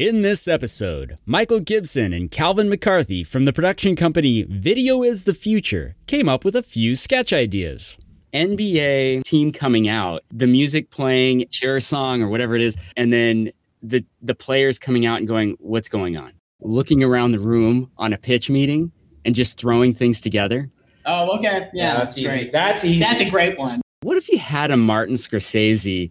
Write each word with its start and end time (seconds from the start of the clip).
In 0.00 0.22
this 0.22 0.48
episode, 0.48 1.18
Michael 1.26 1.60
Gibson 1.60 2.14
and 2.14 2.30
Calvin 2.30 2.70
McCarthy 2.70 3.22
from 3.22 3.44
the 3.44 3.52
production 3.52 3.96
company 3.96 4.44
Video 4.44 5.02
is 5.02 5.24
the 5.24 5.34
Future 5.34 5.94
came 6.06 6.26
up 6.26 6.42
with 6.42 6.56
a 6.56 6.62
few 6.62 6.96
sketch 6.96 7.34
ideas. 7.34 7.98
NBA 8.32 9.24
team 9.24 9.52
coming 9.52 9.88
out, 9.88 10.22
the 10.32 10.46
music 10.46 10.88
playing, 10.88 11.44
share 11.50 11.76
a 11.76 11.82
song 11.82 12.22
or 12.22 12.28
whatever 12.28 12.56
it 12.56 12.62
is, 12.62 12.78
and 12.96 13.12
then 13.12 13.50
the 13.82 14.02
the 14.22 14.34
players 14.34 14.78
coming 14.78 15.04
out 15.04 15.18
and 15.18 15.28
going, 15.28 15.58
"What's 15.60 15.90
going 15.90 16.16
on?" 16.16 16.32
Looking 16.62 17.04
around 17.04 17.32
the 17.32 17.40
room 17.40 17.90
on 17.98 18.14
a 18.14 18.16
pitch 18.16 18.48
meeting 18.48 18.92
and 19.26 19.34
just 19.34 19.58
throwing 19.58 19.92
things 19.92 20.22
together. 20.22 20.70
Oh, 21.04 21.36
okay. 21.36 21.68
Yeah, 21.74 21.98
that's, 21.98 22.16
easy. 22.16 22.26
great. 22.26 22.52
That's 22.52 22.86
easy. 22.86 23.00
That's 23.00 23.20
a 23.20 23.28
great 23.28 23.58
one. 23.58 23.82
What 24.02 24.16
if 24.16 24.30
you 24.30 24.38
had 24.38 24.70
a 24.70 24.78
Martin 24.78 25.16
Scorsese 25.16 26.10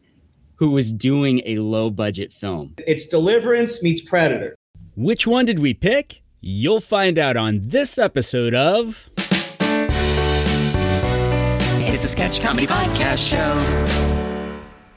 who 0.60 0.72
was 0.72 0.92
doing 0.92 1.42
a 1.46 1.58
low 1.60 1.90
budget 1.90 2.34
film? 2.34 2.76
it's 2.80 3.08
Deliverance 3.08 3.82
meets 3.82 4.02
Predator. 4.02 4.56
Which 4.94 5.26
one 5.26 5.46
did 5.46 5.60
we 5.60 5.74
pick? 5.74 6.22
You'll 6.42 6.82
find 6.82 7.18
out 7.18 7.38
on 7.38 7.62
this 7.64 7.98
episode 7.98 8.54
of 8.54 9.10
It's 11.88 12.04
a 12.04 12.10
sketch 12.10 12.42
comedy 12.42 12.68
podcast 12.68 13.30
show. 13.30 13.56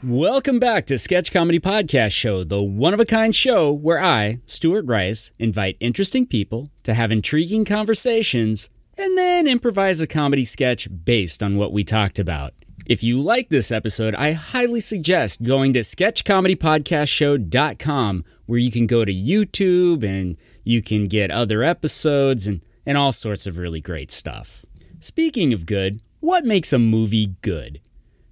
Welcome 0.03 0.59
back 0.59 0.87
to 0.87 0.99
Sketch 0.99 1.31
Comedy 1.31 1.61
Podcast 1.61 2.11
Show, 2.11 2.43
the 2.43 2.61
one 2.61 2.93
of 2.93 2.99
a 2.99 3.05
kind 3.05 3.33
show 3.33 3.71
where 3.71 4.03
I, 4.03 4.41
Stuart 4.47 4.87
Rice, 4.87 5.31
invite 5.39 5.77
interesting 5.79 6.27
people 6.27 6.71
to 6.83 6.95
have 6.95 7.13
intriguing 7.13 7.65
conversations 7.65 8.69
and 8.99 9.17
then 9.17 9.47
improvise 9.47 10.01
a 10.01 10.09
comedy 10.09 10.45
sketch 10.45 10.89
based 11.05 11.41
on 11.41 11.57
what 11.57 11.73
we 11.73 11.85
talked 11.85 12.19
about. 12.19 12.53
If 12.87 13.03
you 13.05 13.21
like 13.21 13.49
this 13.49 13.71
episode, 13.71 14.17
I 14.17 14.33
highly 14.33 14.81
suggest 14.81 15.45
going 15.45 15.73
to 15.75 15.81
sketchcomedypodcastshow.com 15.81 18.25
where 18.47 18.59
you 18.59 18.73
can 18.73 18.89
go 18.89 19.05
to 19.05 19.15
YouTube 19.15 20.03
and 20.03 20.37
you 20.65 20.83
can 20.83 21.07
get 21.07 21.31
other 21.31 21.63
episodes 21.63 22.49
and, 22.49 22.61
and 22.85 22.99
all 22.99 23.13
sorts 23.13 23.47
of 23.47 23.57
really 23.57 23.81
great 23.81 24.11
stuff. 24.11 24.67
Speaking 24.99 25.53
of 25.53 25.65
good, 25.65 26.03
what 26.19 26.45
makes 26.45 26.73
a 26.73 26.79
movie 26.79 27.37
good? 27.41 27.81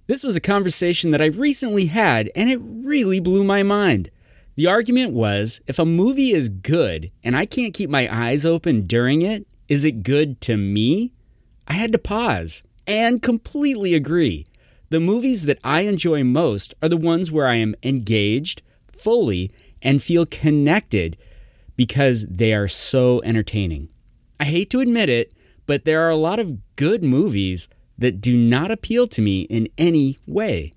This 0.07 0.23
was 0.23 0.35
a 0.35 0.41
conversation 0.41 1.11
that 1.11 1.21
I 1.21 1.27
recently 1.27 1.85
had, 1.85 2.29
and 2.35 2.49
it 2.49 2.59
really 2.61 3.21
blew 3.21 3.45
my 3.45 3.63
mind. 3.63 4.11
The 4.55 4.67
argument 4.67 5.13
was 5.13 5.61
if 5.65 5.79
a 5.79 5.85
movie 5.85 6.33
is 6.33 6.49
good 6.49 7.09
and 7.23 7.37
I 7.37 7.45
can't 7.45 7.73
keep 7.73 7.89
my 7.89 8.13
eyes 8.13 8.45
open 8.45 8.85
during 8.85 9.21
it, 9.21 9.47
is 9.69 9.85
it 9.85 10.03
good 10.03 10.41
to 10.41 10.57
me? 10.57 11.13
I 11.69 11.73
had 11.73 11.93
to 11.93 11.97
pause 11.97 12.63
and 12.85 13.21
completely 13.21 13.93
agree. 13.93 14.45
The 14.91 14.99
movies 14.99 15.45
that 15.45 15.57
I 15.63 15.81
enjoy 15.81 16.25
most 16.25 16.73
are 16.83 16.89
the 16.89 16.97
ones 16.97 17.31
where 17.31 17.47
I 17.47 17.55
am 17.55 17.75
engaged 17.81 18.61
fully 18.91 19.49
and 19.81 20.03
feel 20.03 20.25
connected 20.25 21.15
because 21.77 22.25
they 22.29 22.53
are 22.53 22.67
so 22.67 23.21
entertaining. 23.23 23.87
I 24.37 24.43
hate 24.43 24.69
to 24.71 24.81
admit 24.81 25.07
it, 25.07 25.33
but 25.65 25.85
there 25.85 26.01
are 26.01 26.09
a 26.09 26.17
lot 26.17 26.39
of 26.39 26.57
good 26.75 27.03
movies 27.03 27.69
that 27.97 28.19
do 28.19 28.35
not 28.35 28.69
appeal 28.69 29.07
to 29.07 29.21
me 29.21 29.43
in 29.43 29.69
any 29.77 30.17
way. 30.27 30.73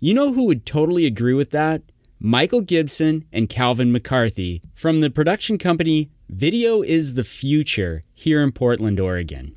You 0.00 0.14
know 0.14 0.32
who 0.32 0.44
would 0.44 0.64
totally 0.64 1.04
agree 1.04 1.34
with 1.34 1.50
that? 1.50 1.82
Michael 2.18 2.62
Gibson 2.62 3.26
and 3.34 3.50
Calvin 3.50 3.92
McCarthy 3.92 4.62
from 4.74 5.00
the 5.00 5.10
production 5.10 5.58
company 5.58 6.08
Video 6.30 6.80
is 6.80 7.12
the 7.12 7.22
Future 7.22 8.02
here 8.14 8.42
in 8.42 8.52
Portland, 8.52 8.98
Oregon. 8.98 9.54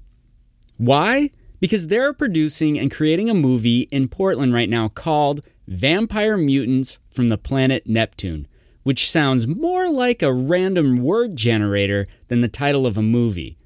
Why? 0.75 1.30
Because 1.59 1.88
they're 1.88 2.13
producing 2.13 2.79
and 2.79 2.91
creating 2.91 3.29
a 3.29 3.33
movie 3.33 3.81
in 3.91 4.07
Portland 4.07 4.53
right 4.53 4.69
now 4.69 4.88
called 4.88 5.41
Vampire 5.67 6.38
Mutants 6.38 6.99
from 7.11 7.27
the 7.27 7.38
Planet 7.38 7.85
Neptune, 7.85 8.47
which 8.83 9.09
sounds 9.09 9.45
more 9.45 9.89
like 9.89 10.21
a 10.21 10.33
random 10.33 10.97
word 10.97 11.35
generator 11.35 12.05
than 12.27 12.41
the 12.41 12.47
title 12.47 12.88
of 12.88 12.97
a 12.97 13.01
movie. 13.01 13.57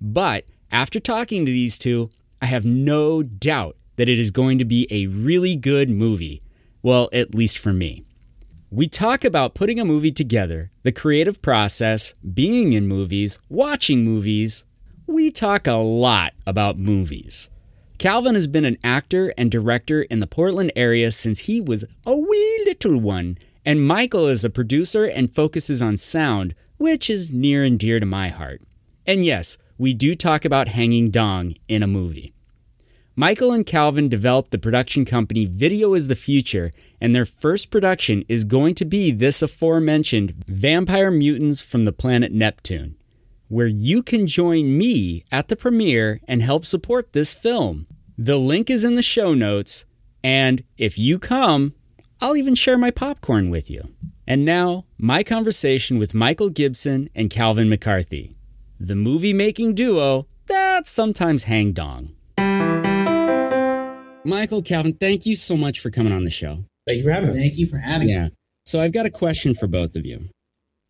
But 0.00 0.44
after 0.70 0.98
talking 0.98 1.44
to 1.44 1.52
these 1.52 1.78
two, 1.78 2.10
I 2.40 2.46
have 2.46 2.64
no 2.64 3.22
doubt 3.22 3.76
that 3.96 4.08
it 4.08 4.18
is 4.18 4.30
going 4.30 4.58
to 4.58 4.64
be 4.64 4.88
a 4.90 5.06
really 5.06 5.54
good 5.54 5.90
movie. 5.90 6.42
Well, 6.82 7.08
at 7.12 7.34
least 7.34 7.58
for 7.58 7.72
me. 7.72 8.04
We 8.70 8.88
talk 8.88 9.22
about 9.22 9.54
putting 9.54 9.78
a 9.78 9.84
movie 9.84 10.10
together, 10.10 10.70
the 10.82 10.92
creative 10.92 11.42
process, 11.42 12.14
being 12.34 12.72
in 12.72 12.88
movies, 12.88 13.38
watching 13.50 14.02
movies. 14.02 14.64
We 15.06 15.32
talk 15.32 15.66
a 15.66 15.72
lot 15.72 16.32
about 16.46 16.78
movies. 16.78 17.50
Calvin 17.98 18.34
has 18.34 18.46
been 18.46 18.64
an 18.64 18.78
actor 18.84 19.34
and 19.36 19.50
director 19.50 20.02
in 20.02 20.20
the 20.20 20.26
Portland 20.28 20.72
area 20.76 21.10
since 21.10 21.40
he 21.40 21.60
was 21.60 21.84
a 22.06 22.16
wee 22.16 22.62
little 22.64 22.98
one, 22.98 23.36
and 23.64 23.86
Michael 23.86 24.28
is 24.28 24.44
a 24.44 24.50
producer 24.50 25.04
and 25.04 25.34
focuses 25.34 25.82
on 25.82 25.96
sound, 25.96 26.54
which 26.76 27.10
is 27.10 27.32
near 27.32 27.64
and 27.64 27.78
dear 27.78 27.98
to 27.98 28.06
my 28.06 28.28
heart. 28.28 28.62
And 29.06 29.24
yes, 29.24 29.58
we 29.76 29.92
do 29.92 30.14
talk 30.14 30.44
about 30.44 30.68
hanging 30.68 31.10
dong 31.10 31.56
in 31.68 31.82
a 31.82 31.88
movie. 31.88 32.32
Michael 33.16 33.52
and 33.52 33.66
Calvin 33.66 34.08
developed 34.08 34.52
the 34.52 34.58
production 34.58 35.04
company 35.04 35.44
Video 35.46 35.94
is 35.94 36.06
the 36.06 36.14
Future, 36.14 36.70
and 37.00 37.14
their 37.14 37.26
first 37.26 37.70
production 37.70 38.24
is 38.28 38.44
going 38.44 38.74
to 38.76 38.84
be 38.84 39.10
this 39.10 39.42
aforementioned 39.42 40.44
Vampire 40.46 41.10
Mutants 41.10 41.60
from 41.60 41.84
the 41.84 41.92
planet 41.92 42.32
Neptune, 42.32 42.96
where 43.52 43.66
you 43.66 44.02
can 44.02 44.26
join 44.26 44.78
me 44.78 45.24
at 45.30 45.48
the 45.48 45.54
premiere 45.56 46.18
and 46.26 46.40
help 46.40 46.64
support 46.64 47.12
this 47.12 47.34
film. 47.34 47.86
The 48.16 48.38
link 48.38 48.70
is 48.70 48.82
in 48.82 48.94
the 48.96 49.02
show 49.02 49.34
notes, 49.34 49.84
and 50.24 50.64
if 50.78 50.98
you 50.98 51.18
come, 51.18 51.74
I'll 52.18 52.34
even 52.34 52.54
share 52.54 52.78
my 52.78 52.90
popcorn 52.90 53.50
with 53.50 53.68
you. 53.70 53.82
And 54.26 54.46
now, 54.46 54.86
my 54.96 55.22
conversation 55.22 55.98
with 55.98 56.14
Michael 56.14 56.48
Gibson 56.48 57.10
and 57.14 57.28
Calvin 57.28 57.68
McCarthy, 57.68 58.34
the 58.80 58.94
movie 58.94 59.34
making 59.34 59.74
duo 59.74 60.26
that 60.46 60.86
sometimes 60.86 61.42
hang 61.42 61.72
dong. 61.72 62.14
Michael, 64.24 64.62
Calvin, 64.62 64.94
thank 64.94 65.26
you 65.26 65.36
so 65.36 65.58
much 65.58 65.78
for 65.78 65.90
coming 65.90 66.14
on 66.14 66.24
the 66.24 66.30
show. 66.30 66.64
Thank 66.88 66.98
you 66.98 67.04
for 67.04 67.10
having 67.10 67.28
us. 67.28 67.38
Thank 67.38 67.58
you 67.58 67.66
for 67.66 67.76
having 67.76 68.08
Yeah. 68.08 68.26
us. 68.26 68.30
So 68.64 68.80
I've 68.80 68.92
got 68.92 69.04
a 69.04 69.10
question 69.10 69.52
for 69.52 69.66
both 69.66 69.94
of 69.94 70.06
you. 70.06 70.30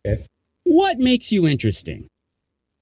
Okay. 0.07 0.23
What 0.63 0.99
makes 0.99 1.29
you 1.29 1.45
interesting? 1.45 2.07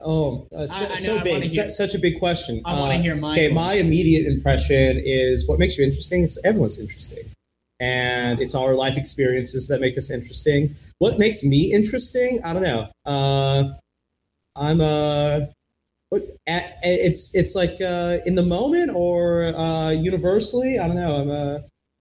Oh, 0.03 0.47
uh, 0.55 0.65
so, 0.67 0.85
I- 0.85 0.91
I 0.91 0.95
so 0.95 1.23
big, 1.23 1.43
hear- 1.43 1.69
such 1.69 1.93
a 1.95 1.99
big 1.99 2.19
question. 2.19 2.61
I 2.65 2.73
wanna 2.79 2.95
Uh, 2.95 3.01
hear 3.01 3.25
Okay, 3.25 3.49
my 3.49 3.73
immediate 3.75 4.25
impression 4.25 5.01
is 5.05 5.47
what 5.47 5.59
makes 5.59 5.77
you 5.77 5.83
interesting 5.83 6.23
is 6.23 6.39
everyone's 6.43 6.79
interesting, 6.79 7.25
and 7.79 8.41
it's 8.41 8.55
our 8.55 8.75
life 8.75 8.97
experiences 8.97 9.67
that 9.67 9.79
make 9.81 9.97
us 9.97 10.09
interesting. 10.09 10.75
What 10.97 11.19
makes 11.19 11.43
me 11.43 11.71
interesting? 11.71 12.39
I 12.43 12.53
don't 12.53 12.63
know. 12.63 12.87
Uh, 13.05 13.63
I'm 14.55 14.81
uh, 14.81 15.41
what, 16.09 16.23
at, 16.47 16.77
it's 16.83 17.33
it's 17.35 17.55
like 17.55 17.79
uh, 17.81 18.17
in 18.25 18.35
the 18.35 18.43
moment 18.43 18.91
or 18.93 19.43
uh, 19.55 19.91
universally. 19.91 20.77
I 20.79 20.87
don't 20.87 20.97
know. 20.97 21.15
I'm 21.21 21.29
uh, 21.29 21.59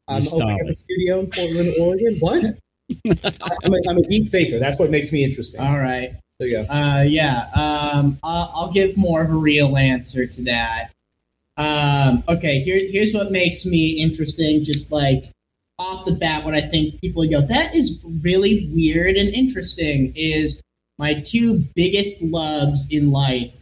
I'm 0.09 0.25
stop 0.25 0.41
opening 0.43 0.61
up 0.63 0.69
a 0.71 0.75
studio 0.75 1.21
in 1.21 1.27
Portland, 1.31 1.75
Oregon. 1.81 2.17
What? 2.19 2.45
I'm, 3.65 3.73
a, 3.73 3.79
I'm 3.89 3.99
a 3.99 4.03
deep 4.09 4.31
thinker. 4.31 4.59
That's 4.59 4.81
what 4.81 4.91
makes 4.91 5.13
me 5.13 5.23
interesting. 5.23 5.61
All 5.61 5.79
right. 5.79 6.15
There 6.41 6.49
you 6.49 6.65
go. 6.67 6.73
Uh, 6.73 7.03
yeah. 7.03 7.51
Um, 7.55 8.19
I'll, 8.23 8.51
I'll 8.55 8.73
give 8.73 8.97
more 8.97 9.23
of 9.23 9.31
a 9.31 9.35
real 9.35 9.77
answer 9.77 10.27
to 10.27 10.43
that. 10.45 10.89
Um, 11.59 12.25
okay. 12.29 12.61
Here, 12.61 12.81
here's 12.91 13.13
what 13.13 13.31
makes 13.31 13.67
me 13.67 13.91
interesting. 13.91 14.65
Just 14.65 14.91
like 14.91 15.31
off 15.79 16.07
the 16.07 16.13
bat, 16.13 16.43
what 16.47 16.55
I 16.55 16.63
think 16.63 16.99
people 17.03 17.29
go, 17.29 17.43
that 17.43 17.75
is 17.75 18.01
really 18.23 18.71
weird 18.73 19.17
and 19.17 19.29
interesting. 19.29 20.15
Is 20.17 20.63
my 20.99 21.21
two 21.21 21.67
biggest 21.77 22.23
loves 22.23 22.87
in 22.89 23.11
life 23.11 23.55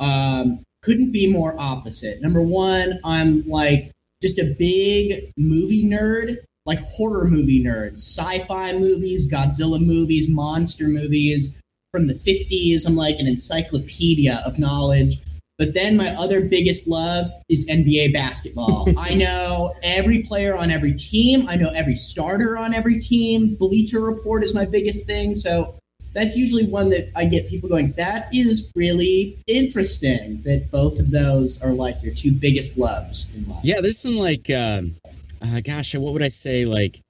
um, 0.00 0.64
couldn't 0.82 1.12
be 1.12 1.28
more 1.28 1.54
opposite. 1.60 2.20
Number 2.20 2.42
one, 2.42 2.98
I'm 3.04 3.48
like 3.48 3.92
just 4.20 4.40
a 4.40 4.52
big 4.58 5.30
movie 5.36 5.88
nerd, 5.88 6.38
like 6.64 6.80
horror 6.80 7.28
movie 7.28 7.62
nerds, 7.62 7.98
sci-fi 7.98 8.72
movies, 8.72 9.30
Godzilla 9.30 9.80
movies, 9.80 10.28
monster 10.28 10.88
movies 10.88 11.56
from 11.92 12.06
the 12.06 12.14
50s. 12.14 12.86
I'm 12.86 12.96
like 12.96 13.18
an 13.18 13.26
encyclopedia 13.26 14.42
of 14.46 14.58
knowledge. 14.58 15.20
But 15.58 15.72
then 15.72 15.96
my 15.96 16.08
other 16.16 16.42
biggest 16.42 16.86
love 16.86 17.30
is 17.48 17.66
NBA 17.70 18.12
basketball. 18.12 18.88
I 18.98 19.14
know 19.14 19.74
every 19.82 20.22
player 20.22 20.54
on 20.54 20.70
every 20.70 20.94
team. 20.94 21.48
I 21.48 21.56
know 21.56 21.70
every 21.74 21.94
starter 21.94 22.58
on 22.58 22.74
every 22.74 22.98
team. 22.98 23.54
Bleacher 23.54 24.00
Report 24.00 24.44
is 24.44 24.54
my 24.54 24.66
biggest 24.66 25.06
thing. 25.06 25.34
So 25.34 25.78
that's 26.16 26.34
usually 26.34 26.66
one 26.66 26.88
that 26.90 27.10
I 27.14 27.26
get 27.26 27.46
people 27.46 27.68
going, 27.68 27.92
that 27.92 28.28
is 28.34 28.72
really 28.74 29.38
interesting 29.46 30.40
that 30.42 30.70
both 30.70 30.98
of 30.98 31.10
those 31.10 31.60
are 31.60 31.74
like 31.74 32.02
your 32.02 32.14
two 32.14 32.32
biggest 32.32 32.78
loves 32.78 33.30
in 33.34 33.46
life. 33.46 33.60
Yeah, 33.62 33.82
there's 33.82 33.98
some 33.98 34.16
like, 34.16 34.48
um, 34.48 34.96
uh, 35.42 35.60
gosh, 35.60 35.94
what 35.94 36.14
would 36.14 36.22
I 36.22 36.28
say? 36.28 36.64
Like 36.64 37.02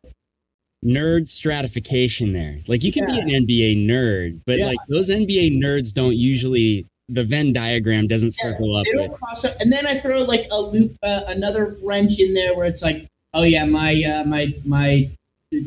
nerd 0.86 1.26
stratification 1.28 2.32
there. 2.32 2.60
Like 2.68 2.84
you 2.84 2.92
can 2.92 3.08
Yeah. 3.08 3.16
be 3.24 3.34
an 3.34 3.44
NBA 3.44 3.74
nerd, 3.86 4.40
but 4.46 4.58
Yeah. 4.58 4.66
like 4.68 4.78
those 4.88 5.10
NBA 5.10 5.50
nerds 5.50 5.92
don't 5.92 6.16
usually. 6.16 6.86
The 7.08 7.22
Venn 7.22 7.52
diagram 7.52 8.08
doesn't 8.08 8.32
circle 8.34 8.74
up 8.74 8.84
They 8.84 8.92
don't 9.06 9.12
cross 9.12 9.44
up. 9.44 9.54
And 9.60 9.72
then 9.72 9.86
I 9.86 9.94
throw 9.94 10.24
like 10.24 10.48
a 10.50 10.60
loop, 10.60 10.96
uh, 11.04 11.20
another 11.28 11.76
wrench 11.80 12.18
in 12.18 12.34
there 12.34 12.56
where 12.56 12.66
it's 12.66 12.82
like, 12.82 13.06
oh 13.32 13.44
yeah, 13.44 13.64
my 13.64 14.02
uh, 14.02 14.24
my 14.24 14.52
my 14.64 15.08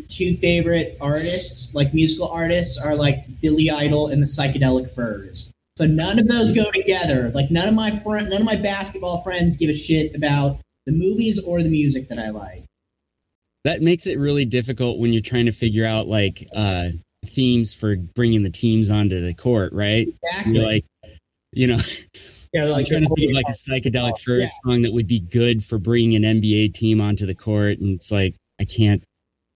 two 0.10 0.36
favorite 0.38 0.98
artists, 1.00 1.74
like 1.74 1.94
musical 1.94 2.27
artists, 2.27 2.77
are 2.77 2.94
like 2.94 3.25
Billy 3.42 3.69
Idol 3.69 4.07
and 4.07 4.21
the 4.21 4.27
Psychedelic 4.27 4.89
Furs. 4.89 5.51
So 5.77 5.86
none 5.86 6.19
of 6.19 6.27
those 6.27 6.51
go 6.51 6.69
together. 6.71 7.31
Like 7.33 7.50
none 7.50 7.69
of 7.69 7.74
my 7.74 7.98
friend, 8.00 8.30
none 8.30 8.42
of 8.42 8.45
my 8.45 8.57
basketball 8.57 9.21
friends 9.21 9.56
give 9.56 9.69
a 9.69 9.74
shit 9.74 10.13
about 10.13 10.60
the 10.86 10.92
movies 10.92 11.39
or 11.39 11.63
the 11.63 11.69
music 11.69 12.10
that 12.10 12.19
I 12.19 12.31
like. 12.31 12.66
That 13.65 13.81
makes 13.81 14.07
it 14.07 14.17
really 14.17 14.45
difficult 14.45 15.00
when 15.00 15.11
you're 15.11 15.21
trying 15.21 15.45
to 15.45 15.51
figure 15.51 15.85
out 15.85 16.07
like 16.07 16.47
uh, 16.56 16.89
themes 17.25 17.73
for 17.73 17.95
bringing 17.95 18.44
the 18.44 18.50
teams 18.50 18.89
onto 18.89 19.25
the 19.25 19.33
court, 19.33 19.73
right? 19.73 20.07
Exactly. 20.07 20.53
You're 20.53 20.65
like, 20.65 20.85
you 21.51 21.67
know, 21.67 21.79
Yeah, 22.53 22.63
I'm 22.63 22.69
like 22.69 22.88
trying 22.88 23.03
to 23.03 23.09
think 23.15 23.29
of 23.29 23.35
like 23.35 23.45
a 23.47 23.51
psychedelic 23.51 24.13
Oh, 24.13 24.17
first 24.25 24.53
song 24.65 24.81
that 24.81 24.94
would 24.94 25.07
be 25.07 25.19
good 25.19 25.63
for 25.63 25.77
bringing 25.77 26.23
an 26.23 26.41
NBA 26.41 26.73
team 26.73 27.00
onto 27.00 27.25
the 27.25 27.35
court, 27.35 27.79
and 27.79 27.95
it's 27.95 28.11
like 28.11 28.35
I 28.59 28.65
can't. 28.65 29.03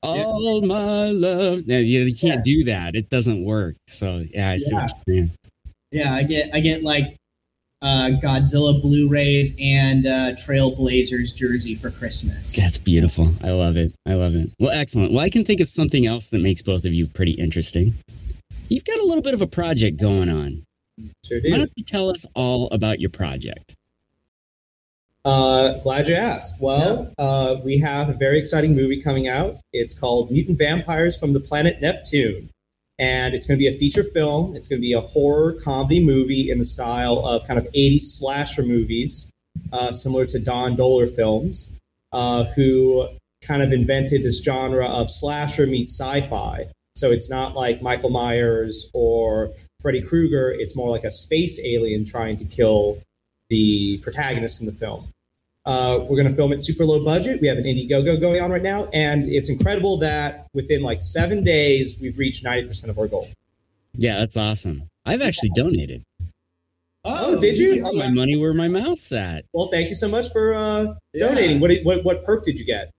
All 0.03 0.61
my 0.61 1.11
love, 1.11 1.65
no, 1.65 1.79
you, 1.79 2.01
you 2.01 2.15
can't 2.15 2.43
do 2.43 2.65
that. 2.65 2.93
It 2.93 3.09
doesn't 3.09 3.45
work. 3.45 3.77
So 3.87 4.25
yeah, 4.29 4.51
I 4.51 4.57
see 4.57 4.75
what 4.75 4.91
you're 5.07 5.15
saying. 5.15 5.31
Yeah, 5.91 6.13
I 6.13 6.23
get 6.23 6.53
I 6.53 6.59
get 6.59 6.83
like 6.83 7.15
uh, 7.83 8.11
Godzilla 8.21 8.81
Blu-rays 8.81 9.51
and 9.61 10.07
uh, 10.07 10.31
Trailblazers 10.33 11.35
jersey 11.35 11.75
for 11.75 11.91
Christmas. 11.91 12.55
That's 12.55 12.77
beautiful. 12.77 13.33
I 13.43 13.51
love 13.51 13.77
it. 13.77 13.93
I 14.07 14.13
love 14.13 14.35
it. 14.35 14.49
Well, 14.57 14.71
excellent. 14.71 15.11
Well, 15.11 15.23
I 15.23 15.29
can 15.29 15.43
think 15.43 15.59
of 15.59 15.69
something 15.69 16.07
else 16.07 16.29
that 16.29 16.39
makes 16.39 16.61
both 16.61 16.85
of 16.85 16.93
you 16.93 17.07
pretty 17.07 17.33
interesting. 17.33 17.95
You've 18.69 18.85
got 18.85 18.99
a 18.99 19.03
little 19.05 19.21
bit 19.21 19.33
of 19.33 19.41
a 19.41 19.47
project 19.47 19.99
going 19.99 20.29
on. 20.29 20.63
Sure 21.25 21.39
Why 21.39 21.49
do. 21.49 21.57
don't 21.57 21.71
you 21.75 21.83
tell 21.83 22.09
us 22.09 22.25
all 22.33 22.69
about 22.71 22.99
your 22.99 23.09
project? 23.09 23.75
Uh, 25.25 25.79
glad 25.79 26.07
you 26.07 26.15
asked. 26.15 26.61
Well, 26.61 27.13
uh, 27.17 27.55
we 27.63 27.79
have 27.79 28.09
a 28.09 28.13
very 28.13 28.37
exciting 28.39 28.75
movie 28.75 29.01
coming 29.01 29.27
out. 29.27 29.59
It's 29.71 29.93
called 29.93 30.31
Mutant 30.31 30.57
Vampires 30.57 31.17
from 31.17 31.33
the 31.33 31.39
Planet 31.39 31.81
Neptune. 31.81 32.49
And 32.99 33.33
it's 33.33 33.45
going 33.45 33.57
to 33.57 33.59
be 33.59 33.73
a 33.73 33.77
feature 33.77 34.03
film. 34.03 34.55
It's 34.55 34.67
going 34.67 34.79
to 34.79 34.81
be 34.81 34.93
a 34.93 35.01
horror 35.01 35.53
comedy 35.53 36.03
movie 36.03 36.49
in 36.49 36.59
the 36.59 36.65
style 36.65 37.25
of 37.25 37.45
kind 37.47 37.59
of 37.59 37.65
80s 37.73 38.03
slasher 38.03 38.63
movies, 38.63 39.31
uh, 39.71 39.91
similar 39.91 40.25
to 40.27 40.39
Don 40.39 40.77
Dohler 40.77 41.09
films, 41.09 41.77
uh, 42.11 42.43
who 42.55 43.07
kind 43.45 43.61
of 43.61 43.73
invented 43.73 44.23
this 44.23 44.41
genre 44.43 44.85
of 44.85 45.09
slasher 45.09 45.65
meets 45.65 45.99
sci 45.99 46.21
fi. 46.21 46.67
So 46.95 47.11
it's 47.11 47.29
not 47.29 47.55
like 47.55 47.81
Michael 47.81 48.11
Myers 48.11 48.89
or 48.93 49.51
Freddy 49.81 50.01
Krueger. 50.01 50.51
It's 50.51 50.75
more 50.75 50.89
like 50.89 51.03
a 51.03 51.11
space 51.11 51.59
alien 51.63 52.05
trying 52.05 52.37
to 52.37 52.45
kill 52.45 52.99
the 53.49 53.97
protagonist 53.99 54.61
in 54.61 54.67
the 54.67 54.71
film. 54.71 55.12
Uh, 55.65 55.99
we're 56.01 56.17
going 56.17 56.27
to 56.27 56.35
film 56.35 56.51
it 56.51 56.61
super 56.61 56.83
low 56.85 57.03
budget. 57.03 57.39
We 57.41 57.47
have 57.47 57.57
an 57.57 57.63
Indiegogo 57.63 58.19
going 58.19 58.41
on 58.41 58.51
right 58.51 58.61
now, 58.61 58.89
and 58.93 59.23
it's 59.29 59.49
incredible 59.49 59.97
that 59.99 60.47
within 60.53 60.81
like 60.81 61.01
seven 61.01 61.43
days 61.43 61.97
we've 62.01 62.17
reached 62.17 62.43
ninety 62.43 62.67
percent 62.67 62.89
of 62.91 62.99
our 62.99 63.07
goal. 63.07 63.25
Yeah, 63.93 64.19
that's 64.19 64.35
awesome. 64.35 64.89
I've 65.05 65.21
actually 65.21 65.51
donated. 65.55 66.03
Oh, 67.05 67.39
did 67.39 67.57
you? 67.57 67.81
Put 67.83 67.95
my 67.95 68.09
money 68.09 68.35
where 68.35 68.53
my 68.53 68.67
mouth's 68.67 69.11
at. 69.11 69.45
Well, 69.53 69.67
thank 69.69 69.89
you 69.89 69.95
so 69.95 70.07
much 70.07 70.31
for 70.31 70.53
uh, 70.53 70.95
Yeah. 71.13 71.27
donating. 71.27 71.59
What, 71.59 71.71
what 71.83 72.03
what 72.03 72.23
perk 72.25 72.43
did 72.43 72.59
you 72.59 72.65
get? 72.65 72.91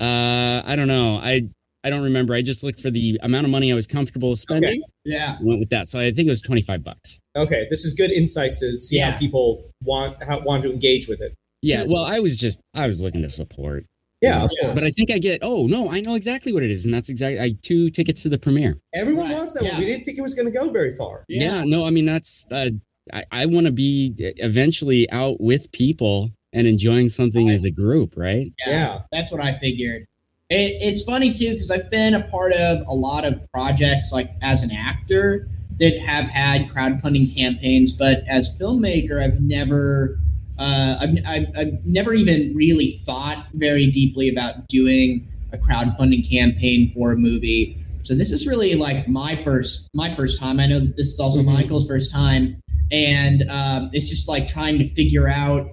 Uh, 0.00 0.62
I 0.64 0.74
don't 0.76 0.88
know. 0.88 1.16
I 1.16 1.48
I 1.84 1.90
don't 1.90 2.02
remember. 2.02 2.34
I 2.34 2.42
just 2.42 2.62
looked 2.62 2.80
for 2.80 2.90
the 2.90 3.18
amount 3.22 3.44
of 3.46 3.50
money 3.50 3.72
I 3.72 3.74
was 3.74 3.86
comfortable 3.88 4.36
spending. 4.36 4.82
Yeah. 5.04 5.38
Went 5.40 5.58
with 5.60 5.70
that. 5.70 5.88
So 5.88 5.98
I 5.98 6.12
think 6.12 6.26
it 6.26 6.30
was 6.30 6.42
twenty 6.42 6.62
five 6.62 6.84
bucks. 6.84 7.18
Okay, 7.34 7.66
this 7.70 7.84
is 7.84 7.94
good 7.94 8.10
insight 8.12 8.54
to 8.56 8.78
see 8.78 8.96
Yeah. 8.98 9.12
how 9.12 9.18
people 9.18 9.64
want 9.82 10.22
how, 10.22 10.40
want 10.40 10.62
to 10.64 10.72
engage 10.72 11.08
with 11.08 11.20
it. 11.20 11.34
Yeah. 11.62 11.84
Well, 11.86 12.04
I 12.04 12.18
was 12.20 12.36
just 12.36 12.60
I 12.74 12.86
was 12.86 13.00
looking 13.00 13.22
to 13.22 13.30
support. 13.30 13.86
Yeah, 14.20 14.44
of 14.44 14.50
Yeah. 14.60 14.66
course. 14.68 14.74
But 14.80 14.84
I 14.84 14.90
think 14.90 15.10
I 15.10 15.18
get. 15.18 15.40
Oh 15.42 15.66
no, 15.66 15.90
I 15.90 16.00
know 16.00 16.14
exactly 16.14 16.52
what 16.52 16.62
it 16.62 16.70
is, 16.70 16.84
and 16.84 16.92
that's 16.94 17.08
exactly 17.08 17.40
I 17.40 17.54
two 17.62 17.90
tickets 17.90 18.22
to 18.24 18.28
the 18.28 18.38
premiere. 18.38 18.76
Everyone 18.94 19.26
Right, 19.28 19.34
wants 19.36 19.54
that 19.54 19.64
yeah. 19.64 19.72
one. 19.72 19.80
We 19.80 19.86
didn't 19.86 20.04
think 20.04 20.18
it 20.18 20.22
was 20.22 20.34
going 20.34 20.46
to 20.52 20.56
go 20.56 20.70
very 20.70 20.94
far. 20.94 21.24
Yeah. 21.28 21.64
no, 21.64 21.84
I 21.84 21.90
mean 21.90 22.06
that's. 22.06 22.46
Uh, 22.50 22.70
I 23.12 23.24
I 23.32 23.46
want 23.46 23.66
to 23.66 23.72
be 23.72 24.14
eventually 24.18 25.10
out 25.10 25.40
with 25.40 25.70
people 25.72 26.30
and 26.52 26.66
enjoying 26.66 27.08
something 27.08 27.48
as 27.50 27.64
a 27.64 27.70
group, 27.70 28.14
right? 28.16 28.52
Yeah. 28.66 29.00
That's 29.10 29.32
what 29.32 29.42
I 29.42 29.58
figured. 29.58 30.06
It, 30.50 30.76
it's 30.82 31.02
funny 31.02 31.32
too 31.32 31.52
because 31.54 31.70
I've 31.70 31.90
been 31.90 32.14
a 32.14 32.22
part 32.28 32.52
of 32.52 32.86
a 32.86 32.94
lot 32.94 33.24
of 33.24 33.40
projects 33.52 34.12
like 34.12 34.30
as 34.42 34.62
an 34.62 34.70
actor 34.70 35.48
that 35.80 35.98
have 35.98 36.28
had 36.28 36.68
crowdfunding 36.68 37.34
campaigns, 37.34 37.90
but 37.90 38.22
as 38.28 38.54
filmmaker, 38.60 39.20
I've 39.20 39.40
never, 39.40 40.20
uh, 40.62 40.96
I've, 41.00 41.18
I've, 41.26 41.46
I've 41.56 41.84
never 41.84 42.14
even 42.14 42.52
really 42.54 43.02
thought 43.04 43.46
very 43.54 43.86
deeply 43.90 44.28
about 44.28 44.68
doing 44.68 45.26
a 45.52 45.58
crowdfunding 45.58 46.28
campaign 46.30 46.92
for 46.94 47.10
a 47.10 47.16
movie. 47.16 47.76
So 48.02 48.14
this 48.14 48.30
is 48.30 48.46
really 48.46 48.76
like 48.76 49.08
my 49.08 49.42
first, 49.42 49.88
my 49.92 50.14
first 50.14 50.38
time. 50.38 50.60
I 50.60 50.66
know 50.66 50.78
this 50.78 51.08
is 51.08 51.18
also 51.18 51.42
Mhm. 51.42 51.54
Michael's 51.54 51.86
first 51.86 52.12
time, 52.12 52.60
and 52.92 53.42
um, 53.50 53.90
it's 53.92 54.08
just 54.08 54.28
like 54.28 54.46
trying 54.46 54.78
to 54.78 54.88
figure 54.88 55.28
out, 55.28 55.68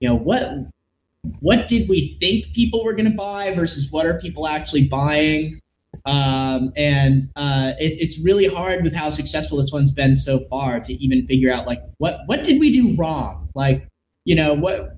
you 0.00 0.08
know, 0.08 0.16
what 0.16 0.50
what 1.38 1.68
did 1.68 1.88
we 1.88 2.16
think 2.18 2.52
people 2.52 2.82
were 2.82 2.94
going 2.94 3.08
to 3.08 3.16
buy 3.16 3.52
versus 3.54 3.92
what 3.92 4.06
are 4.06 4.18
people 4.18 4.48
actually 4.48 4.88
buying 4.88 5.52
um, 6.04 6.72
and 6.76 7.22
uh, 7.36 7.74
it, 7.78 7.96
it's 8.00 8.18
really 8.24 8.48
hard 8.48 8.82
with 8.82 8.92
how 8.92 9.08
successful 9.08 9.58
this 9.58 9.70
one's 9.72 9.92
been 9.92 10.16
so 10.16 10.40
far 10.50 10.80
to 10.80 10.92
even 10.94 11.24
figure 11.28 11.52
out 11.52 11.64
like 11.64 11.80
what 11.98 12.22
what 12.26 12.42
did 12.42 12.58
we 12.58 12.72
do 12.72 12.94
wrong 12.96 13.48
like 13.54 13.86
you 14.24 14.34
know 14.34 14.54
what 14.54 14.96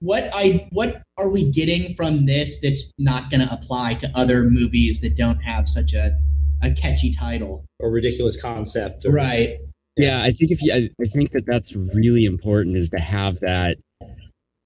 what 0.00 0.28
i 0.34 0.66
what 0.72 1.02
are 1.16 1.28
we 1.28 1.50
getting 1.50 1.94
from 1.94 2.26
this 2.26 2.60
that's 2.60 2.92
not 2.98 3.30
going 3.30 3.40
to 3.40 3.52
apply 3.52 3.94
to 3.94 4.10
other 4.14 4.44
movies 4.44 5.00
that 5.00 5.16
don't 5.16 5.38
have 5.40 5.68
such 5.68 5.92
a 5.94 6.16
a 6.62 6.70
catchy 6.72 7.12
title 7.12 7.64
Or 7.80 7.90
ridiculous 7.90 8.40
concept. 8.40 9.04
or- 9.04 9.12
right 9.12 9.58
Yeah, 9.96 10.22
I 10.22 10.30
think 10.32 10.50
if 10.50 10.62
you, 10.62 10.72
I, 10.74 10.90
I 11.02 11.06
think 11.06 11.30
that 11.32 11.44
that's 11.46 11.74
really 11.76 12.24
important 12.24 12.76
is 12.76 12.90
to 12.90 12.98
have 12.98 13.40
that 13.40 13.76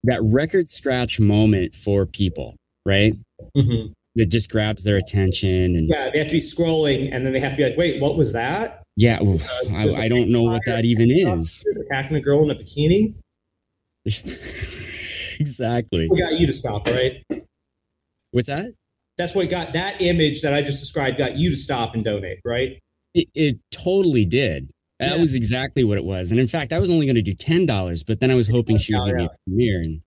that 0.05 0.20
record 0.23 0.69
scratch 0.69 1.20
moment 1.20 1.75
for 1.75 2.06
people, 2.06 2.56
right? 2.87 3.12
Mhm. 3.56 3.93
That 4.17 4.26
just 4.26 4.50
grabs 4.50 4.82
their 4.82 4.96
attention 4.96 5.76
and 5.76 5.88
Yeah, 5.88 6.11
they 6.12 6.19
have 6.19 6.29
to 6.29 6.32
be 6.35 6.41
scrolling, 6.41 7.11
and 7.12 7.25
then 7.26 7.32
they 7.32 7.38
have 7.41 7.53
to 7.53 7.56
be 7.58 7.64
like, 7.64 7.76
"Wait, 7.76 8.00
what 8.00 8.17
was 8.17 8.32
that?" 8.32 8.82
yeah, 8.96 9.23
oof, 9.23 9.46
I, 9.73 9.88
I 10.05 10.08
don't 10.08 10.31
know 10.31 10.43
what 10.43 10.62
that 10.67 10.85
even 10.85 11.11
is. 11.11 11.62
Attacking 11.87 12.17
a 12.17 12.20
girl 12.20 12.43
in 12.43 12.50
a 12.50 12.55
bikini. 12.55 13.14
exactly. 15.41 16.08
We 16.11 16.20
got 16.20 16.38
you 16.38 16.47
to 16.47 16.52
stop, 16.52 16.87
right? 16.87 17.23
What's 18.32 18.49
that? 18.49 18.73
That's 19.19 19.35
what 19.35 19.49
got 19.50 19.73
that 19.75 20.00
image 20.00 20.43
that 20.43 20.55
I 20.55 20.62
just 20.62 20.81
described 20.81 21.19
got 21.19 21.37
you 21.37 21.50
to 21.50 21.56
stop 21.56 21.94
and 21.94 22.05
donate, 22.05 22.38
right? 22.44 22.79
It, 23.14 23.29
it 23.35 23.58
totally 23.73 24.25
did. 24.25 24.70
That 24.99 25.17
Yeah. 25.17 25.20
was 25.20 25.34
exactly 25.34 25.82
what 25.84 25.98
it 25.98 26.05
was. 26.05 26.31
And 26.31 26.39
in 26.41 26.46
fact, 26.46 26.72
I 26.72 26.79
was 26.79 26.91
only 26.91 27.06
going 27.06 27.17
to 27.17 27.22
do 27.22 27.34
ten 27.34 27.67
dollars, 27.67 28.05
but 28.05 28.20
then 28.20 28.31
I 28.31 28.34
was 28.34 28.48
hoping 28.48 28.79
she 28.79 28.94
was 28.94 29.05
going 29.05 29.17
to 29.17 29.22
be 29.22 29.24
at 29.24 29.31
the 29.32 29.39
premiere. 29.51 29.81
And 29.81 30.01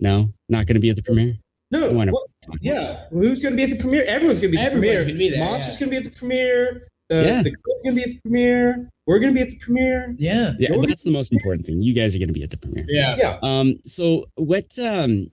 no, 0.00 0.32
not 0.48 0.66
going 0.66 0.74
to 0.74 0.80
be 0.80 0.90
at 0.90 0.96
the 0.96 1.02
premiere. 1.02 1.36
No, 1.72 1.90
Why 1.90 2.04
not? 2.04 2.12
what- 2.12 2.28
yeah. 2.60 3.06
Who's 3.10 3.40
going 3.40 3.52
to 3.52 3.56
be 3.56 3.64
at 3.64 3.70
the 3.70 3.82
premiere? 3.82 4.04
Everyone's 4.06 4.38
going 4.40 4.52
to 4.52 4.56
be 4.58 4.62
at 4.62 4.70
the 4.72 4.76
Everyone's 4.76 5.04
premiere. 5.04 5.06
gonna 5.06 5.18
be 5.18 5.30
there, 5.30 5.44
Monster's 5.50 5.74
yeah. 5.74 5.80
going 5.86 5.90
to 5.90 6.00
be 6.00 6.06
at 6.06 6.12
the 6.12 6.18
premiere. 6.18 6.86
The, 7.08 7.16
Yeah. 7.24 7.42
the 7.42 7.50
girl's 7.50 7.82
going 7.82 7.96
to 7.96 8.02
be 8.04 8.10
at 8.10 8.10
the 8.14 8.20
premiere. 8.22 8.88
We're 9.06 9.18
going 9.20 9.32
to 9.32 9.38
be 9.38 9.42
at 9.42 9.48
the 9.50 9.56
premiere. 9.58 10.14
yeah 10.18 10.54
Yeah, 10.58 10.72
You're- 10.72 10.86
that's 10.86 11.04
the 11.04 11.10
most 11.12 11.32
important 11.32 11.64
thing. 11.66 11.80
You 11.80 11.94
guys 11.94 12.14
are 12.14 12.18
going 12.18 12.28
to 12.28 12.34
be 12.34 12.42
at 12.42 12.50
the 12.50 12.56
premiere. 12.56 12.86
yeah 12.88 13.16
Yeah. 13.16 13.38
Um, 13.42 13.78
so 13.86 14.26
what 14.34 14.66
um 14.78 15.30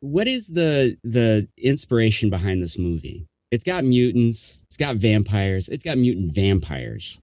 what 0.00 0.26
is 0.26 0.48
the 0.48 0.96
the 1.04 1.46
inspiration 1.58 2.28
behind 2.30 2.62
this 2.62 2.76
movie? 2.78 3.26
It's 3.52 3.64
got 3.64 3.84
mutants, 3.84 4.64
it's 4.66 4.76
got 4.76 4.96
vampires, 4.96 5.68
it's 5.68 5.84
got 5.84 5.96
mutant 5.98 6.34
vampires. 6.34 7.20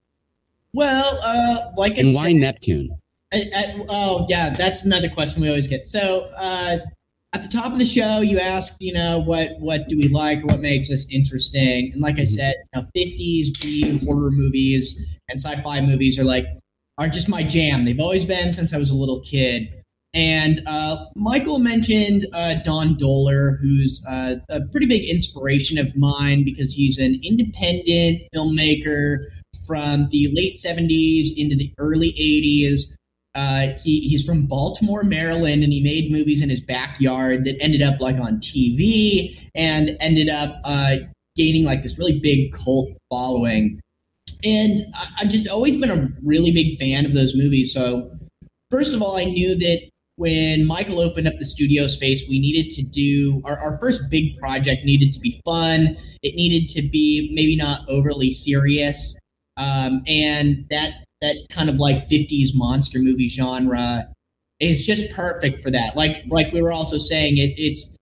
well 0.73 1.17
uh 1.23 1.71
like 1.75 1.93
I 1.93 1.99
And 1.99 2.07
said, 2.07 2.15
why 2.15 2.31
Neptune? 2.31 2.89
I, 3.33 3.43
I, 3.55 3.85
oh 3.89 4.25
yeah, 4.29 4.49
that's 4.51 4.85
another 4.85 5.09
question 5.09 5.41
we 5.41 5.49
always 5.49 5.67
get. 5.67 5.87
So 5.87 6.29
uh, 6.39 6.77
at 7.33 7.43
the 7.43 7.49
top 7.49 7.71
of 7.71 7.77
the 7.77 7.85
show, 7.85 8.21
you 8.21 8.39
ask, 8.39 8.75
you 8.79 8.91
know, 8.93 9.19
what 9.19 9.51
what 9.59 9.87
do 9.87 9.97
we 9.97 10.07
like 10.07 10.39
or 10.43 10.47
what 10.47 10.61
makes 10.61 10.89
us 10.91 11.07
interesting? 11.13 11.91
And 11.93 12.01
like 12.01 12.17
I 12.17 12.23
Mhm. 12.23 12.27
said, 12.27 12.55
you 12.73 12.81
know, 12.81 12.87
50s 12.95 13.51
B 13.61 13.99
horror 13.99 14.31
movies 14.31 14.99
and 15.29 15.39
sci-fi 15.39 15.81
movies 15.81 16.17
are 16.17 16.23
like 16.23 16.45
are 16.97 17.07
just 17.07 17.29
my 17.29 17.43
jam. 17.43 17.85
They've 17.85 17.99
always 17.99 18.25
been 18.25 18.51
since 18.51 18.73
I 18.73 18.77
was 18.77 18.89
a 18.89 18.95
little 18.95 19.21
kid. 19.21 19.69
And 20.13 20.61
uh, 20.65 21.05
Michael 21.15 21.59
mentioned 21.59 22.25
uh, 22.33 22.55
Don 22.65 22.95
Dohler, 22.95 23.59
who's 23.61 24.03
uh, 24.09 24.37
a 24.49 24.61
pretty 24.71 24.87
big 24.87 25.07
inspiration 25.07 25.77
of 25.77 25.95
mine 25.95 26.43
because 26.43 26.73
he's 26.73 26.97
an 26.97 27.19
independent 27.23 28.23
filmmaker 28.35 29.19
from 29.67 30.07
the 30.09 30.29
late 30.33 30.55
70s 30.55 31.27
into 31.37 31.55
the 31.55 31.71
early 31.77 32.11
80s. 32.19 32.95
Uh, 33.39 33.69
he, 33.81 34.01
he's 34.01 34.25
from 34.25 34.45
Baltimore, 34.45 35.01
Maryland, 35.01 35.63
and 35.63 35.71
he 35.71 35.81
made 35.81 36.11
movies 36.11 36.41
in 36.41 36.49
his 36.49 36.59
backyard 36.59 37.45
that 37.45 37.55
ended 37.61 37.81
up 37.81 38.01
like 38.01 38.17
on 38.17 38.37
TV 38.39 39.33
and 39.55 39.95
ended 40.01 40.27
up 40.27 40.59
uh, 40.65 40.97
gaining 41.37 41.63
like 41.63 41.81
this 41.81 41.97
really 41.97 42.19
big 42.19 42.51
cult 42.51 42.89
following. 43.09 43.79
And 44.43 44.79
I, 44.93 45.07
I've 45.21 45.29
just 45.29 45.47
always 45.47 45.77
been 45.77 45.89
a 45.89 46.09
really 46.21 46.51
big 46.51 46.77
fan 46.79 47.05
of 47.05 47.13
those 47.13 47.33
movies. 47.33 47.73
So, 47.73 48.11
first 48.69 48.93
of 48.93 49.01
all, 49.01 49.15
I 49.15 49.23
knew 49.23 49.55
that 49.55 49.89
when 50.17 50.67
Michael 50.67 50.99
opened 50.99 51.29
up 51.29 51.35
the 51.39 51.45
studio 51.45 51.87
space, 51.87 52.25
we 52.27 52.39
needed 52.39 52.69
to 52.71 52.83
do 52.83 53.41
our, 53.45 53.57
our 53.57 53.79
first 53.79 54.09
big 54.09 54.37
project 54.37 54.83
needed 54.83 55.13
to 55.13 55.19
be 55.21 55.41
fun. 55.45 55.95
It 56.21 56.35
needed 56.35 56.67
to 56.71 56.81
be 56.81 57.31
maybe 57.33 57.55
not 57.55 57.87
overly 57.87 58.33
serious. 58.33 59.15
Um, 59.55 60.01
and 60.07 60.65
that 60.69 61.05
that 61.21 61.35
kind 61.49 61.69
of 61.69 61.79
like 61.79 61.97
50s 62.07 62.49
monster 62.53 62.99
movie 62.99 63.29
genre 63.29 64.07
is 64.59 64.85
just 64.85 65.11
perfect 65.13 65.59
for 65.59 65.71
that. 65.71 65.95
Like 65.95 66.23
like 66.29 66.51
we 66.53 66.61
were 66.61 66.71
also 66.71 66.97
saying, 66.97 67.37
it, 67.37 67.53
it's 67.57 67.95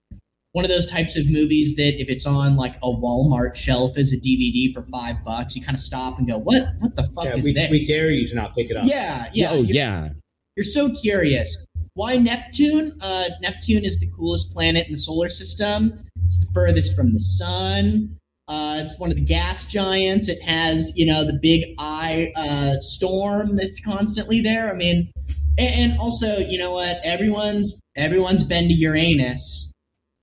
one 0.54 0.66
of 0.66 0.70
those 0.70 0.90
types 0.90 1.16
of 1.16 1.30
movies 1.30 1.76
that 1.76 2.00
if 2.02 2.10
it's 2.10 2.26
on 2.26 2.56
like 2.56 2.76
a 2.78 2.88
Walmart 2.88 3.56
shelf 3.56 3.98
as 3.98 4.12
a 4.12 4.18
DVD 4.18 4.74
for 4.74 4.82
five 4.84 5.24
bucks, 5.24 5.56
you 5.56 5.62
kind 5.62 5.76
of 5.76 5.80
stop 5.80 6.18
and 6.18 6.28
go, 6.28 6.38
"What? 6.38 6.64
What 6.80 6.96
the 6.96 7.04
fuck 7.04 7.26
Yeah, 7.26 7.36
is 7.36 7.46
we, 7.46 7.54
this?" 7.54 7.70
we 7.70 7.86
dare 7.86 8.10
you 8.10 8.28
to 8.28 8.36
not 8.36 8.56
pick 8.56 8.70
it 8.72 8.78
up. 8.78 8.86
Yeah, 8.88 9.30
yeah. 9.34 9.52
oh 9.52 9.56
you're- 9.62 9.74
yeah. 9.74 10.10
you're 10.56 10.64
so 10.64 10.90
curious. 10.94 11.64
Why 11.94 12.18
Neptune? 12.18 12.94
Uh, 13.02 13.30
Neptune 13.42 13.84
is 13.84 14.00
the 14.00 14.08
coolest 14.16 14.52
planet 14.54 14.86
in 14.86 14.92
the 14.92 14.98
solar 15.00 15.30
system. 15.30 16.00
It's 16.26 16.40
the 16.40 16.52
furthest 16.54 16.96
from 16.96 17.12
the 17.14 17.20
sun. 17.20 18.17
Uh, 18.48 18.82
it's 18.86 18.98
one 18.98 19.10
of 19.10 19.18
the 19.18 19.26
gas 19.26 19.66
giants. 19.66 20.30
It 20.30 20.42
has, 20.44 20.94
you 20.96 21.06
know, 21.06 21.26
the 21.26 21.38
big 21.42 21.66
eye 21.80 22.32
uh, 22.36 22.76
storm 22.80 23.58
that's 23.58 23.84
constantly 23.84 24.40
there. 24.40 24.72
I 24.72 24.76
mean, 24.76 25.12
and, 25.58 25.92
and 25.92 26.00
also, 26.00 26.38
you 26.38 26.58
know 26.58 26.72
what? 26.72 27.00
Everyone's 27.04 27.80
everyone's 27.96 28.44
been 28.44 28.68
to 28.70 28.74
Uranus, 28.74 29.72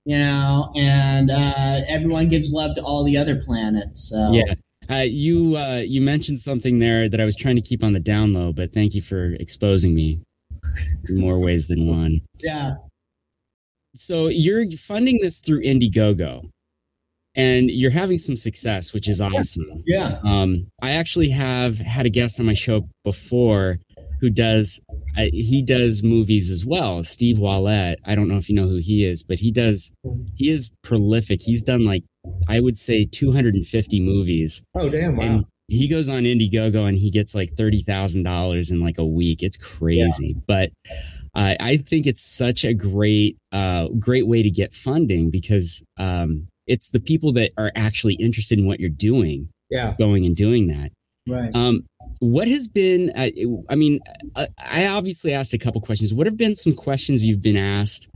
you 0.05 0.17
know, 0.17 0.71
and 0.75 1.29
uh, 1.29 1.81
everyone 1.87 2.29
gives 2.29 2.51
love 2.51 2.75
to 2.77 2.81
all 2.81 3.03
the 3.03 3.17
other 3.17 3.39
planets. 3.39 4.09
So 4.09 4.31
Yeah. 4.33 4.55
Uh, 4.87 4.97
you 4.97 5.57
uh, 5.57 5.83
you 5.85 5.99
mentioned 5.99 6.39
something 6.39 6.77
there 6.77 7.09
that 7.09 7.19
I 7.19 7.25
was 7.25 7.35
trying 7.35 7.55
to 7.55 7.61
keep 7.61 7.83
on 7.83 7.93
the 7.93 7.99
down 7.99 8.33
low, 8.33 8.53
but 8.53 8.71
thank 8.71 8.93
you 8.93 9.01
for 9.01 9.33
exposing 9.33 9.95
me 9.95 10.19
in 11.09 11.19
more 11.19 11.39
ways 11.39 11.67
than 11.67 11.87
one. 11.87 12.21
yeah, 12.39 12.75
So 13.95 14.27
you're 14.27 14.69
funding 14.77 15.19
this 15.21 15.39
through 15.39 15.63
Indiegogo, 15.63 16.51
and 17.35 17.69
you're 17.69 17.91
having 17.91 18.17
some 18.17 18.35
success, 18.35 18.93
which 18.93 19.07
is 19.09 19.19
awesome. 19.21 19.83
yeah. 19.85 20.19
Um, 20.23 20.67
I 20.81 20.91
actually 20.91 21.29
have 21.29 21.77
had 21.79 22.05
a 22.05 22.09
guest 22.09 22.39
on 22.39 22.45
my 22.45 22.53
show 22.53 22.87
before 23.03 23.77
who 24.21 24.29
does 24.29 24.79
uh, 25.17 25.25
he 25.33 25.61
does 25.61 26.01
movies 26.03 26.49
as 26.49 26.65
well. 26.65 27.03
Steve 27.03 27.37
Wallette. 27.37 27.97
I 28.05 28.15
don't 28.15 28.27
know 28.29 28.37
if 28.37 28.49
you 28.49 28.55
know 28.55 28.67
who 28.67 28.77
he 28.77 29.05
is, 29.05 29.23
but 29.23 29.39
he 29.39 29.51
does. 29.51 29.91
He 30.35 30.49
is 30.49 30.69
prolific. 30.83 31.41
He's 31.41 31.61
done 31.63 31.83
like 31.83 32.03
I 32.47 32.59
would 32.59 32.77
say 32.77 33.05
250 33.05 33.99
movies, 34.01 34.61
Oh 34.75 34.89
damn! 34.89 35.15
Wow. 35.17 35.23
and 35.23 35.45
he 35.67 35.87
goes 35.87 36.09
on 36.09 36.23
Indiegogo 36.23 36.87
and 36.87 36.97
he 36.97 37.11
gets 37.11 37.35
like 37.35 37.51
thirty 37.51 37.81
thousand 37.81 38.23
dollars 38.23 38.71
in 38.71 38.79
like 38.79 38.97
a 38.97 39.05
week. 39.05 39.43
It's 39.43 39.57
crazy, 39.57 40.35
but. 40.47 40.71
Uh, 41.37 41.53
I 41.59 41.75
think 41.75 42.07
it's 42.07 42.21
such 42.21 42.63
a 42.63 42.73
great, 42.73 43.35
uh, 43.51 43.89
great 43.99 44.25
way 44.25 44.41
to 44.41 44.49
get 44.49 44.73
funding 44.73 45.31
because 45.31 45.83
um, 45.97 46.47
it's 46.67 46.89
the 46.89 46.99
people 46.99 47.31
that 47.33 47.51
are 47.57 47.71
actually 47.75 48.15
interested 48.15 48.59
in 48.59 48.67
what 48.67 48.79
you're 48.79 48.89
doing 48.89 49.49
yeah. 49.69 49.95
going 49.97 50.25
and 50.25 50.35
doing 50.35 50.67
that. 50.67 50.91
Right. 51.27 51.53
Um, 51.55 51.85
what 52.19 52.47
has 52.47 52.67
been? 52.67 53.11
Uh, 53.15 53.29
I 53.69 53.75
mean, 53.75 53.99
I, 54.35 54.47
I 54.59 54.87
obviously 54.87 55.33
asked 55.33 55.53
a 55.53 55.57
couple 55.57 55.81
questions. 55.81 56.13
What 56.13 56.27
have 56.27 56.37
been 56.37 56.55
some 56.55 56.73
questions 56.73 57.25
you've 57.25 57.41
been 57.41 57.57
asked 57.57 58.09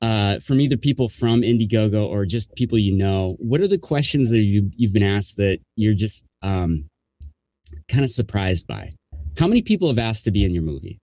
uh, 0.00 0.38
from 0.38 0.60
either 0.60 0.76
people 0.76 1.08
from 1.08 1.42
Indiegogo 1.42 2.06
or 2.06 2.26
just 2.26 2.54
people 2.54 2.78
you 2.78 2.92
know? 2.92 3.36
What 3.40 3.60
are 3.60 3.68
the 3.68 3.78
questions 3.78 4.30
that 4.30 4.38
you 4.38 4.70
you've 4.76 4.92
been 4.92 5.02
asked 5.02 5.36
that 5.36 5.58
you're 5.76 5.94
just 5.94 6.24
um, 6.42 6.86
kind 7.88 8.04
of 8.04 8.10
surprised 8.10 8.66
by? 8.66 8.92
How 9.36 9.46
many 9.46 9.62
people 9.62 9.88
have 9.88 9.98
asked 9.98 10.24
to 10.24 10.30
be 10.30 10.44
in 10.44 10.52
your 10.52 10.62
movie? 10.62 10.98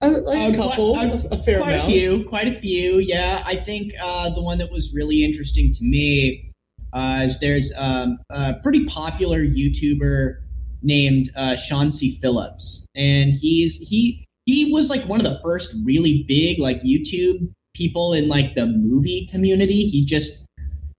Uh, 0.00 0.20
like 0.24 0.50
Uh, 0.50 0.52
a 0.52 0.56
couple, 0.56 0.94
quite- 0.94 1.12
a, 1.12 1.34
a 1.34 1.38
fair 1.38 1.58
quite 1.60 1.72
amount. 1.74 1.88
a 1.90 1.92
few, 1.92 2.24
quite 2.24 2.48
a 2.48 2.52
few. 2.52 2.98
Yeah, 2.98 3.42
I 3.44 3.56
think 3.56 3.92
uh, 4.02 4.30
the 4.30 4.42
one 4.42 4.58
that 4.58 4.70
was 4.70 4.92
really 4.94 5.24
interesting 5.24 5.70
to 5.72 5.78
me 5.84 6.52
uh, 6.92 7.22
is 7.24 7.40
there's 7.40 7.72
um, 7.76 8.18
a 8.30 8.54
pretty 8.62 8.84
popular 8.84 9.44
YouTuber 9.44 10.36
named 10.82 11.30
uh, 11.36 11.56
Sean 11.56 11.90
C. 11.90 12.16
Phillips, 12.22 12.86
and 12.94 13.34
he's 13.34 13.76
he 13.76 14.24
he 14.46 14.72
was 14.72 14.88
like 14.88 15.04
one 15.08 15.20
of 15.20 15.24
the 15.30 15.40
first 15.42 15.74
really 15.84 16.24
big 16.28 16.60
like 16.60 16.80
YouTube 16.82 17.52
people 17.74 18.12
in 18.14 18.28
like 18.28 18.54
the 18.54 18.66
movie 18.66 19.26
community. 19.26 19.84
He 19.84 20.04
just 20.04 20.46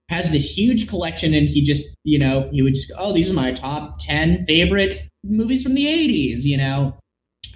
has 0.10 0.32
this 0.32 0.56
huge 0.58 0.90
collection, 0.90 1.34
and 1.34 1.48
he 1.48 1.62
just 1.64 1.86
you 2.04 2.20
know 2.20 2.50
he 2.52 2.62
would 2.62 2.76
just 2.76 2.90
go, 2.90 2.96
oh 3.00 3.14
these 3.14 3.32
are 3.32 3.36
my 3.36 3.52
top 3.54 3.98
ten 4.00 4.46
favorite 4.46 5.08
movies 5.24 5.64
from 5.64 5.74
the 5.76 5.86
'80s, 5.86 6.44
you 6.44 6.58
know, 6.58 6.98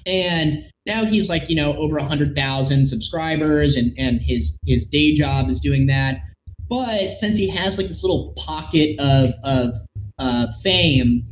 and 0.05 0.65
now 0.85 1.05
he's 1.05 1.29
like 1.29 1.49
you 1.49 1.55
know 1.55 1.73
over 1.73 1.97
a 1.97 2.03
hundred 2.03 2.35
thousand 2.35 2.87
subscribers 2.87 3.75
and 3.75 3.93
and 3.97 4.21
his 4.21 4.57
his 4.65 4.85
day 4.85 5.13
job 5.13 5.49
is 5.49 5.59
doing 5.59 5.87
that. 5.87 6.21
But 6.69 7.15
since 7.15 7.37
he 7.37 7.49
has 7.49 7.77
like 7.77 7.87
this 7.87 8.03
little 8.03 8.33
pocket 8.37 8.99
of 8.99 9.33
of 9.43 9.75
uh, 10.19 10.47
fame 10.61 11.25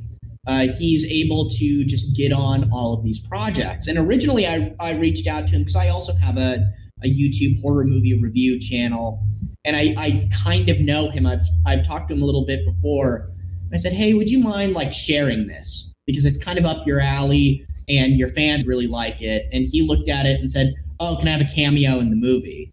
uh, 0.48 0.68
he's 0.68 1.06
able 1.06 1.48
to 1.48 1.86
just 1.86 2.16
get 2.16 2.32
on 2.32 2.70
all 2.72 2.94
of 2.94 3.04
these 3.04 3.20
projects. 3.20 3.88
And 3.88 3.98
originally 3.98 4.48
i 4.48 4.74
i 4.80 4.94
reached 4.94 5.28
out 5.28 5.48
to 5.48 5.54
him 5.54 5.62
because 5.62 5.76
i 5.76 5.90
also 5.90 6.16
have 6.16 6.38
a 6.38 6.66
a 7.04 7.08
youtube 7.08 7.60
horror 7.62 7.86
movie 7.86 8.20
review 8.20 8.60
channel. 8.60 9.24
And 9.66 9.76
i 9.76 9.94
i 9.98 10.30
kind 10.44 10.70
of 10.70 10.80
know 10.80 11.10
him. 11.10 11.26
I've 11.26 11.46
i've 11.66 11.86
talked 11.86 12.10
to 12.10 12.16
him 12.16 12.22
a 12.22 12.26
little 12.26 12.46
bit 12.46 12.66
before. 12.66 13.30
I 13.74 13.78
said 13.78 13.94
hey 13.94 14.14
would 14.14 14.30
you 14.30 14.40
mind 14.40 14.74
like 14.74 14.94
sharing 14.94 15.48
this? 15.48 15.94
Because 16.08 16.26
it's 16.26 16.38
kind 16.38 16.58
of 16.58 16.66
up 16.66 16.88
your 16.88 17.00
alley 17.00 17.66
and 17.98 18.18
your 18.18 18.28
fans 18.28 18.66
really 18.66 18.88
like 18.88 19.22
it. 19.22 19.48
And 19.52 19.68
he 19.70 19.82
looked 19.82 20.10
at 20.10 20.26
it 20.26 20.40
and 20.40 20.52
said, 20.52 20.74
"Oh, 21.00 21.16
can 21.18 21.28
I 21.28 21.32
have 21.32 21.42
a 21.42 21.46
cameo 21.46 22.00
in 22.00 22.10
the 22.10 22.16
movie?" 22.16 22.72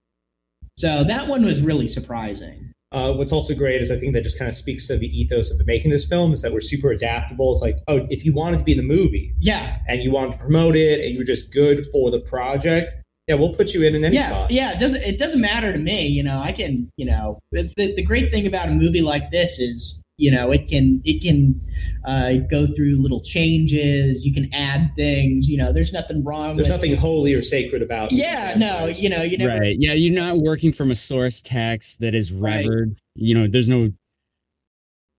So 0.77 1.05
that 1.05 1.29
one 1.29 1.45
was 1.45 1.63
really 1.63 1.89
surprising. 1.89 2.73
Uh, 2.91 3.13
what's 3.13 3.33
also 3.33 3.55
great 3.55 3.83
is 3.83 3.91
I 3.91 3.97
think 3.97 4.15
that 4.15 4.23
just 4.23 4.39
kind 4.39 4.49
of 4.49 4.55
speaks 4.55 4.87
to 4.87 4.97
the 4.97 5.09
ethos 5.09 5.51
of 5.51 5.67
making 5.67 5.91
this 5.91 6.07
film 6.07 6.33
is 6.33 6.41
that 6.43 6.53
we're 6.53 6.61
super 6.61 6.91
adaptable. 6.91 7.53
It's 7.53 7.61
like, 7.61 7.77
oh, 7.87 8.07
if 8.09 8.25
you 8.25 8.33
wanted 8.33 8.61
to 8.61 8.65
be 8.65 8.73
in 8.73 8.79
the 8.79 8.85
movie 8.85 9.35
Yeah, 9.41 9.79
and 9.87 10.03
you 10.03 10.11
wanted 10.11 10.33
to 10.33 10.39
promote 10.39 10.75
it 10.75 11.05
and 11.05 11.15
you're 11.15 11.25
just 11.25 11.53
good 11.53 11.85
for 11.93 12.11
the 12.11 12.21
project, 12.21 12.95
yeah, 13.29 13.35
we'll 13.35 13.53
put 13.55 13.75
you 13.75 13.83
in 13.83 13.95
in 13.95 14.05
any 14.05 14.17
yeah, 14.17 14.29
spot. 14.29 14.51
yeah. 14.51 14.73
It 14.73 14.79
doesn't 14.79 15.03
it 15.03 15.19
doesn't 15.19 15.41
matter 15.41 15.73
to 15.73 15.79
me. 15.79 16.07
You 16.07 16.23
know, 16.23 16.41
I 16.41 16.53
can. 16.53 16.91
You 16.97 17.07
know, 17.07 17.39
the, 17.53 17.71
the, 17.77 17.95
the 17.95 18.03
great 18.03 18.33
thing 18.33 18.47
about 18.47 18.69
a 18.69 18.73
movie 18.73 19.03
like 19.03 19.31
this 19.31 19.59
is, 19.59 20.03
you 20.17 20.31
know, 20.31 20.51
it 20.51 20.67
can 20.67 21.01
it 21.05 21.23
can 21.23 21.61
uh, 22.07 22.35
go 22.51 22.67
through 22.67 23.01
little 23.01 23.21
changes. 23.21 24.25
You 24.25 24.33
can 24.33 24.53
add 24.55 24.91
things. 24.97 25.49
You 25.49 25.59
know, 25.59 25.73
there's 25.73 25.93
nothing 25.93 26.25
wrong. 26.25 26.57
There's 26.57 26.69
with, 26.69 26.77
nothing 26.77 26.97
holy 26.97 27.35
or 27.35 27.43
sacred 27.43 27.83
about. 27.83 28.13
It. 28.13 28.17
Yeah, 28.17 28.55
no, 28.57 28.87
you 28.87 29.11
know, 29.11 29.23
you 29.23 29.37
never. 29.39 29.61
Right. 29.61 29.77
Yeah, 29.79 29.93
you're 29.93 30.15
not 30.15 30.39
working 30.39 30.73
from 30.73 30.91
a 30.91 30.95
source 30.97 31.43
text 31.43 32.01
that 32.01 32.15
is 32.15 32.33
Right. 32.33 32.65
revered. 32.65 32.97
You 33.15 33.35
know, 33.35 33.47
there's 33.47 33.69
no 33.69 33.91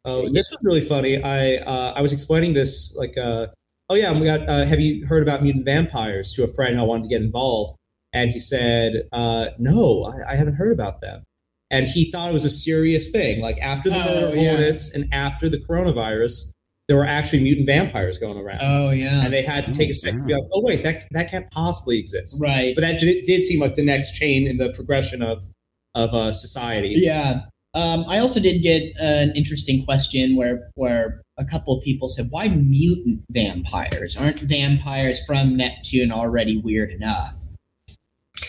Oh, 0.06 0.30
this 0.30 0.50
was 0.50 0.62
really 0.63 0.82
funny. 0.82 1.22
I 1.22 1.58
uh, 1.58 1.94
I 1.96 2.01
was 2.01 2.13
explaining 2.13 2.54
this 2.54 2.96
like, 2.96 3.18
uh, 3.18 3.48
oh 3.89 3.96
yeah, 3.96 4.18
we 4.18 4.25
got. 4.25 4.48
Uh, 4.48 4.66
have 4.66 4.80
you 4.80 5.06
heard 5.06 5.22
about 5.22 5.44
mutant 5.44 5.66
vampires? 5.66 6.34
To 6.34 6.44
a 6.44 6.48
friend 6.48 6.80
i 6.80 6.84
wanted 6.84 7.04
to 7.04 7.10
get 7.10 7.22
involved, 7.22 7.78
and 8.13 8.30
he 8.32 8.39
said, 8.39 9.04
uh, 9.12 9.48
no, 9.58 10.04
I, 10.06 10.34
I 10.34 10.36
haven't 10.36 10.56
heard 10.56 10.72
about 10.72 11.01
them. 11.01 11.24
And 11.72 11.88
he 11.88 12.10
thought 12.12 12.30
it 12.30 12.34
was 12.34 12.46
a 12.46 12.50
serious 12.50 13.12
thing. 13.12 13.42
Like 13.42 13.60
after 13.62 13.89
the 13.89 13.98
Oh, 14.01 14.06
murder 14.32 14.36
yeah. 14.36 14.50
hornets 14.51 14.92
and 14.94 15.08
after 15.13 15.48
the 15.50 15.60
coronavirus, 15.60 16.51
there 16.88 16.98
were 16.98 17.06
actually 17.06 17.44
mutant 17.44 17.68
vampires 17.68 18.18
going 18.18 18.38
around, 18.39 18.62
Oh 18.63 18.89
yeah. 18.89 19.24
and 19.24 19.32
they 19.32 19.44
had 19.44 19.63
to 19.66 19.72
Oh, 19.72 19.75
take 19.75 19.92
a 19.92 19.94
second. 19.94 20.22
to 20.22 20.25
be 20.25 20.34
wow. 20.34 20.39
like, 20.39 20.50
oh 20.54 20.62
wait, 20.63 20.84
that 20.84 21.04
that 21.12 21.30
can't 21.30 21.50
possibly 21.51 22.00
exist. 22.00 22.42
right. 22.42 22.74
But 22.74 22.82
that 22.82 22.98
did, 23.00 23.25
did 23.25 23.44
seem 23.44 23.60
like 23.60 23.75
the 23.75 23.86
next 23.86 24.13
chain 24.16 24.48
in 24.48 24.58
the 24.58 24.72
progression 24.74 25.22
of 25.22 25.48
of 25.94 26.13
uh, 26.16 26.32
society. 26.32 26.94
Yeah. 26.96 27.42
Um, 27.75 28.04
I 28.08 28.18
also 28.18 28.39
did 28.39 28.63
get 28.63 28.82
an 29.00 29.32
interesting 29.36 29.86
question 29.86 30.36
where 30.36 30.72
where 30.74 31.22
a 31.38 31.46
couple 31.46 31.78
of 31.78 31.84
people 31.84 32.08
said, 32.08 32.25
"Why 32.32 32.48
mutant 32.48 33.22
vampires? 33.30 34.18
Aren't 34.18 34.39
vampires 34.39 35.24
from 35.28 35.56
Neptune 35.56 36.12
already 36.12 36.58
weird 36.58 36.89
enough?" 36.89 37.38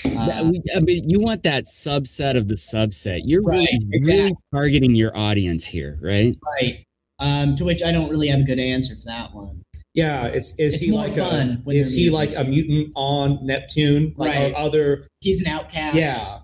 Yeah, 0.04 0.40
Uh, 0.40 0.50
we- 0.50 0.62
I 0.74 0.80
mean, 0.80 1.08
you 1.08 1.20
want 1.20 1.42
that 1.44 1.64
subset 1.64 2.36
of 2.36 2.48
the 2.48 2.54
subset. 2.54 3.20
You're 3.24 3.42
really, 3.42 3.60
Right, 3.66 3.68
really 4.04 4.12
exactly. 4.18 4.36
targeting 4.54 4.94
your 4.94 5.16
audience 5.16 5.66
here, 5.66 5.98
right? 6.00 6.34
right. 6.60 6.84
Um, 7.18 7.54
to 7.56 7.64
which 7.64 7.82
I 7.82 7.92
don't 7.92 8.08
really 8.10 8.28
have 8.28 8.40
a 8.40 8.44
good 8.44 8.58
answer 8.60 8.94
for 8.96 9.04
that 9.06 9.34
one. 9.34 9.60
Yeah, 9.94 10.28
is 10.28 10.54
is 10.58 10.76
It's 10.76 10.84
he 10.84 10.92
like 10.92 11.16
a 11.16 11.58
when 11.64 11.76
is 11.76 11.92
they're 11.92 12.04
he 12.04 12.10
like 12.10 12.30
a 12.38 12.44
mutant 12.44 12.92
on 12.94 13.44
Neptune? 13.44 14.14
Like 14.16 14.34
Right. 14.34 14.52
or 14.52 14.56
other 14.58 15.06
He's 15.20 15.40
an 15.42 15.48
outcast. 15.48 15.96
yeah. 15.96 16.38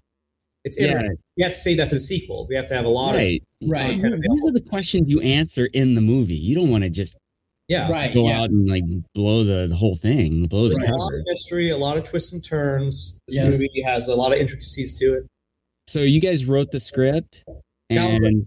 It's 0.65 0.77
Yeah. 0.79 0.87
interesting. 0.87 1.17
We 1.37 1.43
have 1.45 1.53
to 1.53 1.59
say 1.59 1.75
that 1.77 1.89
for 1.89 1.95
the 1.95 2.01
sequel. 2.01 2.47
We 2.49 2.57
have 2.57 2.67
to 2.67 2.75
have 2.75 2.85
a 2.85 2.89
lot 2.91 3.15
of 3.15 3.19
Right. 3.21 3.43
Right. 3.65 4.01
Kind 4.03 4.15
These 4.21 4.45
are 4.45 4.53
the 4.53 4.61
questions 4.61 5.09
you 5.09 5.21
answer 5.21 5.67
in 5.67 5.95
the 5.95 6.01
movie. 6.01 6.35
You 6.35 6.57
don't 6.57 6.71
want 6.71 6.83
to 6.85 6.91
just 6.91 7.17
yeah. 7.69 7.91
Right. 7.91 8.13
go 8.15 8.29
yeah. 8.29 8.41
out 8.41 8.51
and 8.51 8.69
like 8.69 8.85
blow 9.15 9.45
the, 9.45 9.67
the 9.67 9.77
whole 9.77 9.97
thing, 9.97 10.47
blow 10.47 10.69
the 10.69 10.75
There's 10.75 10.91
a 10.91 10.95
lot 10.95 11.15
of 11.15 11.21
mystery, 11.27 11.71
a 11.71 11.77
lot 11.77 11.97
of 11.97 12.05
twists 12.09 12.33
and 12.33 12.45
turns. 12.45 13.19
This 13.29 13.37
Yeah. 13.37 13.51
movie 13.51 13.83
has 13.85 14.09
a 14.09 14.15
lot 14.15 14.33
of 14.33 14.39
intricacies 14.39 14.95
to 15.01 15.15
it. 15.15 15.27
So 15.87 16.01
you 16.01 16.21
guys 16.21 16.45
wrote 16.47 16.71
the 16.73 16.81
script, 16.81 17.45
and 17.91 18.47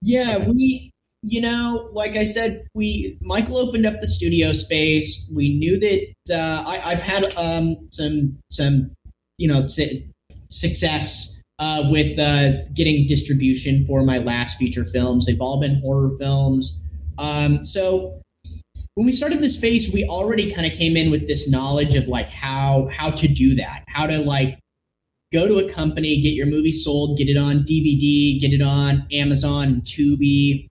Yeah, 0.00 0.38
we, 0.38 0.92
you 1.22 1.40
know, 1.40 1.90
like 1.92 2.16
I 2.16 2.22
said, 2.24 2.66
we 2.74 3.18
Michael 3.20 3.56
opened 3.56 3.84
up 3.86 4.00
the 4.00 4.06
studio 4.06 4.52
space. 4.52 5.28
We 5.34 5.58
knew 5.58 5.78
that 5.80 6.14
uh, 6.32 6.64
I, 6.66 6.92
I've 6.92 7.02
had 7.02 7.32
um, 7.36 7.88
some 7.90 8.38
some 8.50 8.92
you 9.38 9.48
know 9.48 9.66
su- 9.66 10.02
success 10.48 11.40
uh, 11.58 11.88
with 11.90 12.16
uh, 12.18 12.64
getting 12.74 13.08
distribution 13.08 13.84
for 13.86 14.02
my 14.02 14.18
last 14.18 14.58
feature 14.58 14.84
films. 14.84 15.26
They've 15.26 15.40
all 15.40 15.60
been 15.60 15.80
horror 15.80 16.16
films. 16.18 16.78
Um, 17.18 17.66
so 17.66 18.20
when 18.98 19.06
we 19.06 19.12
started 19.12 19.40
the 19.40 19.48
space, 19.48 19.92
we 19.92 20.04
already 20.06 20.52
kind 20.52 20.66
of 20.66 20.72
came 20.72 20.96
in 20.96 21.08
with 21.08 21.28
this 21.28 21.48
knowledge 21.48 21.94
of 21.94 22.08
like 22.08 22.28
how 22.28 22.88
how 22.92 23.12
to 23.12 23.28
do 23.28 23.54
that, 23.54 23.84
how 23.86 24.08
to 24.08 24.18
like 24.18 24.58
go 25.32 25.46
to 25.46 25.64
a 25.64 25.72
company, 25.72 26.20
get 26.20 26.30
your 26.30 26.46
movie 26.46 26.72
sold, 26.72 27.16
get 27.16 27.28
it 27.28 27.36
on 27.36 27.60
DVD, 27.60 28.40
get 28.40 28.52
it 28.52 28.60
on 28.60 29.06
Amazon, 29.12 29.82
Tubi, 29.82 30.66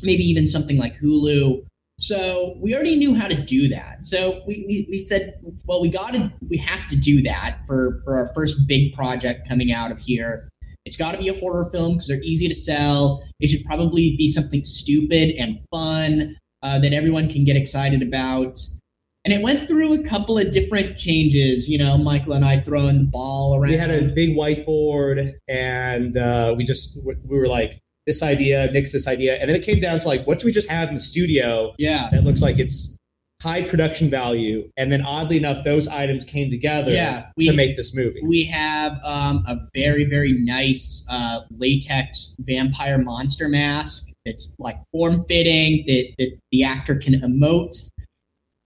maybe 0.00 0.22
even 0.22 0.46
something 0.46 0.78
like 0.78 0.94
Hulu. 1.00 1.64
So 1.98 2.56
we 2.60 2.72
already 2.72 2.94
knew 2.94 3.16
how 3.16 3.26
to 3.26 3.34
do 3.34 3.68
that. 3.70 4.06
So 4.06 4.44
we, 4.46 4.64
we, 4.68 4.86
we 4.88 5.00
said, 5.00 5.40
well, 5.64 5.82
we 5.82 5.88
got 5.88 6.14
to, 6.14 6.32
we 6.48 6.58
have 6.58 6.86
to 6.86 6.94
do 6.94 7.20
that 7.22 7.62
for, 7.66 8.00
for 8.04 8.14
our 8.14 8.32
first 8.32 8.64
big 8.68 8.94
project 8.94 9.48
coming 9.48 9.72
out 9.72 9.90
of 9.90 9.98
here. 9.98 10.48
It's 10.84 10.96
got 10.96 11.12
to 11.12 11.18
be 11.18 11.28
a 11.28 11.34
horror 11.34 11.68
film 11.72 11.94
because 11.94 12.06
they're 12.06 12.22
easy 12.22 12.46
to 12.46 12.54
sell. 12.54 13.24
It 13.40 13.48
should 13.48 13.64
probably 13.64 14.14
be 14.16 14.28
something 14.28 14.62
stupid 14.62 15.34
and 15.36 15.58
fun 15.72 16.36
uh, 16.62 16.78
that 16.78 16.92
everyone 16.92 17.28
can 17.28 17.44
get 17.44 17.56
excited 17.56 18.02
about. 18.02 18.58
And 19.24 19.32
it 19.32 19.40
went 19.40 19.68
through 19.68 19.92
a 19.94 20.02
couple 20.02 20.36
of 20.36 20.50
different 20.50 20.96
changes. 20.96 21.68
You 21.68 21.78
know, 21.78 21.96
Michael 21.96 22.32
and 22.32 22.44
I 22.44 22.58
throwing 22.60 22.98
the 22.98 23.04
ball 23.04 23.54
around. 23.56 23.70
We 23.70 23.76
had 23.76 23.90
a 23.90 24.02
big 24.12 24.36
whiteboard, 24.36 25.34
and 25.48 26.16
uh, 26.16 26.54
we 26.56 26.64
just 26.64 26.98
we 27.04 27.14
were 27.38 27.46
like 27.46 27.80
this 28.06 28.20
idea, 28.20 28.68
Nick's 28.72 28.90
this 28.90 29.06
idea, 29.06 29.36
and 29.36 29.48
then 29.48 29.54
it 29.56 29.62
came 29.64 29.78
down 29.78 30.00
to 30.00 30.08
like, 30.08 30.26
what 30.26 30.40
do 30.40 30.46
we 30.46 30.52
just 30.52 30.68
have 30.68 30.88
in 30.88 30.94
the 30.94 31.00
studio 31.00 31.72
yeah, 31.78 32.08
that 32.10 32.24
looks 32.24 32.42
like 32.42 32.58
it's 32.58 32.96
high 33.40 33.62
production 33.62 34.10
value? 34.10 34.68
And 34.76 34.90
then 34.90 35.02
oddly 35.02 35.36
enough, 35.36 35.62
those 35.64 35.86
items 35.86 36.24
came 36.24 36.50
together 36.50 36.90
Yeah, 36.92 37.26
we- 37.36 37.46
to 37.46 37.52
make 37.54 37.76
this 37.76 37.94
movie. 37.94 38.20
we 38.26 38.44
have 38.46 38.98
um, 39.04 39.44
a 39.46 39.56
very 39.72 40.04
very 40.04 40.32
nice 40.32 41.04
uh, 41.08 41.42
latex 41.56 42.34
vampire 42.40 42.98
monster 42.98 43.48
mask 43.48 44.08
that's 44.24 44.54
like 44.58 44.76
form 44.92 45.24
fitting 45.28 45.84
that, 45.86 46.04
that 46.18 46.38
the 46.50 46.64
actor 46.64 46.96
can 46.96 47.14
emote. 47.14 47.74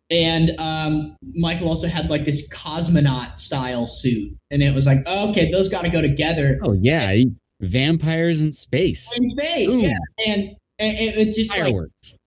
And 0.08 0.50
um, 0.60 1.16
Michael 1.34 1.68
also 1.68 1.88
had 1.88 2.08
like 2.10 2.24
this 2.24 2.46
cosmonaut 2.48 3.38
style 3.38 3.86
suit, 3.88 4.36
and 4.52 4.62
it 4.62 4.72
was 4.74 4.86
like, 4.86 4.98
oh, 5.06 5.30
okay, 5.30 5.50
those 5.50 5.68
got 5.68 5.84
to 5.84 5.90
go 5.90 6.00
together. 6.00 6.60
Oh 6.62 6.72
yeah, 6.74 7.10
you- 7.12 7.34
vampires 7.60 8.40
in 8.40 8.52
space, 8.52 9.12
In 9.18 9.30
space, 9.30 9.66
Boom. 9.68 9.80
yeah, 9.80 9.98
and, 10.26 10.42
and 10.78 10.98
it, 10.98 11.16
it 11.28 11.34
just 11.34 11.50
like 11.58 11.74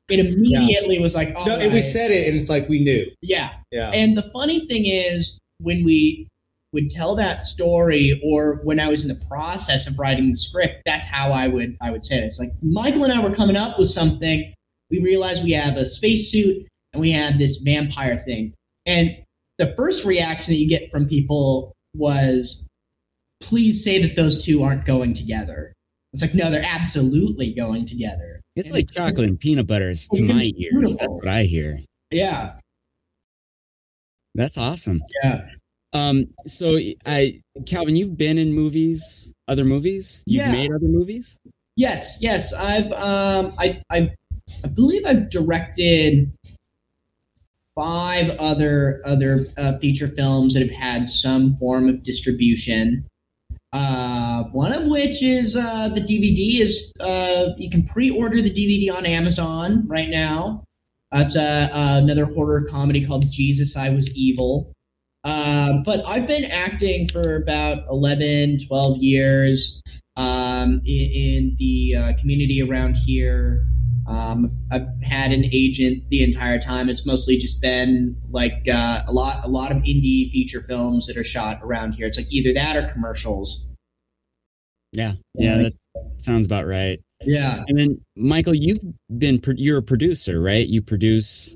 it 0.09 0.19
immediately 0.19 0.99
was 0.99 1.15
like, 1.15 1.29
no, 1.33 1.39
all 1.39 1.49
and 1.51 1.71
we 1.71 1.79
said 1.81 2.11
it, 2.11 2.27
and 2.27 2.35
it's 2.35 2.49
like 2.49 2.67
we 2.67 2.83
knew. 2.83 3.05
yeah, 3.21 3.51
Yeah. 3.71 3.91
And 3.93 4.17
the 4.17 4.23
funny 4.33 4.65
thing 4.67 4.85
is, 4.85 5.39
when 5.59 5.85
we 5.85 6.27
would 6.73 6.89
tell 6.89 7.15
that 7.15 7.39
story, 7.39 8.21
or 8.23 8.61
when 8.63 8.79
I 8.79 8.87
was 8.89 9.01
in 9.03 9.07
the 9.09 9.25
process 9.27 9.87
of 9.87 9.97
writing 9.97 10.29
the 10.29 10.35
script, 10.35 10.81
that's 10.85 11.07
how 11.07 11.31
I 11.31 11.47
would 11.47 11.75
I 11.81 11.89
would 11.91 12.05
say 12.05 12.17
it. 12.19 12.23
It's 12.25 12.39
like 12.39 12.51
Michael 12.61 13.03
and 13.03 13.13
I 13.13 13.21
were 13.21 13.33
coming 13.33 13.55
up 13.57 13.79
with 13.79 13.87
something. 13.89 14.53
We 14.91 14.99
realized 14.99 15.43
we 15.43 15.51
have 15.53 15.77
a 15.77 15.85
spacesuit 15.85 16.67
and 16.93 17.01
we 17.01 17.11
have 17.11 17.37
this 17.39 17.57
vampire 17.57 18.17
thing. 18.17 18.53
And 18.85 19.15
the 19.57 19.67
first 19.75 20.05
reaction 20.05 20.53
that 20.53 20.59
you 20.59 20.67
get 20.69 20.89
from 20.91 21.07
people 21.07 21.73
was, 21.95 22.67
"Please 23.41 23.83
say 23.83 24.01
that 24.01 24.15
those 24.15 24.43
two 24.43 24.63
aren't 24.63 24.85
going 24.85 25.13
together." 25.13 25.73
It's 26.13 26.23
like, 26.23 26.33
no, 26.33 26.49
they're 26.49 26.65
absolutely 26.65 27.53
going 27.53 27.85
together. 27.85 28.41
It's 28.55 28.69
And 28.69 28.75
like 28.77 28.89
chocolate 28.91 29.27
and 29.29 29.39
peanut 29.39 29.67
butters 29.67 30.07
to 30.13 30.21
It's 30.23 30.33
my 30.33 30.43
ears. 30.43 30.53
beautiful. 30.71 30.97
That's 30.97 31.07
what 31.09 31.27
I 31.27 31.43
hear. 31.43 31.79
Yeah, 32.11 32.53
That's 34.33 34.57
awesome. 34.57 35.01
yeah. 35.23 35.41
Um, 35.93 36.27
so 36.45 36.77
I, 37.05 37.41
Calvin, 37.65 37.95
you've 37.95 38.17
been 38.17 38.37
in 38.37 38.53
movies, 38.53 39.33
other 39.47 39.65
movies. 39.65 40.23
You've 40.25 40.45
Yeah. 40.45 40.51
made 40.51 40.71
other 40.71 40.87
movies. 40.87 41.37
Yes, 41.75 42.17
yes. 42.21 42.53
I've 42.53 42.91
um 42.93 43.53
I 43.57 43.81
I 43.89 44.11
I 44.63 44.67
believe 44.67 45.03
I've 45.05 45.29
directed 45.29 46.31
five 47.75 48.29
other 48.39 49.01
other 49.05 49.45
uh, 49.57 49.77
feature 49.79 50.07
films 50.07 50.53
that 50.53 50.61
have 50.61 50.71
had 50.77 51.09
some 51.09 51.55
form 51.55 51.87
of 51.89 52.03
distribution. 52.03 53.05
Uh, 53.71 54.43
one 54.45 54.73
of 54.73 54.87
which 54.87 55.21
is 55.23 55.55
uh, 55.55 55.87
the 55.89 56.01
DVD 56.01 56.59
is 56.59 56.91
uh, 56.99 57.49
you 57.57 57.69
can 57.69 57.83
pre-order 57.83 58.41
the 58.41 58.49
DVD 58.51 58.91
on 58.93 59.05
Amazon 59.05 59.87
right 59.87 60.09
now. 60.09 60.63
Uh, 61.11 61.23
it's 61.25 61.35
uh, 61.35 61.69
another 61.71 62.25
horror 62.25 62.67
comedy 62.69 63.05
called 63.05 63.31
Jesus 63.31 63.77
I 63.77 63.89
Was 63.89 64.13
Evil. 64.15 64.71
Um, 65.23 65.83
but 65.83 66.05
I've 66.07 66.27
been 66.27 66.45
acting 66.45 67.07
for 67.09 67.35
about 67.35 67.83
11, 67.89 68.59
12 68.67 68.97
years 68.99 69.81
um, 70.15 70.81
in, 70.85 71.09
in 71.11 71.55
the 71.57 71.95
uh, 71.95 72.13
community 72.19 72.61
around 72.61 72.95
here. 72.95 73.65
Um, 74.07 74.47
I've 74.71 74.87
had 75.03 75.31
an 75.31 75.45
agent 75.51 76.09
the 76.09 76.23
entire 76.23 76.57
time. 76.57 76.89
It's 76.89 77.05
mostly 77.05 77.37
just 77.37 77.61
been 77.61 78.17
like 78.31 78.65
uh, 78.71 79.01
a 79.07 79.11
lot, 79.11 79.45
a 79.45 79.47
lot 79.47 79.71
of 79.71 79.77
indie 79.79 80.31
feature 80.31 80.61
films 80.61 81.05
that 81.07 81.17
are 81.17 81.23
shot 81.23 81.59
around 81.61 81.93
here. 81.93 82.07
It's 82.07 82.17
like 82.17 82.31
either 82.31 82.53
that 82.53 82.75
or 82.75 82.91
commercials. 82.91 83.69
Yeah, 84.91 85.13
yeah, 85.35 85.57
that 85.57 85.73
sounds 86.17 86.47
about 86.47 86.65
right. 86.65 86.99
Yeah, 87.21 87.63
And 87.67 87.77
then, 87.77 88.01
Michael, 88.15 88.55
you've 88.55 88.79
been 89.17 89.41
you're 89.55 89.77
a 89.77 89.83
producer, 89.83 90.41
right? 90.41 90.65
You 90.65 90.81
produce. 90.81 91.55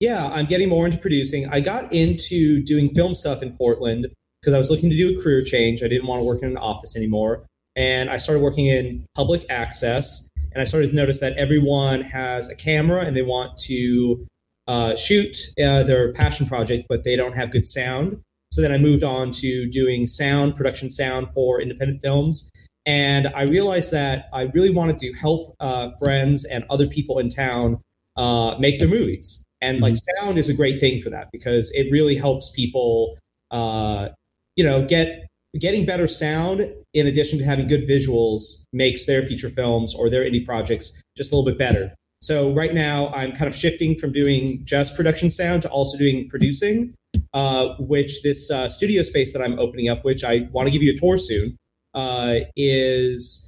Yeah, 0.00 0.26
I'm 0.28 0.46
getting 0.46 0.68
more 0.68 0.84
into 0.84 0.98
producing. 0.98 1.48
I 1.48 1.60
got 1.60 1.92
into 1.92 2.62
doing 2.62 2.94
film 2.94 3.14
stuff 3.14 3.42
in 3.42 3.56
Portland 3.56 4.08
because 4.40 4.52
I 4.52 4.58
was 4.58 4.70
looking 4.70 4.90
to 4.90 4.96
do 4.96 5.16
a 5.16 5.22
career 5.22 5.42
change. 5.42 5.82
I 5.82 5.88
didn't 5.88 6.06
want 6.06 6.20
to 6.20 6.24
work 6.24 6.42
in 6.42 6.50
an 6.50 6.58
office 6.58 6.96
anymore. 6.96 7.46
And 7.74 8.10
I 8.10 8.16
started 8.16 8.40
working 8.40 8.66
in 8.66 9.06
public 9.14 9.44
access. 9.48 10.28
And 10.52 10.60
I 10.60 10.64
started 10.64 10.90
to 10.90 10.96
notice 10.96 11.20
that 11.20 11.36
everyone 11.36 12.02
has 12.02 12.48
a 12.48 12.54
camera 12.54 13.04
and 13.04 13.16
they 13.16 13.22
want 13.22 13.56
to 13.64 14.26
uh, 14.66 14.96
shoot 14.96 15.36
uh, 15.62 15.82
their 15.82 16.12
passion 16.12 16.46
project, 16.46 16.86
but 16.88 17.04
they 17.04 17.16
don't 17.16 17.34
have 17.34 17.50
good 17.50 17.66
sound. 17.66 18.20
So 18.50 18.62
then 18.62 18.72
I 18.72 18.78
moved 18.78 19.04
on 19.04 19.32
to 19.32 19.68
doing 19.68 20.06
sound, 20.06 20.56
production 20.56 20.90
sound 20.90 21.28
for 21.34 21.60
independent 21.60 22.00
films. 22.02 22.50
And 22.86 23.28
I 23.28 23.42
realized 23.42 23.92
that 23.92 24.28
I 24.32 24.42
really 24.54 24.70
wanted 24.70 24.98
to 24.98 25.12
help 25.14 25.56
uh, 25.60 25.90
friends 25.98 26.44
and 26.44 26.64
other 26.70 26.86
people 26.86 27.18
in 27.18 27.30
town 27.30 27.80
uh, 28.16 28.56
make 28.58 28.78
their 28.78 28.88
movies. 28.88 29.45
And 29.66 29.80
like 29.80 29.96
sound 29.96 30.38
is 30.38 30.48
a 30.48 30.54
great 30.54 30.78
thing 30.78 31.00
for 31.00 31.10
that 31.10 31.28
because 31.32 31.72
it 31.72 31.90
really 31.90 32.14
helps 32.14 32.50
people, 32.50 33.18
uh, 33.50 34.10
you 34.54 34.64
know, 34.64 34.86
get 34.86 35.26
getting 35.58 35.84
better 35.84 36.06
sound 36.06 36.70
in 36.94 37.06
addition 37.06 37.38
to 37.38 37.44
having 37.44 37.66
good 37.66 37.88
visuals 37.88 38.62
makes 38.72 39.06
their 39.06 39.22
feature 39.22 39.48
films 39.48 39.92
or 39.94 40.08
their 40.08 40.22
indie 40.22 40.44
projects 40.44 41.02
just 41.16 41.32
a 41.32 41.36
little 41.36 41.50
bit 41.50 41.58
better. 41.58 41.94
So 42.22 42.52
right 42.52 42.74
now 42.74 43.08
I'm 43.08 43.32
kind 43.32 43.48
of 43.48 43.56
shifting 43.56 43.96
from 43.96 44.12
doing 44.12 44.60
just 44.64 44.94
production 44.94 45.30
sound 45.30 45.62
to 45.62 45.68
also 45.68 45.98
doing 45.98 46.28
producing, 46.28 46.94
uh, 47.34 47.74
which 47.78 48.22
this 48.22 48.50
uh, 48.50 48.68
studio 48.68 49.02
space 49.02 49.32
that 49.32 49.42
I'm 49.42 49.58
opening 49.58 49.88
up, 49.88 50.04
which 50.04 50.22
I 50.22 50.48
want 50.52 50.68
to 50.68 50.72
give 50.72 50.82
you 50.82 50.92
a 50.92 50.96
tour 50.96 51.18
soon, 51.18 51.56
uh, 51.94 52.40
is 52.54 53.45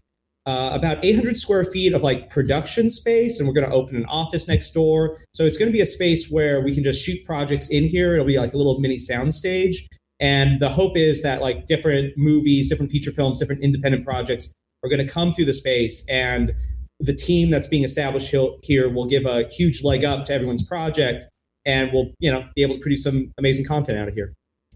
uh, 0.49 0.71
about 0.73 1.05
800 1.05 1.37
square 1.37 1.63
feet 1.63 1.93
of 1.93 2.03
like 2.03 2.31
production 2.31 2.89
space, 2.89 3.39
and 3.39 3.47
we're 3.47 3.53
going 3.53 3.69
to 3.69 3.73
open 3.73 3.97
an 3.97 4.07
office 4.07 4.49
next 4.49 4.71
door. 4.71 5.19
So 5.35 5.45
it's 5.45 5.59
going 5.59 5.69
to 5.69 5.73
be 5.75 5.83
a 5.83 5.87
space 5.87 6.31
where 6.31 6.63
we 6.63 6.75
can 6.75 6.83
just 6.83 7.05
shoot 7.05 7.23
projects 7.27 7.69
in 7.69 7.87
here. 7.87 8.15
It'll 8.15 8.25
be 8.25 8.39
like 8.39 8.55
a 8.55 8.57
little 8.57 8.81
mini 8.81 8.97
sound 8.97 9.35
stage, 9.35 9.87
and 10.19 10.59
the 10.59 10.71
hope 10.71 10.97
is 10.97 11.21
that 11.21 11.43
like 11.43 11.67
different 11.67 12.17
movies, 12.17 12.71
different 12.71 12.91
feature 12.91 13.11
films, 13.11 13.41
different 13.41 13.63
independent 13.63 14.07
projects 14.07 14.51
are 14.83 14.89
going 14.89 15.07
to 15.07 15.13
come 15.13 15.35
through 15.35 15.45
the 15.45 15.53
space, 15.53 16.03
and 16.09 16.55
the 16.99 17.15
team 17.15 17.51
that's 17.51 17.69
being 17.69 17.85
established 17.85 18.35
here 18.63 18.89
will 18.89 19.07
give 19.07 19.27
a 19.27 19.47
huge 19.51 19.85
leg 19.85 20.03
up 20.03 20.25
to 20.25 20.33
everyone's 20.33 20.63
project, 20.63 21.27
and 21.67 21.91
we'll 21.93 22.11
you 22.21 22.33
know 22.33 22.49
be 22.57 22.63
able 22.63 22.77
to 22.77 22.81
produce 22.81 23.03
some 23.03 23.31
amazing 23.37 23.67
content 23.67 23.99
out 23.99 24.09
of 24.09 24.15
here. 24.15 24.33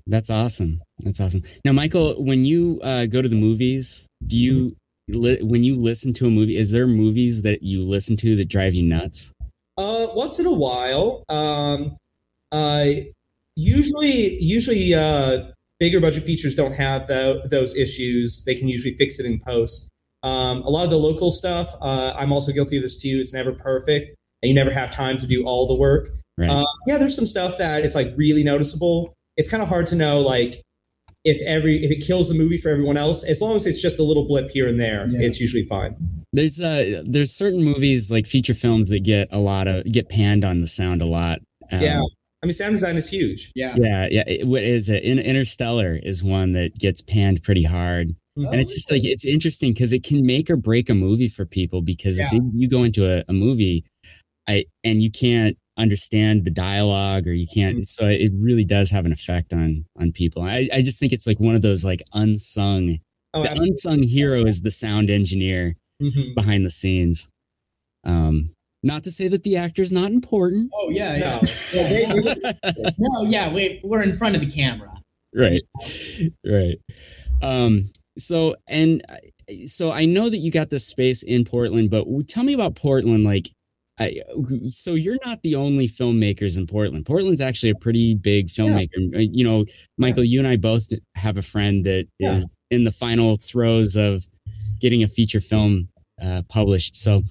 That's 0.07 0.29
awesome. 0.29 0.83
That's 0.99 1.19
awesome. 1.19 1.45
Now, 1.65 1.73
Michael, 1.73 2.23
when 2.23 2.45
you 2.45 2.79
uh, 2.83 3.07
go 3.07 3.23
to 3.23 3.29
the 3.29 3.41
movies, 3.41 4.07
do 4.27 4.37
you 4.37 4.77
li- 5.09 5.43
when 5.43 5.65
you 5.65 5.77
listen 5.77 6.13
to 6.15 6.27
a 6.27 6.31
movie? 6.31 6.57
Is 6.57 6.71
there 6.71 6.87
movies 6.87 7.43
that 7.43 7.63
you 7.63 7.83
listen 7.83 8.17
to 8.19 8.37
that 8.37 8.49
drive 8.49 8.75
you 8.75 8.83
nuts? 8.83 9.33
Uh, 9.79 10.09
once 10.15 10.39
in 10.39 10.47
a 10.47 10.53
while. 10.53 11.25
Um, 11.29 11.97
uh, 12.51 12.87
usually, 13.57 14.43
usually, 14.43 14.95
uh, 14.95 15.45
bigger 15.79 16.01
budget 16.01 16.25
features 16.25 16.55
don't 16.55 16.75
have 16.75 17.07
tho- 17.09 17.43
those 17.47 17.75
issues. 17.75 18.45
They 18.45 18.55
can 18.55 18.69
usually 18.69 18.95
fix 18.97 19.19
it 19.19 19.27
in 19.27 19.41
post. 19.41 19.89
Um, 20.23 20.63
a 20.63 20.71
lot 20.71 20.85
of 20.85 20.91
the 20.91 20.99
local 20.99 21.33
stuff, 21.33 21.75
uh, 21.81 22.15
I'm 22.17 22.33
also 22.33 22.53
guilty 22.53 22.77
of 22.77 22.83
this 22.83 22.97
too. 22.97 23.19
It's 23.21 23.33
never 23.33 23.53
perfect, 23.53 24.15
and 24.43 24.49
you 24.49 24.55
never 24.55 24.71
have 24.71 24.93
time 24.93 25.17
to 25.17 25.27
do 25.27 25.45
all 25.45 25.67
the 25.67 25.75
work. 25.75 26.11
Right. 26.39 26.49
Uh, 26.49 26.65
yeah, 26.87 26.99
there's 26.99 27.17
some 27.17 27.27
stuff 27.27 27.59
that 27.59 27.85
is 27.85 27.95
like 27.95 28.13
really 28.17 28.45
noticeable. 28.45 29.15
It's 29.37 29.49
kind 29.49 29.63
of 29.63 29.69
hard 29.69 29.87
to 29.87 29.97
know, 29.97 30.21
like 30.21 30.63
if 31.25 31.41
every 31.47 31.85
if 31.85 31.91
it 31.91 32.05
kills 32.05 32.29
the 32.29 32.35
movie 32.35 32.59
for 32.59 32.69
everyone 32.69 32.97
else. 32.97 33.25
As 33.25 33.41
long 33.41 33.55
as 33.57 33.67
it's 33.67 33.81
just 33.81 33.99
a 33.99 34.03
little 34.03 34.27
blip 34.27 34.51
here 34.51 34.69
and 34.69 34.81
there, 34.81 35.07
Yeah. 35.09 35.21
it's 35.27 35.41
usually 35.41 35.65
fine. 35.67 35.95
There's 36.33 36.61
uh 36.61 37.03
there's 37.07 37.33
certain 37.33 37.63
movies 37.63 38.11
like 38.11 38.27
feature 38.27 38.55
films 38.55 38.89
that 38.89 39.01
get 39.05 39.29
a 39.31 39.39
lot 39.39 39.69
of 39.69 39.85
get 39.91 40.09
panned 40.09 40.45
on 40.45 40.61
the 40.61 40.67
sound 40.67 41.03
a 41.03 41.07
lot. 41.07 41.41
Um, 41.71 41.81
Yeah. 41.81 42.01
I 42.43 42.47
mean, 42.47 42.55
sound 42.55 42.73
design 42.75 42.97
is 42.97 43.09
huge. 43.09 43.53
Yeah. 43.55 43.77
Yeah, 43.79 44.09
yeah. 44.11 44.25
It, 44.27 44.47
what 44.49 44.65
is 44.65 44.89
it? 44.89 45.05
Interstellar 45.05 46.01
is 46.03 46.25
one 46.25 46.53
that 46.53 46.77
gets 46.77 47.01
panned 47.01 47.41
pretty 47.45 47.63
hard, 47.63 48.17
and 48.35 48.61
it's 48.61 48.75
just 48.75 48.91
like 48.91 49.05
it's 49.05 49.25
interesting 49.25 49.73
because 49.73 49.93
it 49.93 50.03
can 50.03 50.27
make 50.27 50.51
or 50.51 50.57
break 50.57 50.91
a 50.91 50.95
movie 50.95 51.29
for 51.29 51.47
people. 51.47 51.83
Because 51.83 52.19
if 52.19 52.33
Yeah. 52.33 52.39
you, 52.41 52.51
you 52.53 52.69
go 52.69 52.83
into 52.83 53.07
a, 53.07 53.23
a 53.29 53.33
movie, 53.33 53.85
I 54.49 54.65
and 54.83 55.01
you 55.01 55.09
can't 55.13 55.57
understand 55.77 56.45
the 56.45 56.51
dialogue 56.51 57.27
or 57.27 57.33
you 57.33 57.47
can't, 57.53 57.89
so 57.89 58.07
it 58.07 58.31
really 58.35 58.65
does 58.65 58.91
have 58.91 59.07
an 59.07 59.13
effect 59.13 59.53
on 59.53 59.85
on 59.99 60.13
people. 60.13 60.43
I 60.43 60.69
I 60.73 60.83
just 60.83 60.99
think 61.01 61.13
it's 61.13 61.27
like 61.27 61.41
one 61.41 61.55
of 61.55 61.63
those 61.63 61.85
like 61.85 62.03
unsung. 62.13 62.99
Oh, 63.35 63.43
the 63.43 63.51
absolutely. 63.51 63.71
unsung 63.71 64.03
hero 64.03 64.45
is 64.45 64.61
the 64.61 64.71
sound 64.71 65.09
engineer 65.11 65.75
Mhm. 66.03 66.35
behind 66.35 66.67
the 66.67 66.71
scenes. 66.71 67.29
Um, 68.05 68.51
not 68.83 69.05
to 69.05 69.13
say 69.13 69.29
that 69.29 69.43
the 69.45 69.57
actor's 69.57 69.93
not 69.93 70.11
important. 70.11 70.71
Oh 70.75 70.91
yeah, 70.91 71.17
yeah. 71.17 71.41
No. 71.41 71.81
Yeah, 71.81 72.13
they- 72.15 72.93
No, 72.99 73.23
yeah. 73.23 73.53
We 73.53 73.81
we're 73.85 74.03
in 74.03 74.15
front 74.15 74.35
of 74.35 74.41
the 74.43 74.51
camera. 74.51 74.91
right 75.35 75.63
right 76.45 76.77
um 77.41 77.91
so 78.19 78.55
and 78.69 79.03
uh, 79.09 79.17
so 79.67 79.91
i 79.91 80.05
know 80.05 80.29
that 80.29 80.37
you 80.39 80.51
got 80.51 80.69
this 80.69 80.87
space 80.87 81.23
in 81.23 81.43
portland 81.43 81.91
but 81.91 82.05
tell 82.29 82.45
me 82.45 82.53
about 82.53 82.75
portland 82.77 83.25
like 83.25 83.49
I, 84.03 84.23
so 84.71 84.95
you're 84.95 85.19
not 85.25 85.43
the 85.43 85.55
only 85.55 85.89
filmmakers 85.89 86.57
in 86.59 86.67
portland 86.67 87.07
portland's 87.07 87.41
actually 87.41 87.71
a 87.71 87.75
pretty 87.75 88.15
big 88.15 88.49
filmmaker 88.49 89.15
Uh, 89.15 89.19
you 89.19 89.45
know 89.45 89.65
michael 89.99 90.25
you 90.25 90.39
and 90.39 90.49
i 90.49 90.57
both 90.57 90.89
have 91.15 91.37
a 91.37 91.43
friend 91.43 91.85
that 91.87 92.07
is 92.19 92.45
Yeah. 92.71 92.77
in 92.77 92.85
the 92.85 92.91
final 92.91 93.37
throes 93.37 93.97
of 93.97 94.27
getting 94.81 95.03
a 95.03 95.07
feature 95.09 95.41
film 95.41 95.89
uh, 96.21 96.43
published 96.49 96.97
so 96.97 97.23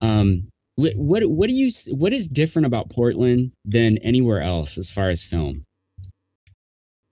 um 0.00 0.48
what, 0.76 0.92
what 0.96 1.22
what 1.30 1.48
do 1.48 1.54
you 1.54 1.70
what 1.90 2.12
is 2.12 2.26
different 2.28 2.66
about 2.66 2.90
portland 2.90 3.52
than 3.64 3.98
anywhere 3.98 4.42
else 4.42 4.76
as 4.78 4.90
far 4.90 5.08
as 5.10 5.22
film 5.22 5.64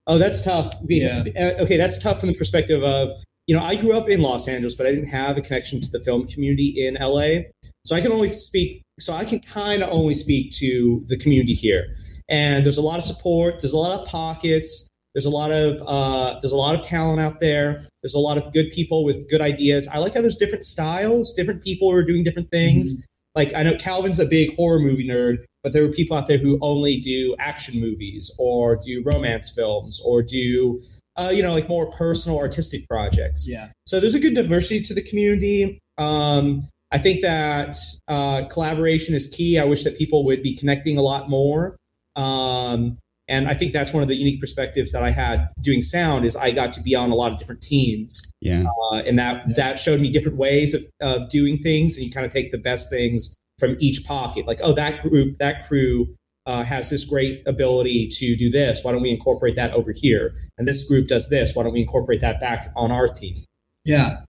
Oh, 0.09 0.19
that's 0.19 0.41
tough. 0.43 0.69
Be- 0.85 0.97
Yeah. 0.97 1.25
uh, 1.39 1.63
Okay, 1.63 1.77
that's 1.77 1.97
tough 1.99 2.19
from 2.19 2.29
the 2.31 2.35
perspective 2.35 2.83
of, 2.83 3.23
you 3.47 3.55
know, 3.55 3.63
I 3.63 3.77
grew 3.77 3.93
up 3.97 4.09
in 4.09 4.21
Los 4.21 4.49
Angeles, 4.49 4.75
but 4.75 4.85
I 4.85 4.91
didn't 4.91 5.11
have 5.11 5.37
a 5.37 5.41
connection 5.41 5.81
to 5.81 5.89
the 5.89 6.01
film 6.03 6.27
community 6.27 6.75
in 6.85 6.97
LA. 7.01 7.43
So 7.85 7.95
I 7.95 8.01
can 8.01 8.11
only 8.11 8.27
speak, 8.27 8.82
so 9.01 9.13
I 9.13 9.25
can 9.25 9.41
kind 9.41 9.83
of 9.83 9.89
only 9.91 10.15
speak 10.15 10.53
to 10.59 11.05
the 11.07 11.17
community 11.17 11.55
here. 11.55 11.95
And 12.29 12.65
there's 12.65 12.79
a 12.79 12.83
lot 12.83 12.99
of 12.99 13.05
support, 13.05 13.61
there's 13.61 13.73
a 13.73 13.79
lot 13.79 13.99
of 13.99 14.07
pockets, 14.07 14.89
there's 15.15 15.27
a 15.27 15.31
lot 15.31 15.53
of 15.53 15.83
uh, 15.87 16.39
there's 16.41 16.53
a 16.53 16.57
lot 16.57 16.75
of 16.75 16.83
talent 16.83 17.21
out 17.21 17.41
there. 17.41 17.87
There's 18.03 18.15
a 18.15 18.19
lot 18.19 18.39
of 18.39 18.53
good 18.53 18.71
people 18.71 19.05
with 19.05 19.29
good 19.29 19.41
ideas. 19.41 19.87
I 19.89 19.99
like 19.99 20.15
how 20.15 20.23
there's 20.23 20.37
different 20.37 20.65
styles, 20.65 21.33
different 21.35 21.63
people 21.63 21.91
who 21.91 21.97
are 21.97 22.05
doing 22.05 22.25
different 22.25 22.51
things. 22.51 23.07
Like 23.35 23.55
I 23.55 23.63
know 23.63 23.75
Calvin's 23.77 24.19
a 24.19 24.27
big 24.27 24.55
horror 24.57 24.79
movie 24.79 25.07
nerd, 25.07 25.45
but 25.63 25.73
there 25.73 25.85
are 25.85 25.89
people 25.89 26.17
out 26.17 26.27
there 26.27 26.39
who 26.39 26.59
only 26.61 26.97
do 26.97 27.35
action 27.39 27.81
movies 27.81 28.31
or 28.39 28.77
do 28.77 29.03
romance 29.05 29.51
films 29.51 30.01
or 30.05 30.23
do 30.23 30.81
uh, 31.17 31.31
you 31.33 31.43
know 31.43 31.53
like 31.53 31.69
more 31.69 31.91
personal 31.91 32.39
artistic 32.39 32.89
projects. 32.89 33.47
Yeah. 33.49 33.69
So 33.87 34.01
there's 34.01 34.15
a 34.15 34.21
good 34.21 34.35
diversity 34.35 34.83
to 34.85 34.95
the 34.95 35.03
community. 35.03 35.79
Um, 35.99 36.69
I 36.93 36.99
think 36.99 37.23
that 37.23 37.77
uh, 38.07 38.45
collaboration 38.45 39.15
is 39.15 39.27
key. 39.29 39.59
I 39.59 39.65
wish 39.65 39.83
that 39.85 39.97
people 39.97 40.25
would 40.27 40.43
be 40.43 40.55
connecting 40.55 40.99
a 40.99 41.03
lot 41.03 41.31
more. 41.31 41.77
Um, 42.17 42.99
and 43.29 43.49
I 43.49 43.55
think 43.55 43.73
that's 43.73 43.95
one 43.95 44.03
of 44.03 44.09
the 44.09 44.15
unique 44.15 44.41
perspectives 44.41 44.93
that 44.93 45.03
I 45.03 45.11
had 45.11 45.49
doing 45.61 45.81
sound 45.81 46.27
is 46.27 46.37
I 46.37 46.51
got 46.51 46.73
to 46.75 46.83
be 46.83 46.95
on 46.95 47.11
a 47.11 47.15
lot 47.15 47.33
of 47.33 47.39
different 47.39 47.63
teams. 47.63 48.21
Yeah. 48.41 48.65
Uh, 48.65 48.97
and 48.97 49.19
that 49.19 49.55
that 49.57 49.79
showed 49.79 50.01
me 50.01 50.11
different 50.11 50.37
ways 50.37 50.75
of, 50.75 50.85
of 51.01 51.31
doing 51.31 51.57
things 51.59 51.97
and 51.97 52.05
you 52.05 52.13
kind 52.13 52.27
of 52.27 52.33
take 52.33 52.53
the 52.53 52.59
best 52.59 52.91
things 52.91 53.35
from 53.59 53.77
each 53.79 54.05
pocket. 54.05 54.47
Like 54.47 54.61
oh 54.63 54.75
that 54.75 55.01
group 55.01 55.39
that 55.39 55.65
crew 55.67 56.15
uh, 56.45 56.65
has 56.65 56.91
this 56.91 57.05
great 57.05 57.43
ability 57.47 58.09
to 58.09 58.37
do 58.37 58.51
this. 58.51 58.83
Why 58.83 58.93
don't 58.93 59.03
we 59.03 59.11
incorporate 59.11 59.55
that 59.57 59.73
over 59.73 59.93
here? 59.95 60.35
And 60.59 60.67
this 60.67 60.83
group 60.83 61.07
does 61.07 61.29
this. 61.29 61.55
Why 61.55 61.63
don't 61.63 61.73
we 61.73 61.81
incorporate 61.81 62.21
that 62.21 62.41
back 62.41 62.67
on 62.77 62.91
our 62.91 63.09
team? 63.09 63.37
Yeah. 63.85 64.23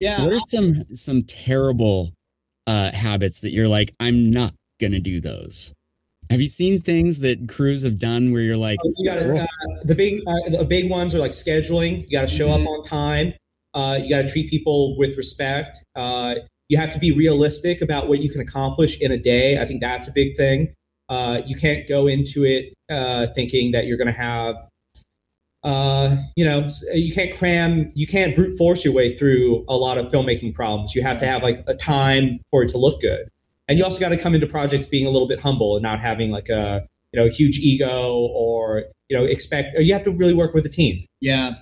Yeah. 0.00 0.24
what 0.24 0.32
are 0.32 0.40
some 0.48 0.84
some 0.94 1.22
terrible 1.24 2.12
uh 2.66 2.90
habits 2.92 3.40
that 3.40 3.50
you're 3.52 3.68
like 3.68 3.92
i'm 4.00 4.30
not 4.30 4.54
gonna 4.80 5.00
do 5.00 5.20
those 5.20 5.72
have 6.30 6.40
you 6.40 6.48
seen 6.48 6.80
things 6.80 7.20
that 7.20 7.48
crews 7.48 7.82
have 7.82 7.98
done 7.98 8.32
where 8.32 8.40
you're 8.42 8.56
like 8.56 8.78
you 8.96 9.04
got 9.04 9.16
to 9.16 9.36
uh, 9.42 9.46
the 9.84 9.94
big 9.94 10.22
uh, 10.26 10.58
the 10.58 10.64
big 10.64 10.88
ones 10.88 11.12
are 11.14 11.18
like 11.18 11.32
scheduling. 11.32 12.02
You 12.08 12.10
got 12.18 12.28
to 12.28 12.32
show 12.34 12.48
Mhm. 12.48 12.62
up 12.62 12.68
on 12.68 12.84
time. 12.86 13.32
Uh, 13.74 13.98
you 14.00 14.08
got 14.08 14.22
to 14.22 14.28
treat 14.28 14.48
people 14.48 14.96
with 14.96 15.16
respect. 15.16 15.76
Uh, 15.96 16.36
you 16.68 16.78
have 16.78 16.90
to 16.90 17.00
be 17.00 17.10
realistic 17.10 17.80
about 17.80 18.08
what 18.08 18.22
you 18.22 18.30
can 18.30 18.40
accomplish 18.40 19.00
in 19.00 19.10
a 19.10 19.16
day. 19.18 19.58
I 19.58 19.64
think 19.64 19.80
that's 19.80 20.06
a 20.06 20.12
big 20.12 20.36
thing. 20.36 20.72
Uh, 21.08 21.40
you 21.46 21.56
can't 21.56 21.88
go 21.88 22.06
into 22.06 22.44
it 22.44 22.72
uh, 22.88 23.26
thinking 23.34 23.72
that 23.72 23.86
you're 23.86 23.96
going 23.98 24.06
to 24.06 24.12
have 24.12 24.54
uh, 25.62 26.16
you 26.36 26.44
know 26.44 26.66
you 26.94 27.12
can't 27.12 27.36
cram 27.36 27.90
you 27.94 28.06
can't 28.06 28.34
brute 28.34 28.56
force 28.56 28.84
your 28.84 28.94
way 28.94 29.14
through 29.14 29.64
a 29.68 29.76
lot 29.76 29.98
of 29.98 30.06
filmmaking 30.06 30.54
problems 30.54 30.94
you 30.94 31.02
have 31.02 31.18
to 31.18 31.26
have 31.26 31.42
like 31.42 31.62
a 31.66 31.74
time 31.74 32.38
for 32.50 32.62
it 32.62 32.68
to 32.68 32.78
look 32.78 33.00
good 33.00 33.28
and 33.68 33.78
you 33.78 33.84
also 33.84 34.00
got 34.00 34.08
to 34.08 34.16
come 34.16 34.34
into 34.34 34.46
projects 34.46 34.86
being 34.86 35.06
a 35.06 35.10
little 35.10 35.28
bit 35.28 35.40
humble 35.40 35.76
and 35.76 35.82
not 35.82 36.00
having 36.00 36.30
like 36.30 36.48
a 36.48 36.86
you 37.12 37.20
know 37.20 37.28
huge 37.28 37.58
ego 37.58 38.28
or 38.32 38.84
you 39.08 39.18
know 39.18 39.24
expect 39.24 39.76
you 39.78 39.92
have 39.92 40.04
to 40.04 40.10
really 40.10 40.34
work 40.34 40.54
with 40.54 40.64
a 40.64 40.70
team 40.70 41.04
Yeah. 41.20 41.54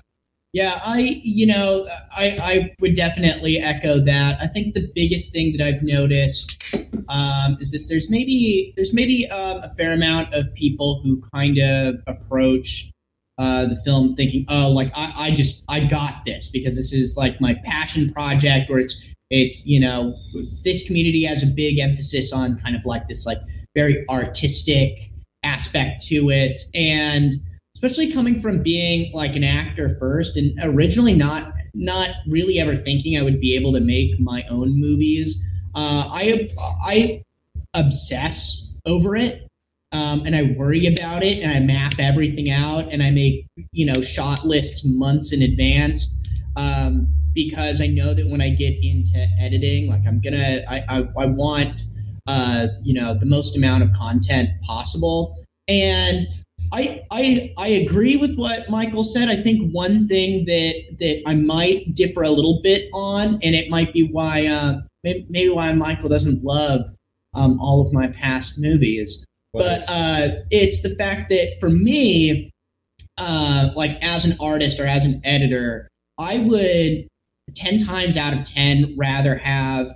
Yeah, 0.55 0.81
I 0.83 1.21
you 1.23 1.47
know, 1.47 1.87
I 2.17 2.35
I 2.41 2.75
would 2.81 2.97
definitely 2.97 3.59
echo 3.59 3.99
that. 3.99 4.39
I 4.41 4.47
think 4.47 4.75
the 4.75 4.91
biggest 4.95 5.31
thing 5.31 5.55
that 5.57 5.67
I've 5.67 5.83
noticed 5.83 6.75
um, 7.11 7.59
is 7.61 7.73
that 7.73 7.85
there's 7.89 8.09
maybe 8.09 8.73
there's 8.75 8.95
maybe 8.95 9.29
um, 9.29 9.59
a 9.59 9.71
fair 9.75 9.93
amount 9.93 10.33
of 10.33 10.53
people 10.55 11.03
who 11.05 11.21
kind 11.35 11.59
of 11.59 11.97
approach 12.07 12.91
uh, 13.39 13.67
the 13.67 13.77
film 13.77 14.17
thinking, 14.17 14.45
oh, 14.49 14.71
like 14.71 14.91
I, 14.97 15.13
I 15.17 15.31
just 15.31 15.63
I 15.69 15.85
got 15.85 16.25
this 16.25 16.51
because 16.51 16.77
this 16.77 16.93
is 16.93 17.17
like 17.17 17.41
my 17.41 17.55
passion 17.65 18.13
project, 18.13 18.69
or 18.69 18.79
it's 18.79 19.01
it's 19.31 19.65
you 19.65 19.79
know 19.79 20.17
this 20.65 20.87
community 20.87 21.25
has 21.25 21.43
a 21.43 21.47
big 21.47 21.79
emphasis 21.79 22.33
on 22.33 22.59
kind 22.59 22.75
of 22.75 22.85
like 22.85 23.07
this 23.07 23.27
like 23.27 23.39
very 23.75 24.05
artistic 24.09 25.13
aspect 25.45 26.05
to 26.07 26.31
it, 26.31 26.61
and 26.75 27.35
especially 27.75 28.13
coming 28.13 28.37
from 28.37 28.61
being 28.61 29.13
like 29.13 29.37
an 29.37 29.45
actor 29.45 29.97
first 30.01 30.37
and 30.37 30.59
originally 30.65 31.15
not 31.15 31.53
not 31.75 32.11
really 32.27 32.59
ever 32.59 32.75
thinking 32.75 33.17
I 33.17 33.23
would 33.23 33.41
be 33.41 33.55
able 33.55 33.73
to 33.75 33.81
make 33.81 34.19
my 34.19 34.43
own 34.51 34.81
movies. 34.81 35.41
Uh, 35.77 36.09
I 36.11 36.49
I 36.83 37.23
obsess 37.75 38.67
over 38.85 39.15
it 39.15 39.48
um, 39.93 40.23
and 40.27 40.37
I 40.37 40.55
worry 40.57 40.87
about 40.87 41.23
it 41.23 41.43
and 41.43 41.53
I 41.53 41.61
map 41.61 41.95
everything 41.99 42.51
out 42.51 42.93
and 42.93 43.03
I 43.03 43.11
make 43.11 43.47
you 43.73 43.87
know 43.87 44.01
shot 44.01 44.47
lists 44.47 44.85
months 44.85 45.33
in 45.33 45.43
advance 45.43 46.15
um, 46.57 47.09
because 47.35 47.81
I 47.81 47.87
know 47.87 48.15
that 48.15 48.29
when 48.29 48.41
I 48.41 48.51
get 48.51 48.75
into 48.83 49.27
editing, 49.39 49.89
like 49.89 50.07
I'm 50.07 50.21
gonna 50.21 50.61
I 50.69 50.85
I, 50.89 51.09
I 51.19 51.27
want 51.27 51.83
uh, 52.27 52.69
you 52.83 52.95
know 52.95 53.15
the 53.15 53.27
most 53.27 53.57
amount 53.57 53.83
of 53.83 53.93
content 53.93 54.51
possible 54.63 55.37
and 55.69 56.27
I, 56.73 57.05
I 57.11 57.55
I 57.57 57.69
agree 57.69 58.17
with 58.17 58.37
what 58.37 58.69
Michael 58.69 59.05
said. 59.05 59.29
I 59.29 59.37
think 59.37 59.73
one 59.73 60.09
thing 60.09 60.45
that 60.47 60.75
that 60.99 61.23
I 61.27 61.35
might 61.35 61.95
differ 61.95 62.23
a 62.23 62.31
little 62.31 62.61
bit 62.63 62.89
on, 62.93 63.39
and 63.43 63.55
it 63.55 63.71
might 63.71 63.93
be 63.93 64.03
why 64.03 64.47
uh, 64.47 64.81
maybe, 65.03 65.27
maybe 65.31 65.49
why 65.49 65.73
Michael 65.73 66.09
doesn't 66.09 66.45
love 66.45 66.91
um, 67.35 67.59
all 67.61 67.87
of 67.87 67.93
my 67.93 68.09
past 68.09 68.59
movies, 68.59 69.25
but 69.53 69.83
uh, 69.91 70.29
it's 70.51 70.83
the 70.83 70.95
fact 70.97 71.31
that 71.31 71.57
for 71.61 71.71
me, 71.71 72.51
uh, 73.17 73.71
like 73.75 73.99
as 74.03 74.25
an 74.25 74.37
artist 74.41 74.79
or 74.79 74.87
as 74.87 75.05
an 75.05 75.21
editor, 75.25 75.89
I 76.19 76.39
would 76.39 77.09
ten 77.55 77.79
times 77.79 78.17
out 78.17 78.35
of 78.35 78.45
ten 78.45 78.95
rather 78.97 79.37
have 79.37 79.93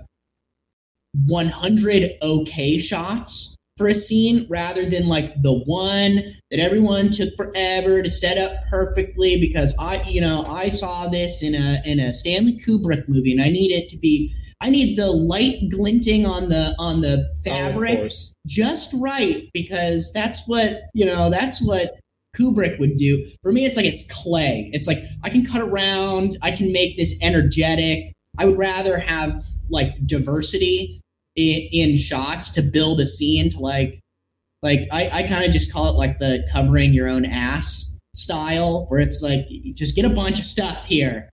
100 1.27 2.11
okay 2.21 2.79
shots 2.79 3.55
for 3.77 3.87
a 3.87 3.95
scene 3.95 4.45
rather 4.49 4.85
than 4.85 5.07
like 5.07 5.41
the 5.41 5.53
one 5.65 6.35
that 6.51 6.59
everyone 6.59 7.11
took 7.11 7.35
forever 7.35 8.03
to 8.03 8.09
set 8.09 8.37
up 8.37 8.65
perfectly 8.69 9.39
because 9.39 9.73
I 9.79 10.03
you 10.03 10.21
know 10.21 10.45
I 10.45 10.69
saw 10.69 11.07
this 11.07 11.41
in 11.41 11.55
a 11.55 11.81
in 11.85 11.99
a 11.99 12.13
Stanley 12.13 12.59
Kubrick 12.59 13.07
movie 13.07 13.31
and 13.31 13.41
I 13.41 13.49
need 13.49 13.71
it 13.71 13.89
to 13.89 13.97
be 13.97 14.33
I 14.63 14.69
need 14.69 14.97
the 14.97 15.11
light 15.11 15.69
glinting 15.69 16.25
on 16.25 16.47
the 16.47 16.73
on 16.79 17.01
the 17.01 17.29
Oh, 17.29 17.43
fabric 17.43 17.97
course. 17.97 18.33
just 18.47 18.93
right 18.97 19.49
because 19.53 20.11
that's 20.13 20.47
what 20.47 20.83
you 20.93 21.05
know 21.05 21.29
that's 21.29 21.61
what 21.61 21.99
Kubrick 22.35 22.79
would 22.79 22.97
do. 22.97 23.23
For 23.43 23.51
me, 23.51 23.65
it's 23.65 23.75
like 23.77 23.85
it's 23.85 24.07
clay. 24.23 24.69
It's 24.73 24.87
like 24.87 24.99
I 25.21 25.29
can 25.29 25.45
cut 25.45 25.61
around. 25.61 26.37
I 26.41 26.51
can 26.51 26.71
make 26.71 26.97
this 26.97 27.13
energetic. 27.21 28.13
I 28.39 28.45
would 28.45 28.57
rather 28.57 28.97
have 28.97 29.43
like 29.69 29.93
diversity 30.07 30.99
in, 31.35 31.67
in 31.71 31.95
shots 31.97 32.49
to 32.51 32.61
build 32.61 32.99
a 33.01 33.05
scene 33.05 33.49
to 33.49 33.59
like 33.59 33.99
like 34.61 34.87
I, 34.91 35.09
I 35.11 35.23
kind 35.23 35.45
of 35.45 35.51
just 35.51 35.71
call 35.73 35.89
it 35.89 35.97
like 35.97 36.19
the 36.19 36.47
covering 36.53 36.93
your 36.93 37.09
own 37.09 37.25
ass 37.25 37.99
style 38.15 38.85
where 38.87 39.01
it's 39.01 39.21
like 39.21 39.45
just 39.73 39.95
get 39.95 40.05
a 40.05 40.09
bunch 40.09 40.39
of 40.39 40.45
stuff 40.45 40.85
here 40.85 41.29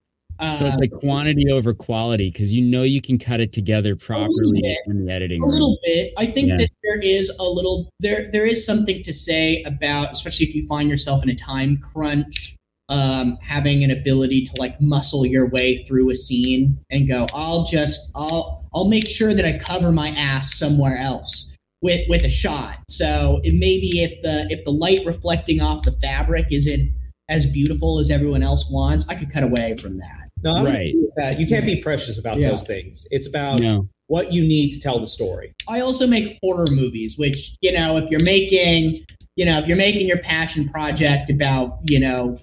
so 0.57 0.66
it's 0.66 0.74
Um, 0.74 0.81
like 0.81 0.90
quantity 0.90 1.50
over 1.50 1.74
quality 1.74 2.31
because 2.31 2.53
you 2.55 2.62
know 2.62 2.83
you 2.83 3.00
can 3.00 3.18
cut 3.18 3.40
it 3.40 3.53
together 3.53 3.94
properly 3.96 4.61
bit. 4.62 4.79
in 4.87 5.05
the 5.05 5.12
editing 5.12 5.42
a 5.42 5.44
room. 5.46 5.53
little 5.55 5.79
bit. 5.85 6.12
I 6.18 6.26
think 6.26 6.48
Yeah. 6.48 6.57
that 6.59 6.70
there 6.83 6.98
is 6.98 7.31
a 7.38 7.44
little 7.44 7.88
there 8.00 8.29
there 8.33 8.46
is 8.46 8.64
something 8.64 9.03
to 9.03 9.12
say 9.12 9.62
about, 9.64 10.12
especially 10.12 10.46
if 10.46 10.55
you 10.55 10.66
find 10.66 10.88
yourself 10.88 11.22
in 11.22 11.29
a 11.31 11.35
time 11.35 11.76
crunch, 11.76 12.57
um, 12.88 13.38
having 13.42 13.85
an 13.85 13.90
ability 13.90 14.42
to 14.46 14.53
like 14.57 14.81
muscle 14.81 15.24
your 15.24 15.48
way 15.48 15.85
through 15.85 16.11
a 16.11 16.14
scene 16.16 16.79
and 16.90 17.07
go, 17.09 17.26
I'll 17.35 17.64
just 17.64 18.11
I'll 18.14 18.64
I'll 18.74 18.88
make 18.88 19.07
sure 19.09 19.35
that 19.35 19.44
I 19.44 19.59
cover 19.59 19.92
my 19.92 20.09
ass 20.11 20.55
somewhere 20.59 20.96
else 20.96 21.55
with 21.83 22.00
with 22.09 22.24
a 22.24 22.29
shot. 22.29 22.79
So 22.88 23.40
it 23.44 23.55
maybe 23.55 24.00
if 24.03 24.20
the 24.22 24.46
if 24.50 24.64
the 24.64 24.72
light 24.72 25.05
reflecting 25.07 25.61
off 25.61 25.85
the 25.85 25.92
fabric 25.92 26.46
isn't 26.50 26.92
as 27.29 27.46
beautiful 27.46 28.00
as 28.00 28.11
everyone 28.11 28.42
else 28.42 28.68
wants, 28.68 29.07
I 29.09 29.14
could 29.14 29.31
cut 29.33 29.44
away 29.44 29.76
from 29.76 29.98
that. 29.98 30.19
No, 30.42 30.64
Right. 30.64 30.94
that. 31.16 31.38
You 31.40 31.46
can't 31.46 31.66
be 31.66 31.76
precious 31.76 32.18
about 32.18 32.38
Yeah. 32.38 32.50
those 32.50 32.64
things. 32.64 33.07
It's 33.11 33.26
about 33.26 33.61
No. 33.61 33.88
what 34.07 34.33
you 34.33 34.42
need 34.42 34.70
to 34.70 34.81
tell 34.81 34.98
the 34.98 35.07
story. 35.07 35.53
I 35.68 35.81
also 35.81 36.07
make 36.07 36.38
horror 36.42 36.66
movies, 36.70 37.16
which 37.18 37.53
you 37.61 37.72
know, 37.72 37.96
if 37.96 38.11
you're 38.11 38.22
making, 38.22 39.00
you 39.37 39.44
know, 39.44 39.59
if 39.59 39.66
you're 39.66 39.76
making 39.76 40.07
your 40.09 40.18
passion 40.18 40.68
project 40.68 41.31
about, 41.31 41.79
you 41.88 42.00
know, 42.00 42.38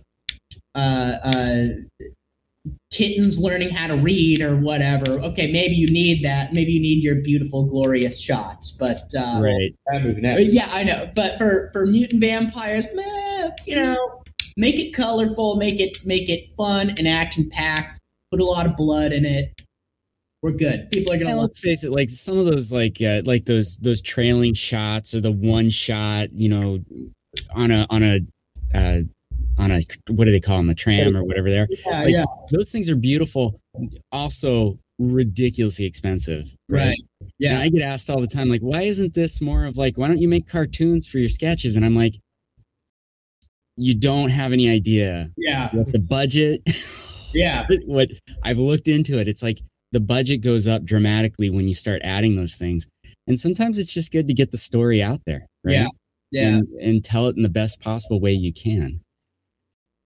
uh, 0.75 1.13
uh, 1.23 1.65
kittens 2.91 3.37
learning 3.39 3.69
how 3.69 3.87
to 3.87 3.95
read 3.95 4.41
or 4.41 4.55
whatever, 4.55 5.19
okay, 5.19 5.51
maybe 5.51 5.75
you 5.75 5.89
need 5.89 6.23
that. 6.23 6.53
Maybe 6.53 6.71
you 6.71 6.79
need 6.79 7.03
your 7.03 7.15
beautiful, 7.15 7.65
glorious 7.65 8.19
shots. 8.19 8.71
But 8.71 9.11
uh, 9.17 9.41
Right. 9.43 9.75
That 9.91 10.03
movie 10.03 10.21
next. 10.21 10.53
yeah, 10.53 10.69
I 10.71 10.83
know. 10.83 11.09
But 11.15 11.37
for 11.37 11.69
for 11.73 11.85
mutant 11.85 12.21
vampires, 12.21 12.87
meh, 12.93 13.49
you 13.65 13.75
know, 13.75 14.16
make 14.57 14.77
it 14.79 14.91
colorful, 14.93 15.55
make 15.55 15.79
it 15.79 15.99
make 16.05 16.29
it 16.29 16.45
fun 16.57 16.89
and 16.97 17.07
action 17.07 17.49
packed. 17.49 17.99
Put 18.31 18.41
a 18.41 18.45
lot 18.45 18.65
of 18.65 18.75
blood 18.75 19.13
in 19.13 19.23
it. 19.25 19.53
We're 20.41 20.51
good. 20.51 20.91
People 20.91 21.13
are 21.13 21.17
gonna 21.17 21.35
love. 21.35 21.43
let's 21.43 21.59
face 21.59 21.83
it. 21.83 21.91
Like 21.91 22.09
some 22.09 22.37
of 22.37 22.45
those, 22.45 22.71
like 22.71 23.01
uh, 23.01 23.21
like 23.25 23.45
those 23.45 23.77
those 23.77 24.01
trailing 24.01 24.53
shots 24.53 25.13
or 25.13 25.21
the 25.21 25.31
one 25.31 25.69
shot, 25.69 26.33
you 26.33 26.49
know, 26.49 26.79
on 27.55 27.71
a 27.71 27.87
on 27.89 28.03
a 28.03 28.19
uh, 28.73 28.99
on 29.57 29.71
a 29.71 29.81
what 30.09 30.25
do 30.25 30.31
they 30.31 30.39
call 30.39 30.57
them, 30.57 30.69
a 30.69 30.75
tram 30.75 31.15
or 31.15 31.23
whatever 31.23 31.49
they 31.49 31.59
are. 31.59 31.67
Yeah, 31.69 32.01
like, 32.03 32.09
yeah, 32.09 32.25
Those 32.51 32.71
things 32.71 32.89
are 32.89 32.95
beautiful. 32.95 33.59
Also 34.11 34.77
ridiculously 34.99 35.85
expensive. 35.85 36.53
right. 36.69 36.97
And 37.19 37.31
Yeah, 37.39 37.59
I 37.59 37.69
get 37.69 37.81
asked 37.81 38.09
all 38.09 38.19
the 38.19 38.27
time, 38.27 38.49
like, 38.49 38.61
why 38.61 38.81
isn't 38.81 39.13
this 39.13 39.41
more 39.41 39.65
of 39.65 39.77
like, 39.77 39.97
why 39.97 40.07
don't 40.07 40.21
you 40.21 40.27
make 40.27 40.47
cartoons 40.47 41.07
for 41.07 41.19
your 41.19 41.29
sketches? 41.29 41.75
And 41.75 41.85
I'm 41.85 41.95
like, 41.95 42.15
you 43.77 43.95
don't 43.95 44.29
have 44.29 44.53
any 44.53 44.69
idea 44.69 45.29
yeah, 45.37 45.69
what 45.71 45.91
the 45.91 45.99
budget. 45.99 46.61
yeah. 47.33 47.65
what 47.85 48.09
I've 48.43 48.57
looked 48.57 48.87
into 48.87 49.19
it, 49.19 49.27
it's 49.27 49.43
like 49.43 49.59
the 49.91 49.99
budget 49.99 50.41
goes 50.41 50.67
up 50.67 50.83
dramatically 50.83 51.49
when 51.49 51.67
you 51.67 51.73
start 51.73 52.01
adding 52.03 52.35
those 52.35 52.55
things. 52.55 52.87
And 53.27 53.39
sometimes 53.39 53.77
it's 53.77 53.93
just 53.93 54.11
good 54.11 54.27
to 54.27 54.33
get 54.33 54.51
the 54.51 54.57
story 54.57 55.01
out 55.03 55.21
there, 55.25 55.47
right? 55.63 55.73
Yeah. 55.73 55.87
Yeah. 56.31 56.47
And, 56.47 56.67
and 56.81 57.03
tell 57.05 57.27
it 57.27 57.37
in 57.37 57.43
the 57.43 57.49
best 57.49 57.79
possible 57.79 58.19
way 58.19 58.33
you 58.33 58.51
can. 58.51 59.01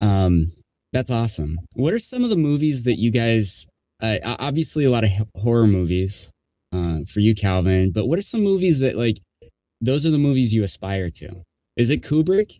Um, 0.02 0.52
that's 0.94 1.10
awesome. 1.10 1.58
What 1.74 1.94
are 1.94 2.00
some 2.00 2.24
of 2.24 2.30
the 2.30 2.38
movies 2.38 2.84
that 2.84 3.00
you 3.00 3.12
guys? 3.12 3.68
Uh, 4.02 4.18
obviously, 4.24 4.86
a 4.86 4.90
lot 4.90 5.04
of 5.04 5.12
horror 5.36 5.68
movies 5.68 6.32
uh, 6.74 7.00
for 7.08 7.22
you, 7.22 7.34
Calvin. 7.34 7.92
But 7.92 8.08
what 8.08 8.20
are 8.20 8.24
some 8.24 8.42
movies 8.42 8.80
that 8.80 8.98
like? 8.98 9.18
Those 9.80 10.06
are 10.06 10.12
the 10.12 10.18
movies 10.18 10.54
you 10.54 10.64
aspire 10.64 11.10
to. 11.12 11.44
Is 11.78 11.90
it 11.90 12.02
Kubrick? 12.02 12.60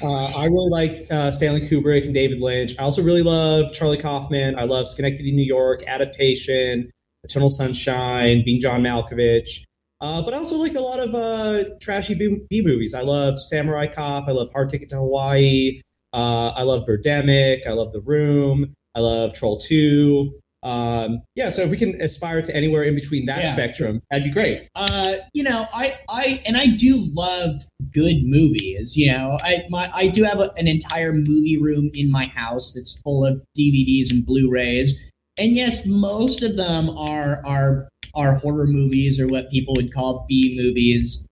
Uh, 0.00 0.26
I 0.26 0.44
really 0.44 0.70
like 0.70 1.06
uh, 1.10 1.30
Stanley 1.30 1.60
Kubrick 1.60 2.04
and 2.04 2.14
David 2.14 2.40
Lynch. 2.40 2.74
I 2.78 2.82
also 2.82 3.02
really 3.02 3.22
love 3.22 3.72
Charlie 3.72 3.98
Kaufman. 3.98 4.58
I 4.58 4.64
love 4.64 4.86
Synecdoche, 4.86 5.32
New 5.32 5.42
York, 5.42 5.82
Adaptation, 5.86 6.90
Eternal 7.24 7.50
Sunshine, 7.50 8.42
Being 8.44 8.60
John 8.60 8.82
Malkovich. 8.82 9.64
Uh, 10.00 10.22
but 10.22 10.32
I 10.32 10.36
also 10.36 10.56
like 10.56 10.76
a 10.76 10.80
lot 10.80 11.00
of 11.00 11.14
uh, 11.14 11.64
trashy 11.80 12.14
B-, 12.14 12.40
B 12.48 12.62
movies. 12.62 12.94
I 12.94 13.02
love 13.02 13.40
Samurai 13.40 13.88
Cop. 13.88 14.28
I 14.28 14.32
love 14.32 14.50
Hard 14.52 14.70
Ticket 14.70 14.88
to 14.90 14.96
Hawaii. 14.96 15.80
Uh, 16.12 16.50
I 16.50 16.62
love 16.62 16.86
Birdemic. 16.86 17.66
I 17.66 17.72
love 17.72 17.92
The 17.92 18.00
Room. 18.00 18.74
I 18.94 19.00
love 19.00 19.34
Troll 19.34 19.58
2. 19.58 20.32
Um, 20.68 21.22
yeah, 21.34 21.48
so 21.48 21.62
if 21.62 21.70
we 21.70 21.76
can 21.78 22.00
aspire 22.00 22.42
to 22.42 22.54
anywhere 22.54 22.82
in 22.82 22.94
between 22.94 23.24
that 23.26 23.40
Yeah. 23.40 23.52
spectrum, 23.52 24.00
that'd 24.10 24.24
be 24.24 24.30
great. 24.30 24.68
Uh, 24.74 25.14
you 25.32 25.42
know, 25.42 25.66
I, 25.72 25.98
I, 26.10 26.42
and 26.46 26.56
I 26.56 26.66
do 26.66 27.08
love 27.14 27.62
good 27.92 28.16
movies. 28.24 28.94
You 28.96 29.12
know, 29.12 29.38
I, 29.42 29.64
my, 29.70 29.88
I 29.94 30.08
do 30.08 30.24
have 30.24 30.40
a, 30.40 30.52
an 30.56 30.66
entire 30.68 31.12
movie 31.14 31.56
room 31.60 31.90
in 31.94 32.10
my 32.10 32.26
house 32.26 32.72
that's 32.74 33.00
full 33.00 33.24
of 33.24 33.40
DVDs 33.58 34.10
and 34.10 34.26
Blu-rays. 34.26 34.94
And 35.38 35.54
yes, 35.56 35.86
most 35.86 36.42
of 36.42 36.56
them 36.56 36.90
are 36.90 37.40
are 37.46 37.88
are 38.14 38.34
horror 38.34 38.66
movies 38.66 39.20
or 39.20 39.28
what 39.28 39.50
people 39.50 39.74
would 39.76 39.92
call 39.94 40.26
B 40.28 40.54
movies. 40.60 41.24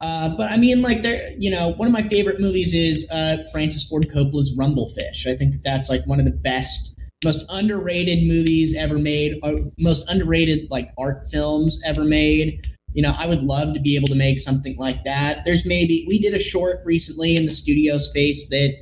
Uh, 0.00 0.34
but 0.36 0.50
I 0.50 0.56
mean, 0.56 0.82
like, 0.82 1.02
there, 1.04 1.20
you 1.38 1.48
know, 1.48 1.68
one 1.74 1.86
of 1.86 1.92
my 1.92 2.02
favorite 2.02 2.40
movies 2.40 2.74
is 2.74 3.08
uh, 3.12 3.36
Francis 3.52 3.84
Ford 3.84 4.10
Coppola's 4.12 4.52
Rumblefish. 4.58 5.28
I 5.28 5.36
think 5.36 5.52
that 5.52 5.62
that's 5.62 5.88
like 5.88 6.04
one 6.08 6.18
of 6.18 6.24
the 6.24 6.32
best, 6.32 6.98
most 7.24 7.44
underrated 7.48 8.26
movies 8.26 8.74
ever 8.76 8.98
made, 8.98 9.38
uh, 9.42 9.52
most 9.78 10.08
underrated 10.10 10.68
like 10.70 10.90
art 10.98 11.28
films 11.30 11.80
ever 11.84 12.04
made. 12.04 12.66
You 12.94 13.02
know, 13.02 13.14
I 13.16 13.26
would 13.26 13.42
love 13.42 13.74
to 13.74 13.80
be 13.80 13.96
able 13.96 14.08
to 14.08 14.14
make 14.14 14.38
something 14.38 14.76
like 14.76 15.04
that. 15.04 15.44
There's 15.44 15.64
maybe 15.64 16.04
we 16.08 16.18
did 16.18 16.34
a 16.34 16.38
short 16.38 16.80
recently 16.84 17.36
in 17.36 17.46
the 17.46 17.52
studio 17.52 17.98
space 17.98 18.48
that 18.48 18.74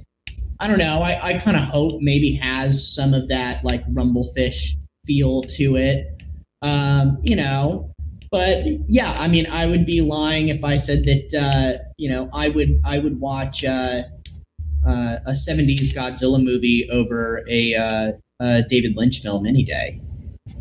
I 0.58 0.66
don't 0.66 0.78
know. 0.78 1.00
I, 1.02 1.18
I 1.22 1.38
kind 1.38 1.56
of 1.56 1.62
hope 1.64 2.00
maybe 2.00 2.32
has 2.34 2.92
some 2.92 3.14
of 3.14 3.28
that 3.28 3.64
like 3.64 3.86
Rumblefish 3.86 4.74
feel 5.06 5.42
to 5.42 5.76
it. 5.76 6.06
Um, 6.62 7.18
you 7.22 7.36
know, 7.36 7.90
but 8.30 8.64
yeah, 8.88 9.16
I 9.18 9.26
mean, 9.28 9.46
I 9.50 9.66
would 9.66 9.86
be 9.86 10.02
lying 10.02 10.48
if 10.48 10.62
I 10.62 10.76
said 10.76 11.04
that. 11.06 11.34
Uh, 11.34 11.82
you 11.96 12.08
know, 12.08 12.28
I 12.32 12.48
would 12.48 12.80
I 12.84 12.98
would 12.98 13.18
watch 13.20 13.64
uh, 13.64 14.02
uh, 14.86 15.16
a 15.26 15.32
'70s 15.32 15.94
Godzilla 15.94 16.42
movie 16.42 16.88
over 16.90 17.44
a, 17.48 17.74
uh, 17.74 18.12
David 18.68 18.96
Lynch 18.96 19.20
film 19.20 19.46
any 19.46 19.64
day. 19.64 20.00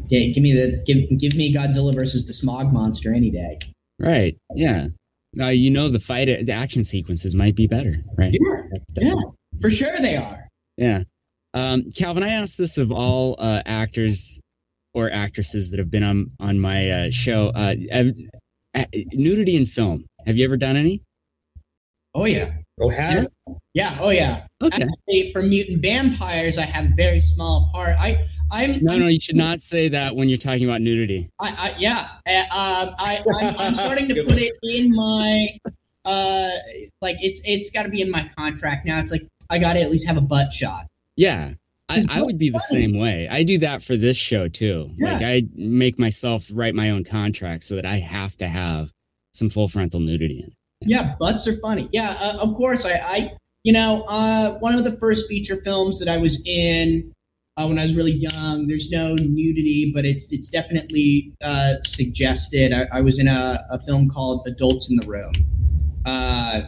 Yeah, 0.09 0.31
give 0.33 0.43
me 0.43 0.53
the 0.53 0.83
give 0.85 1.19
give 1.19 1.35
me 1.35 1.53
Godzilla 1.53 1.93
versus 1.95 2.25
the 2.25 2.33
Smog 2.33 2.73
Monster 2.73 3.13
any 3.13 3.31
day. 3.31 3.59
Right. 3.99 4.35
Yeah. 4.55 4.87
Now 5.33 5.49
you 5.49 5.69
know 5.69 5.89
the 5.89 5.99
fight, 5.99 6.25
the 6.25 6.51
action 6.51 6.83
sequences 6.83 7.35
might 7.35 7.55
be 7.55 7.67
better, 7.67 8.03
right? 8.17 8.33
Yeah, 8.33 8.79
yeah, 8.95 9.13
for 9.61 9.69
sure 9.69 9.99
they 9.99 10.15
are. 10.15 10.47
Yeah. 10.77 11.03
Um, 11.53 11.85
Calvin, 11.95 12.23
I 12.23 12.29
asked 12.29 12.57
this 12.57 12.77
of 12.77 12.91
all 12.91 13.35
uh, 13.37 13.61
actors 13.65 14.39
or 14.93 15.11
actresses 15.11 15.69
that 15.69 15.79
have 15.79 15.91
been 15.91 16.03
on 16.03 16.29
on 16.39 16.59
my 16.59 16.89
uh, 16.89 17.09
show. 17.11 17.49
Uh, 17.49 17.75
uh, 18.75 18.85
nudity 19.13 19.55
in 19.55 19.65
film. 19.65 20.05
Have 20.25 20.37
you 20.37 20.45
ever 20.45 20.57
done 20.57 20.75
any? 20.75 21.01
Oh 22.15 22.25
yeah, 22.25 22.51
Oh, 22.81 22.89
has 22.89 23.29
yeah, 23.73 23.97
oh 23.99 24.09
yeah. 24.09 24.45
Okay. 24.61 24.83
Actually, 24.83 25.31
for 25.33 25.41
mutant 25.41 25.81
vampires, 25.81 26.57
I 26.57 26.63
have 26.63 26.85
a 26.85 26.93
very 26.95 27.19
small 27.19 27.69
part. 27.73 27.95
I 27.99 28.25
I'm 28.51 28.83
No, 28.83 28.97
no, 28.97 29.07
you 29.07 29.19
should 29.19 29.35
not 29.35 29.61
say 29.61 29.89
that 29.89 30.15
when 30.15 30.29
you're 30.29 30.37
talking 30.37 30.65
about 30.65 30.81
nudity. 30.81 31.29
I, 31.39 31.47
I 31.49 31.75
yeah. 31.77 32.07
Uh, 32.25 32.87
um, 32.87 32.95
I 32.97 33.21
I'm, 33.41 33.55
I'm 33.57 33.75
starting 33.75 34.07
to 34.07 34.23
put 34.23 34.37
it 34.37 34.53
in 34.63 34.91
my 34.95 35.47
uh 36.05 36.49
like 37.01 37.17
it's 37.19 37.41
it's 37.43 37.69
got 37.69 37.83
to 37.83 37.89
be 37.89 38.01
in 38.01 38.09
my 38.09 38.29
contract 38.37 38.85
now. 38.85 38.99
It's 38.99 39.11
like 39.11 39.27
I 39.49 39.59
got 39.59 39.73
to 39.73 39.81
at 39.81 39.89
least 39.89 40.07
have 40.07 40.17
a 40.17 40.21
butt 40.21 40.53
shot. 40.53 40.85
Yeah. 41.15 41.53
I, 41.89 42.05
I 42.07 42.19
would 42.19 42.25
what's 42.25 42.37
be 42.37 42.51
the 42.51 42.59
same 42.59 42.99
way. 42.99 43.27
I 43.29 43.43
do 43.43 43.57
that 43.59 43.81
for 43.81 43.97
this 43.97 44.15
show 44.15 44.47
too. 44.47 44.91
Yeah. 44.95 45.13
Like 45.13 45.23
I 45.23 45.41
make 45.55 45.97
myself 45.97 46.47
write 46.53 46.75
my 46.75 46.91
own 46.91 47.03
contract 47.03 47.63
so 47.63 47.75
that 47.75 47.85
I 47.85 47.95
have 47.95 48.37
to 48.37 48.47
have 48.47 48.91
some 49.33 49.49
full 49.49 49.67
frontal 49.67 49.99
nudity 49.99 50.41
in. 50.41 50.53
It. 50.81 50.89
Yeah, 50.89 51.15
butts 51.19 51.47
are 51.47 51.57
funny. 51.59 51.89
Yeah, 51.91 52.13
uh, 52.19 52.37
of 52.41 52.53
course. 52.55 52.85
I, 52.85 52.99
I, 53.03 53.31
you 53.63 53.73
know, 53.73 54.05
uh, 54.07 54.57
one 54.59 54.75
of 54.75 54.83
the 54.83 54.97
first 54.99 55.27
feature 55.27 55.55
films 55.57 55.99
that 55.99 56.07
I 56.07 56.17
was 56.17 56.41
in 56.47 57.11
uh, 57.57 57.67
when 57.67 57.77
I 57.77 57.83
was 57.83 57.95
really 57.95 58.13
young. 58.13 58.67
There's 58.67 58.89
no 58.89 59.15
nudity, 59.15 59.91
but 59.93 60.05
it's 60.05 60.31
it's 60.31 60.49
definitely 60.49 61.33
uh, 61.43 61.75
suggested. 61.85 62.73
I, 62.73 62.87
I 62.91 63.01
was 63.01 63.19
in 63.19 63.27
a, 63.27 63.59
a 63.69 63.79
film 63.81 64.09
called 64.09 64.47
Adults 64.47 64.89
in 64.89 64.95
the 64.95 65.05
Room, 65.05 65.33
uh, 66.05 66.61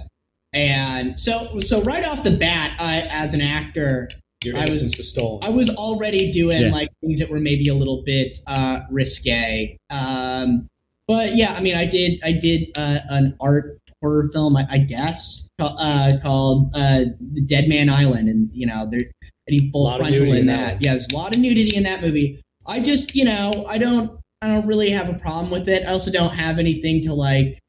and 0.53 1.19
so 1.19 1.59
so 1.61 1.81
right 1.83 2.05
off 2.05 2.23
the 2.23 2.31
bat, 2.37 2.75
I, 2.79 3.07
as 3.09 3.33
an 3.33 3.39
actor, 3.41 4.09
your 4.43 4.57
I 4.57 4.65
was- 4.65 4.81
was 4.97 5.09
stolen. 5.09 5.39
I 5.43 5.49
was 5.49 5.69
already 5.69 6.29
doing 6.31 6.63
Yeah. 6.63 6.71
like 6.71 6.89
things 7.01 7.19
that 7.19 7.29
were 7.29 7.39
maybe 7.39 7.69
a 7.69 7.73
little 7.75 8.03
bit 8.05 8.37
uh, 8.47 8.81
risque. 8.89 9.77
Um, 9.89 10.67
but 11.07 11.35
yeah, 11.37 11.53
I 11.57 11.61
mean, 11.61 11.75
I 11.75 11.85
did 11.85 12.19
I 12.23 12.33
did 12.33 12.69
uh, 12.75 12.99
an 13.09 13.35
art 13.39 13.77
horror 14.01 14.29
film, 14.33 14.57
I, 14.57 14.67
I 14.69 14.77
guess, 14.79 15.47
uh, 15.59 16.13
called 16.21 16.71
uh, 16.75 17.05
The 17.33 17.41
Dead 17.45 17.67
Man 17.67 17.89
Island, 17.89 18.29
and 18.29 18.49
you 18.51 18.67
know, 18.67 18.87
there 18.89 19.03
I 19.23 19.51
need 19.51 19.71
full 19.71 19.89
frontal 19.97 20.23
in 20.23 20.37
in 20.37 20.45
that 20.47 20.79
that. 20.79 20.83
Yeah, 20.83 20.93
there's 20.93 21.07
a 21.11 21.15
lot 21.15 21.33
of 21.33 21.39
nudity 21.39 21.75
in 21.75 21.83
that 21.83 22.01
movie. 22.01 22.41
I 22.67 22.79
just, 22.79 23.15
you 23.15 23.25
know, 23.25 23.65
I 23.67 23.77
don't 23.77 24.19
I 24.41 24.47
don't 24.47 24.65
really 24.65 24.89
have 24.89 25.09
a 25.09 25.17
problem 25.19 25.51
with 25.51 25.67
it. 25.69 25.83
I 25.85 25.91
also 25.91 26.11
don't 26.11 26.33
have 26.33 26.59
anything 26.59 27.01
to 27.03 27.13
like 27.13 27.59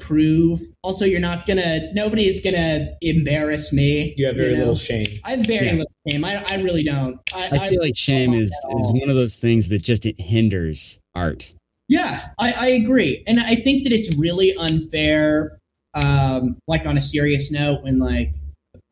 prove. 0.00 0.60
Also, 0.82 1.04
you're 1.04 1.20
not 1.20 1.46
gonna. 1.46 1.92
Nobody's 1.92 2.40
gonna 2.40 2.88
embarrass 3.00 3.72
me. 3.72 4.14
You 4.16 4.26
have 4.26 4.36
very 4.36 4.52
know? 4.52 4.58
little 4.58 4.74
shame. 4.74 5.06
I 5.24 5.32
have 5.32 5.46
very 5.46 5.66
Yeah. 5.66 5.72
little 5.72 5.92
shame. 6.08 6.24
I, 6.24 6.44
I 6.48 6.56
really 6.56 6.82
don't. 6.82 7.18
I, 7.34 7.48
I 7.52 7.68
feel 7.68 7.80
like 7.80 7.96
shame 7.96 8.34
is, 8.34 8.48
is 8.48 8.92
one 8.92 9.08
of 9.08 9.16
those 9.16 9.36
things 9.36 9.68
that 9.68 9.82
just 9.82 10.06
it 10.06 10.20
hinders 10.20 10.98
art. 11.14 11.52
Yeah, 11.92 12.30
I, 12.38 12.54
I 12.58 12.66
agree, 12.68 13.22
and 13.26 13.38
I 13.38 13.54
think 13.54 13.84
that 13.84 13.92
it's 13.92 14.14
really 14.16 14.56
unfair. 14.56 15.58
Um, 15.92 16.56
like 16.66 16.86
on 16.86 16.96
a 16.96 17.02
serious 17.02 17.52
note, 17.52 17.82
when 17.82 17.98
like 17.98 18.32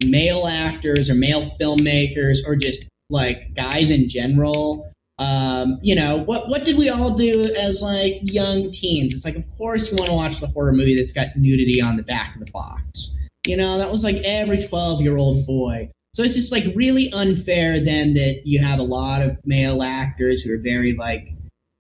male 0.05 0.47
actors 0.47 1.09
or 1.09 1.15
male 1.15 1.57
filmmakers 1.59 2.41
or 2.45 2.57
just 2.57 2.85
like 3.09 3.55
guys 3.55 3.91
in 3.91 4.07
general, 4.07 4.93
um, 5.19 5.79
you 5.81 5.95
know, 5.95 6.19
what 6.19 6.51
what 6.51 6.67
did 6.67 6.77
we 6.77 6.91
all 6.91 7.15
do 7.15 7.51
as 7.59 7.81
like 7.81 8.19
young 8.21 8.71
teens? 8.71 9.15
It's 9.15 9.25
like, 9.25 9.37
of 9.37 9.51
course, 9.57 9.91
you 9.91 9.97
want 9.97 10.11
to 10.11 10.15
watch 10.15 10.39
the 10.41 10.49
horror 10.49 10.75
movie 10.75 10.95
that's 10.95 11.15
got 11.15 11.29
nudity 11.37 11.81
on 11.81 11.97
the 11.97 12.03
back 12.03 12.35
of 12.35 12.45
the 12.45 12.53
box. 12.53 13.17
You 13.47 13.57
know, 13.57 13.79
that 13.79 13.91
was 13.91 14.05
like 14.05 14.17
every 14.27 14.63
twelve 14.63 15.01
year 15.01 15.17
old 15.17 15.47
boy. 15.47 15.91
So 16.13 16.23
it's 16.23 16.35
just 16.35 16.53
like 16.53 16.65
really 16.75 17.11
unfair 17.15 17.81
then 17.81 18.13
that 18.13 18.43
you 18.45 18.59
have 18.63 18.79
a 18.79 18.83
lot 18.83 19.23
of 19.23 19.39
male 19.47 19.83
actors 19.83 20.43
who 20.43 20.53
are 20.53 20.59
very 20.59 20.93
like 20.93 21.33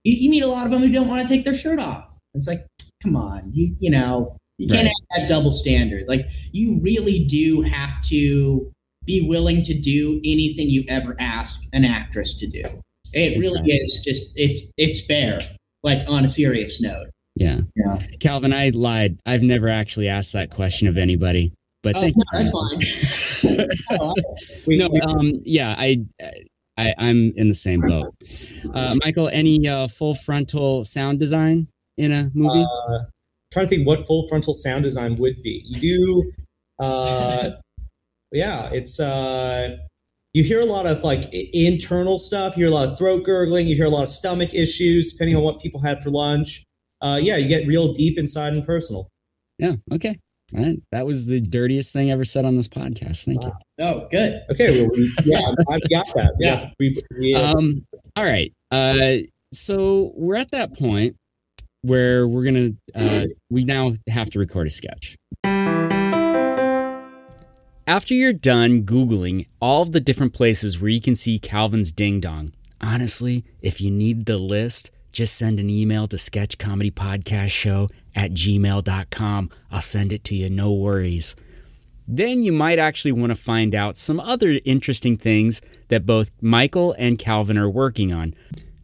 you, 0.04 0.14
you 0.16 0.30
meet 0.30 0.42
a 0.42 0.46
lot 0.48 0.64
of 0.64 0.70
them 0.70 0.80
who 0.80 0.88
don't 0.90 1.08
want 1.08 1.22
to 1.22 1.28
take 1.28 1.44
their 1.44 1.54
shirt 1.54 1.78
off. 1.78 2.14
It's 2.34 2.46
like, 2.48 2.66
come 3.02 3.16
on, 3.16 3.50
you 3.52 3.74
you 3.78 3.90
know, 3.90 4.36
you 4.58 4.68
can't 4.68 4.86
Right. 4.86 4.92
have 5.12 5.20
that 5.22 5.28
double 5.28 5.52
standard. 5.52 6.04
Like 6.08 6.26
you 6.52 6.80
really 6.82 7.24
do 7.24 7.62
have 7.62 8.00
to 8.08 8.70
be 9.06 9.26
willing 9.26 9.62
to 9.62 9.74
do 9.78 10.20
anything 10.24 10.68
you 10.68 10.84
ever 10.88 11.16
ask 11.18 11.62
an 11.72 11.84
actress 11.84 12.34
to 12.34 12.46
do. 12.46 12.62
It 13.12 13.38
really 13.40 13.60
is 13.70 14.00
just 14.04 14.32
it's 14.36 14.70
it's 14.76 15.04
fair. 15.06 15.40
Like 15.82 16.08
on 16.08 16.24
a 16.24 16.28
serious 16.28 16.80
note. 16.80 17.06
Yeah. 17.36 17.60
Yeah. 17.74 17.98
Calvin, 18.20 18.52
I 18.52 18.68
lied. 18.70 19.18
I've 19.24 19.42
never 19.42 19.68
actually 19.68 20.08
asked 20.08 20.34
that 20.34 20.50
question 20.50 20.86
of 20.88 20.98
anybody. 20.98 21.52
But 21.82 21.96
Oh, 21.96 22.00
thank 22.02 22.14
no, 22.16 22.22
you. 22.38 22.78
that's 22.78 23.40
fine. 23.40 23.68
Oh, 24.00 24.14
no, 24.66 24.90
um, 25.02 25.40
yeah, 25.44 25.74
I, 25.78 26.04
I, 26.80 26.94
I'm 26.98 27.32
in 27.36 27.48
the 27.48 27.54
same 27.54 27.80
boat. 27.80 28.14
Uh, 28.72 28.94
Michael, 29.04 29.28
any 29.28 29.68
uh, 29.68 29.88
full 29.88 30.14
frontal 30.14 30.84
sound 30.84 31.18
design 31.18 31.68
in 31.96 32.12
a 32.12 32.30
movie? 32.34 32.62
uh, 32.62 32.98
trying 33.52 33.66
to 33.66 33.70
think 33.70 33.86
what 33.86 34.06
full 34.06 34.26
frontal 34.28 34.54
sound 34.54 34.84
design 34.84 35.16
would 35.16 35.42
be. 35.42 35.62
You 35.66 35.80
do, 35.80 36.32
uh, 36.78 37.50
yeah, 38.32 38.70
it's 38.72 38.98
uh, 38.98 39.76
you 40.32 40.42
hear 40.42 40.60
a 40.60 40.64
lot 40.64 40.86
of 40.86 41.02
like 41.02 41.24
internal 41.32 42.16
stuff. 42.16 42.56
You 42.56 42.64
hear 42.64 42.72
a 42.72 42.74
lot 42.74 42.88
of 42.88 42.98
throat 42.98 43.24
gurgling. 43.24 43.66
You 43.66 43.76
hear 43.76 43.86
a 43.86 43.90
lot 43.90 44.02
of 44.02 44.08
stomach 44.08 44.54
issues, 44.54 45.12
depending 45.12 45.36
on 45.36 45.42
what 45.42 45.60
people 45.60 45.82
had 45.82 46.02
for 46.02 46.10
lunch. 46.10 46.64
Uh, 47.02 47.18
yeah, 47.20 47.36
you 47.36 47.48
get 47.48 47.66
real 47.66 47.92
deep 47.92 48.18
inside 48.18 48.52
and 48.52 48.64
personal. 48.64 49.08
yeah. 49.58 49.74
Okay. 49.92 50.18
All 50.56 50.62
right. 50.64 50.78
That 50.90 51.06
was 51.06 51.26
the 51.26 51.40
dirtiest 51.40 51.92
thing 51.92 52.10
ever 52.10 52.24
said 52.24 52.44
on 52.44 52.56
this 52.56 52.68
podcast. 52.68 53.24
Thank 53.24 53.44
you. 53.44 53.52
oh, 53.80 54.08
good. 54.10 54.42
Okay, 54.50 54.82
well, 54.82 54.90
we, 54.96 55.12
yeah, 55.24 55.52
I've 55.70 55.88
got 55.90 56.06
that. 56.14 56.34
We 56.38 56.46
Yeah. 56.46 56.56
got- 56.60 56.72
we, 56.80 56.96
we, 57.18 57.34
uh, 57.34 57.54
Um, 57.56 57.86
all 58.16 58.24
right. 58.24 58.52
Uh, 58.70 59.18
so 59.52 60.12
we're 60.16 60.36
at 60.36 60.50
that 60.50 60.76
point 60.76 61.16
where 61.82 62.26
we're 62.28 62.44
gonna 62.44 62.70
uh, 62.94 63.22
we 63.48 63.64
now 63.64 63.96
have 64.08 64.30
to 64.30 64.38
record 64.38 64.66
a 64.66 64.70
sketch. 64.70 65.16
After 67.86 68.14
you're 68.14 68.32
done 68.32 68.84
Googling 68.84 69.46
all 69.60 69.82
of 69.82 69.92
the 69.92 70.00
different 70.00 70.32
places 70.32 70.80
where 70.80 70.90
you 70.90 71.00
can 71.00 71.16
see 71.16 71.38
Calvin's 71.40 71.90
Ding 71.90 72.20
Dong, 72.20 72.52
honestly, 72.80 73.44
if 73.60 73.80
you 73.80 73.90
need 73.90 74.26
the 74.26 74.38
list, 74.38 74.90
just 75.10 75.34
send 75.36 75.58
an 75.58 75.68
email 75.68 76.06
to 76.06 76.16
sketchcomedypodcastshow 76.16 77.88
at 78.14 78.32
gmail.com. 78.32 79.50
I'll 79.70 79.80
send 79.80 80.12
it 80.12 80.24
to 80.24 80.34
you, 80.34 80.50
no 80.50 80.72
worries. 80.72 81.36
Then 82.06 82.42
you 82.42 82.50
might 82.50 82.78
actually 82.78 83.12
want 83.12 83.30
to 83.30 83.36
find 83.36 83.74
out 83.74 83.96
some 83.96 84.18
other 84.18 84.60
interesting 84.64 85.16
things 85.16 85.60
that 85.88 86.06
both 86.06 86.30
Michael 86.42 86.94
and 86.98 87.18
Calvin 87.18 87.56
are 87.56 87.70
working 87.70 88.12
on 88.12 88.34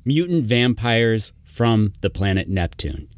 mutant 0.04 0.44
vampires 0.44 1.32
from 1.42 1.92
the 2.02 2.10
planet 2.10 2.48
Neptune. 2.48 3.08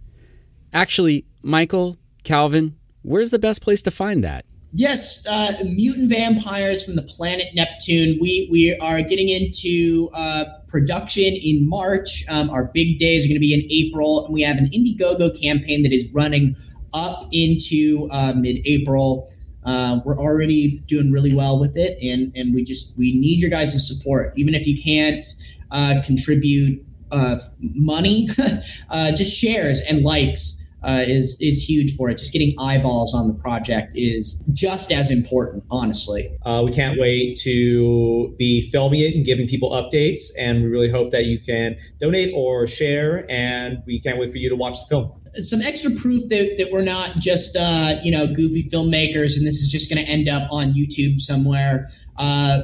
Actually, 0.73 1.27
Michael, 1.43 1.99
Calvin, 2.25 2.77
where's 3.03 3.31
the 3.31 3.39
best 3.39 3.61
place 3.61 3.83
to 3.83 3.91
find 3.91 4.25
that? 4.25 4.47
Yes, 4.73 5.27
uh, 5.27 5.55
mutant 5.65 6.11
vampires 6.11 6.85
from 6.85 6.97
the 6.97 7.03
planet 7.03 7.55
Neptune. 7.55 8.19
We 8.21 8.49
we 8.51 8.77
are 8.83 9.01
getting 9.01 9.31
into 9.31 10.11
uh, 10.13 10.45
production 10.67 11.25
in 11.25 11.67
March. 11.67 12.25
Um, 12.29 12.51
our 12.51 12.65
big 12.65 12.99
days 12.99 13.25
are 13.25 13.29
going 13.29 13.37
to 13.37 13.41
be 13.41 13.55
in 13.55 13.67
April, 13.71 14.27
and 14.27 14.35
we 14.35 14.43
have 14.43 14.59
an 14.59 14.67
Indiegogo 14.67 15.41
campaign 15.41 15.83
that 15.85 15.93
is 15.93 16.07
running 16.13 16.55
up 16.93 17.29
into 17.33 18.09
uh, 18.11 18.35
mid-April. 18.37 19.31
Uh, 19.65 20.01
we're 20.05 20.19
already 20.19 20.79
doing 20.87 21.11
really 21.11 21.35
well 21.35 21.59
with 21.59 21.75
it, 21.75 21.99
and 22.03 22.31
and 22.37 22.55
we 22.55 22.63
just 22.63 22.97
we 22.99 23.19
need 23.19 23.41
your 23.41 23.51
guys' 23.51 23.89
support. 23.89 24.35
Even 24.37 24.55
if 24.55 24.67
you 24.67 24.81
can't 24.81 25.25
uh, 25.71 26.03
contribute 26.05 26.85
uh, 27.11 27.39
money, 27.59 28.29
just 29.17 29.35
shares 29.35 29.81
and 29.89 30.03
likes 30.03 30.59
uh, 30.83 31.05
is 31.07 31.37
is 31.41 31.69
huge 31.69 31.97
for 31.97 32.09
it. 32.09 32.19
Just 32.19 32.33
getting 32.33 32.55
eyeballs 32.59 33.15
on 33.15 33.29
the 33.29 33.35
project 33.35 33.93
is 33.95 34.35
just 34.53 34.93
as 34.93 35.11
important, 35.11 35.65
honestly. 35.71 36.37
Uh, 36.45 36.63
we 36.65 36.73
can't 36.73 36.99
wait 36.99 37.39
to 37.41 38.35
be 38.39 38.71
filming 38.71 39.01
it 39.01 39.15
and 39.15 39.25
giving 39.25 39.49
people 39.49 39.71
updates. 39.71 40.31
And 40.39 40.63
we 40.63 40.69
really 40.69 40.91
hope 40.91 41.11
that 41.11 41.27
you 41.27 41.39
can 41.41 41.77
donate 41.99 42.33
or 42.35 42.67
share. 42.67 43.27
And 43.31 43.83
we 43.87 44.01
can't 44.01 44.19
wait 44.19 44.31
for 44.31 44.39
you 44.39 44.49
to 44.49 44.57
watch 44.57 44.79
the 44.81 44.87
film. 44.89 45.13
Some 45.35 45.61
extra 45.61 45.91
proof 45.91 46.29
that, 46.31 46.57
that 46.59 46.71
we're 46.73 46.83
not 46.83 47.19
just 47.19 47.57
uh, 47.57 47.97
you 48.03 48.11
know 48.11 48.27
goofy 48.27 48.69
filmmakers, 48.71 49.37
and 49.37 49.47
this 49.47 49.57
is 49.57 49.69
just 49.71 49.91
going 49.91 50.05
to 50.05 50.11
end 50.11 50.29
up 50.29 50.49
on 50.51 50.73
YouTube 50.73 51.21
somewhere. 51.21 51.89
Uh, 52.17 52.63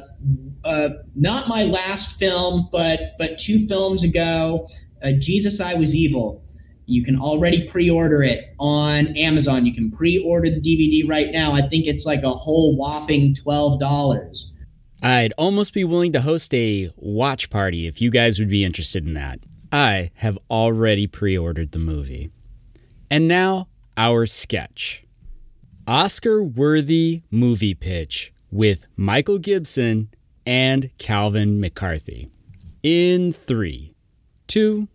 uh, 0.63 0.89
not 1.15 1.47
my 1.47 1.63
last 1.63 2.17
film, 2.17 2.67
but 2.71 3.15
but 3.19 3.37
two 3.37 3.67
films 3.67 4.03
ago, 4.03 4.67
uh, 5.03 5.11
Jesus, 5.19 5.59
I 5.59 5.75
Was 5.75 5.93
Evil. 5.93 6.44
You 6.85 7.03
can 7.03 7.19
already 7.19 7.67
pre-order 7.67 8.21
it 8.21 8.53
on 8.59 9.07
Amazon. 9.17 9.65
You 9.65 9.73
can 9.73 9.91
pre-order 9.91 10.49
the 10.49 10.61
DVD 10.61 11.07
right 11.09 11.31
now. 11.31 11.53
I 11.53 11.61
think 11.61 11.87
it's 11.87 12.05
like 12.05 12.23
a 12.23 12.29
whole 12.29 12.75
whopping 12.75 13.33
twelve 13.33 13.79
dollars. 13.79 14.53
I'd 15.01 15.33
almost 15.37 15.73
be 15.73 15.83
willing 15.83 16.13
to 16.13 16.21
host 16.21 16.53
a 16.53 16.91
watch 16.95 17.49
party 17.49 17.87
if 17.87 18.01
you 18.01 18.09
guys 18.09 18.39
would 18.39 18.49
be 18.49 18.63
interested 18.63 19.05
in 19.05 19.13
that. 19.13 19.39
I 19.71 20.11
have 20.15 20.37
already 20.49 21.07
pre 21.07 21.37
ordered 21.37 21.71
the 21.71 21.79
movie. 21.79 22.31
And 23.09 23.27
now, 23.27 23.67
our 23.97 24.25
sketch 24.25 25.03
Oscar 25.87 26.43
worthy 26.43 27.21
movie 27.29 27.75
pitch 27.75 28.33
with 28.49 28.85
Michael 28.95 29.37
Gibson 29.37 30.09
and 30.45 30.89
Calvin 30.97 31.59
McCarthy. 31.59 32.29
In 32.81 33.33
three, 33.33 33.95
two, 34.47 34.87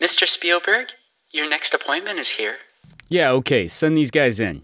Mr. 0.00 0.26
Spielberg, 0.26 0.88
your 1.30 1.48
next 1.48 1.74
appointment 1.74 2.18
is 2.18 2.30
here. 2.30 2.56
yeah, 3.08 3.30
okay, 3.32 3.68
send 3.68 3.96
these 3.96 4.10
guys 4.10 4.40
in. 4.40 4.62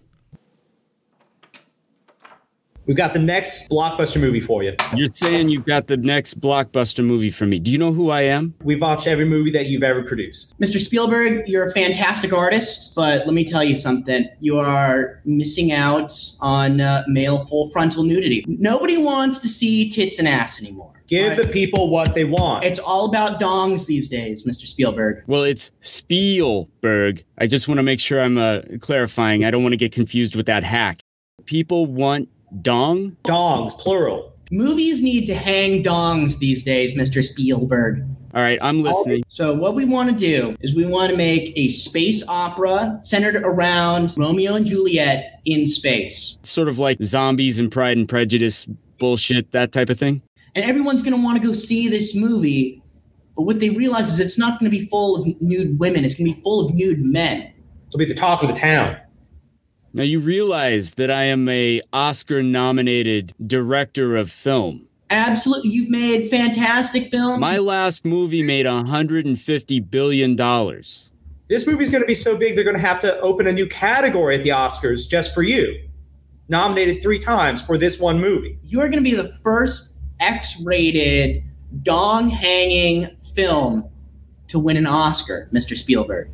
We've 2.87 2.97
got 2.97 3.13
the 3.13 3.19
next 3.19 3.69
blockbuster 3.69 4.21
movie 4.21 4.39
for 4.39 4.63
you. 4.63 4.77
You're 4.95 5.13
saying 5.13 5.49
you've 5.49 5.67
got 5.67 5.89
the 5.89 5.97
next 5.97 6.41
blockbuster 6.41 7.05
movie 7.05 7.31
for 7.31 7.45
me. 7.45 7.59
Do 7.59 7.69
you 7.73 7.79
know 7.79 7.93
who 7.93 8.11
I 8.11 8.23
am? 8.23 8.55
We've 8.63 8.81
watched 8.81 9.09
every 9.09 9.25
movie 9.25 9.51
that 9.51 9.67
you've 9.67 9.83
ever 9.83 10.05
produced. 10.05 10.55
Mr. 10.61 10.79
Spielberg, 10.79 11.49
you're 11.49 11.69
a 11.69 11.73
fantastic 11.73 12.33
artist, 12.33 12.93
but 12.95 13.27
let 13.27 13.35
me 13.35 13.45
tell 13.45 13.65
you 13.65 13.75
something. 13.75 14.29
You 14.39 14.59
are 14.61 15.21
missing 15.25 15.73
out 15.73 16.13
on 16.39 16.81
uh, 16.81 17.03
male 17.09 17.41
full 17.41 17.71
frontal 17.71 18.05
nudity. 18.05 18.45
Nobody 18.47 18.97
wants 18.97 19.41
to 19.41 19.49
see 19.49 19.89
tits 19.89 20.21
and 20.21 20.29
ass 20.29 20.63
anymore. 20.63 20.96
Give 21.07 21.31
Right? 21.31 21.39
the 21.39 21.47
people 21.49 21.89
what 21.91 22.15
they 22.15 22.25
want. 22.25 22.65
It's 22.65 22.79
all 22.79 23.05
about 23.07 23.41
dongs 23.41 23.87
these 23.87 24.09
days, 24.09 24.45
Mr. 24.45 24.67
Spielberg. 24.67 25.23
Well, 25.27 25.45
it's 25.45 25.71
Spielberg. 25.81 27.25
I 27.39 27.47
just 27.47 27.69
want 27.69 27.79
to 27.79 27.83
make 27.83 28.01
sure 28.01 28.21
I'm 28.21 28.39
uh, 28.39 28.61
clarifying. 28.81 29.45
I 29.45 29.51
don't 29.51 29.63
want 29.63 29.73
to 29.73 29.77
get 29.79 29.93
confused 29.93 30.35
with 30.37 30.47
that 30.47 30.65
hack. 30.65 31.01
People 31.45 31.87
want 31.87 32.29
dong? 32.63 33.17
Dongs, 33.25 33.77
plural. 33.79 34.33
Movies 34.51 35.03
need 35.03 35.27
to 35.27 35.35
hang 35.35 35.83
dongs 35.83 36.39
these 36.39 36.63
days, 36.63 36.95
Mr. 36.95 37.23
Spielberg. 37.23 38.05
All 38.35 38.43
right, 38.43 38.59
I'm 38.61 38.83
listening. 38.83 39.23
So 39.29 39.55
what 39.55 39.75
we 39.75 39.85
want 39.85 40.11
to 40.11 40.15
do 40.17 40.57
is 40.61 40.75
we 40.75 40.85
want 40.87 41.11
to 41.11 41.17
make 41.17 41.53
a 41.57 41.69
space 41.69 42.23
opera 42.29 42.99
centered 43.03 43.37
around 43.37 44.15
Romeo 44.17 44.55
and 44.55 44.67
Juliet 44.67 45.41
in 45.47 45.67
space. 45.67 46.39
Sort 46.43 46.69
of 46.69 46.79
like 46.79 46.99
zombies 47.03 47.59
and 47.59 47.73
Pride 47.73 47.97
and 47.97 48.09
Prejudice 48.09 48.67
bullshit, 48.99 49.53
that 49.53 49.73
type 49.73 49.89
of 49.91 49.99
thing. 49.99 50.23
And 50.57 50.65
everyone's 50.65 51.03
going 51.03 51.15
to 51.15 51.23
want 51.23 51.41
to 51.41 51.47
go 51.47 51.53
see 51.53 51.89
this 51.89 52.15
movie. 52.15 52.83
But 53.37 53.43
what 53.43 53.61
they 53.61 53.69
realize 53.69 54.09
is 54.09 54.19
it's 54.19 54.39
not 54.39 54.59
going 54.59 54.71
to 54.71 54.77
be 54.77 54.87
full 54.87 55.15
of 55.15 55.27
nude 55.43 55.79
women. 55.79 56.05
It's 56.05 56.15
going 56.15 56.33
to 56.33 56.35
be 56.35 56.43
full 56.43 56.65
of 56.65 56.75
nude 56.75 57.05
men. 57.05 57.53
It'll 57.89 57.99
be 57.99 58.07
the 58.07 58.15
talk 58.15 58.43
of 58.43 58.49
the 58.49 58.55
town. 58.55 58.97
Now 59.93 60.03
you 60.03 60.19
realize 60.19 60.95
that 60.95 61.11
I 61.11 61.25
am 61.25 61.49
a 61.49 61.83
Oscar 61.93 62.43
nominated 62.43 63.35
director 63.47 64.17
of 64.17 64.33
film. 64.33 64.89
Absolutely, 65.11 65.71
you've 65.71 65.91
made 65.91 66.31
fantastic 66.31 67.05
films. 67.05 67.41
My 67.41 67.59
last 67.59 68.05
movie 68.05 68.43
made 68.43 68.67
150 68.67 69.81
billion 69.81 70.37
dollars. 70.37 71.11
This 71.49 71.67
movie's 71.67 71.91
going 71.91 72.03
to 72.03 72.07
be 72.07 72.15
so 72.15 72.37
big, 72.37 72.57
they're 72.57 72.65
going 72.65 72.77
to 72.77 72.83
have 72.83 72.99
to 73.01 73.21
open 73.21 73.47
a 73.47 73.53
new 73.53 73.67
category 73.69 74.35
at 74.35 74.43
the 74.43 74.49
Oscars 74.49 75.09
just 75.09 75.33
for 75.33 75.43
you. 75.43 75.89
Nominated 76.49 77.03
three 77.03 77.21
times 77.21 77.63
for 77.63 77.79
this 77.79 78.01
one 78.01 78.21
movie. 78.21 78.59
You 78.65 78.81
are 78.81 78.89
going 78.89 79.05
to 79.05 79.09
be 79.09 79.15
the 79.15 79.39
first 79.45 79.96
X-rated 80.21 81.43
dong 81.83 82.31
hanging 82.31 83.09
film 83.35 83.89
to 84.49 84.59
win 84.59 84.77
an 84.77 84.87
Oscar, 84.87 85.49
Mr. 85.53 85.77
Spielberg. 85.77 86.31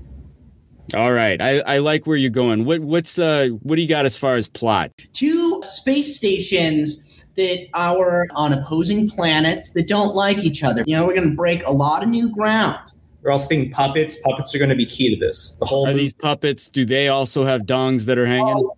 All 0.94 1.12
right, 1.12 1.40
I, 1.40 1.60
I 1.60 1.78
like 1.78 2.06
where 2.06 2.16
you're 2.16 2.30
going. 2.30 2.64
What 2.64 2.80
what's 2.80 3.18
uh 3.18 3.48
what 3.62 3.76
do 3.76 3.82
you 3.82 3.88
got 3.88 4.04
as 4.04 4.16
far 4.16 4.36
as 4.36 4.48
plot? 4.48 4.90
Two 5.14 5.62
space 5.64 6.16
stations 6.16 7.24
that 7.36 7.66
are 7.72 8.26
on 8.32 8.52
opposing 8.52 9.08
planets 9.08 9.70
that 9.70 9.88
don't 9.88 10.14
like 10.14 10.38
each 10.38 10.62
other. 10.62 10.84
You 10.86 10.96
know, 10.96 11.06
we're 11.06 11.14
going 11.14 11.30
to 11.30 11.36
break 11.36 11.64
a 11.66 11.72
lot 11.72 12.02
of 12.02 12.10
new 12.10 12.28
ground. 12.28 12.78
We're 13.22 13.30
also 13.30 13.46
thinking 13.48 13.70
puppets. 13.72 14.16
Puppets 14.16 14.54
are 14.54 14.58
going 14.58 14.68
to 14.68 14.76
be 14.76 14.84
key 14.84 15.14
to 15.14 15.18
this. 15.18 15.56
The 15.58 15.64
whole 15.64 15.86
Are 15.86 15.92
movie- 15.92 16.00
these 16.00 16.12
puppets? 16.12 16.68
Do 16.68 16.84
they 16.84 17.08
also 17.08 17.46
have 17.46 17.62
dongs 17.62 18.04
that 18.06 18.18
are 18.18 18.26
hanging? 18.26 18.68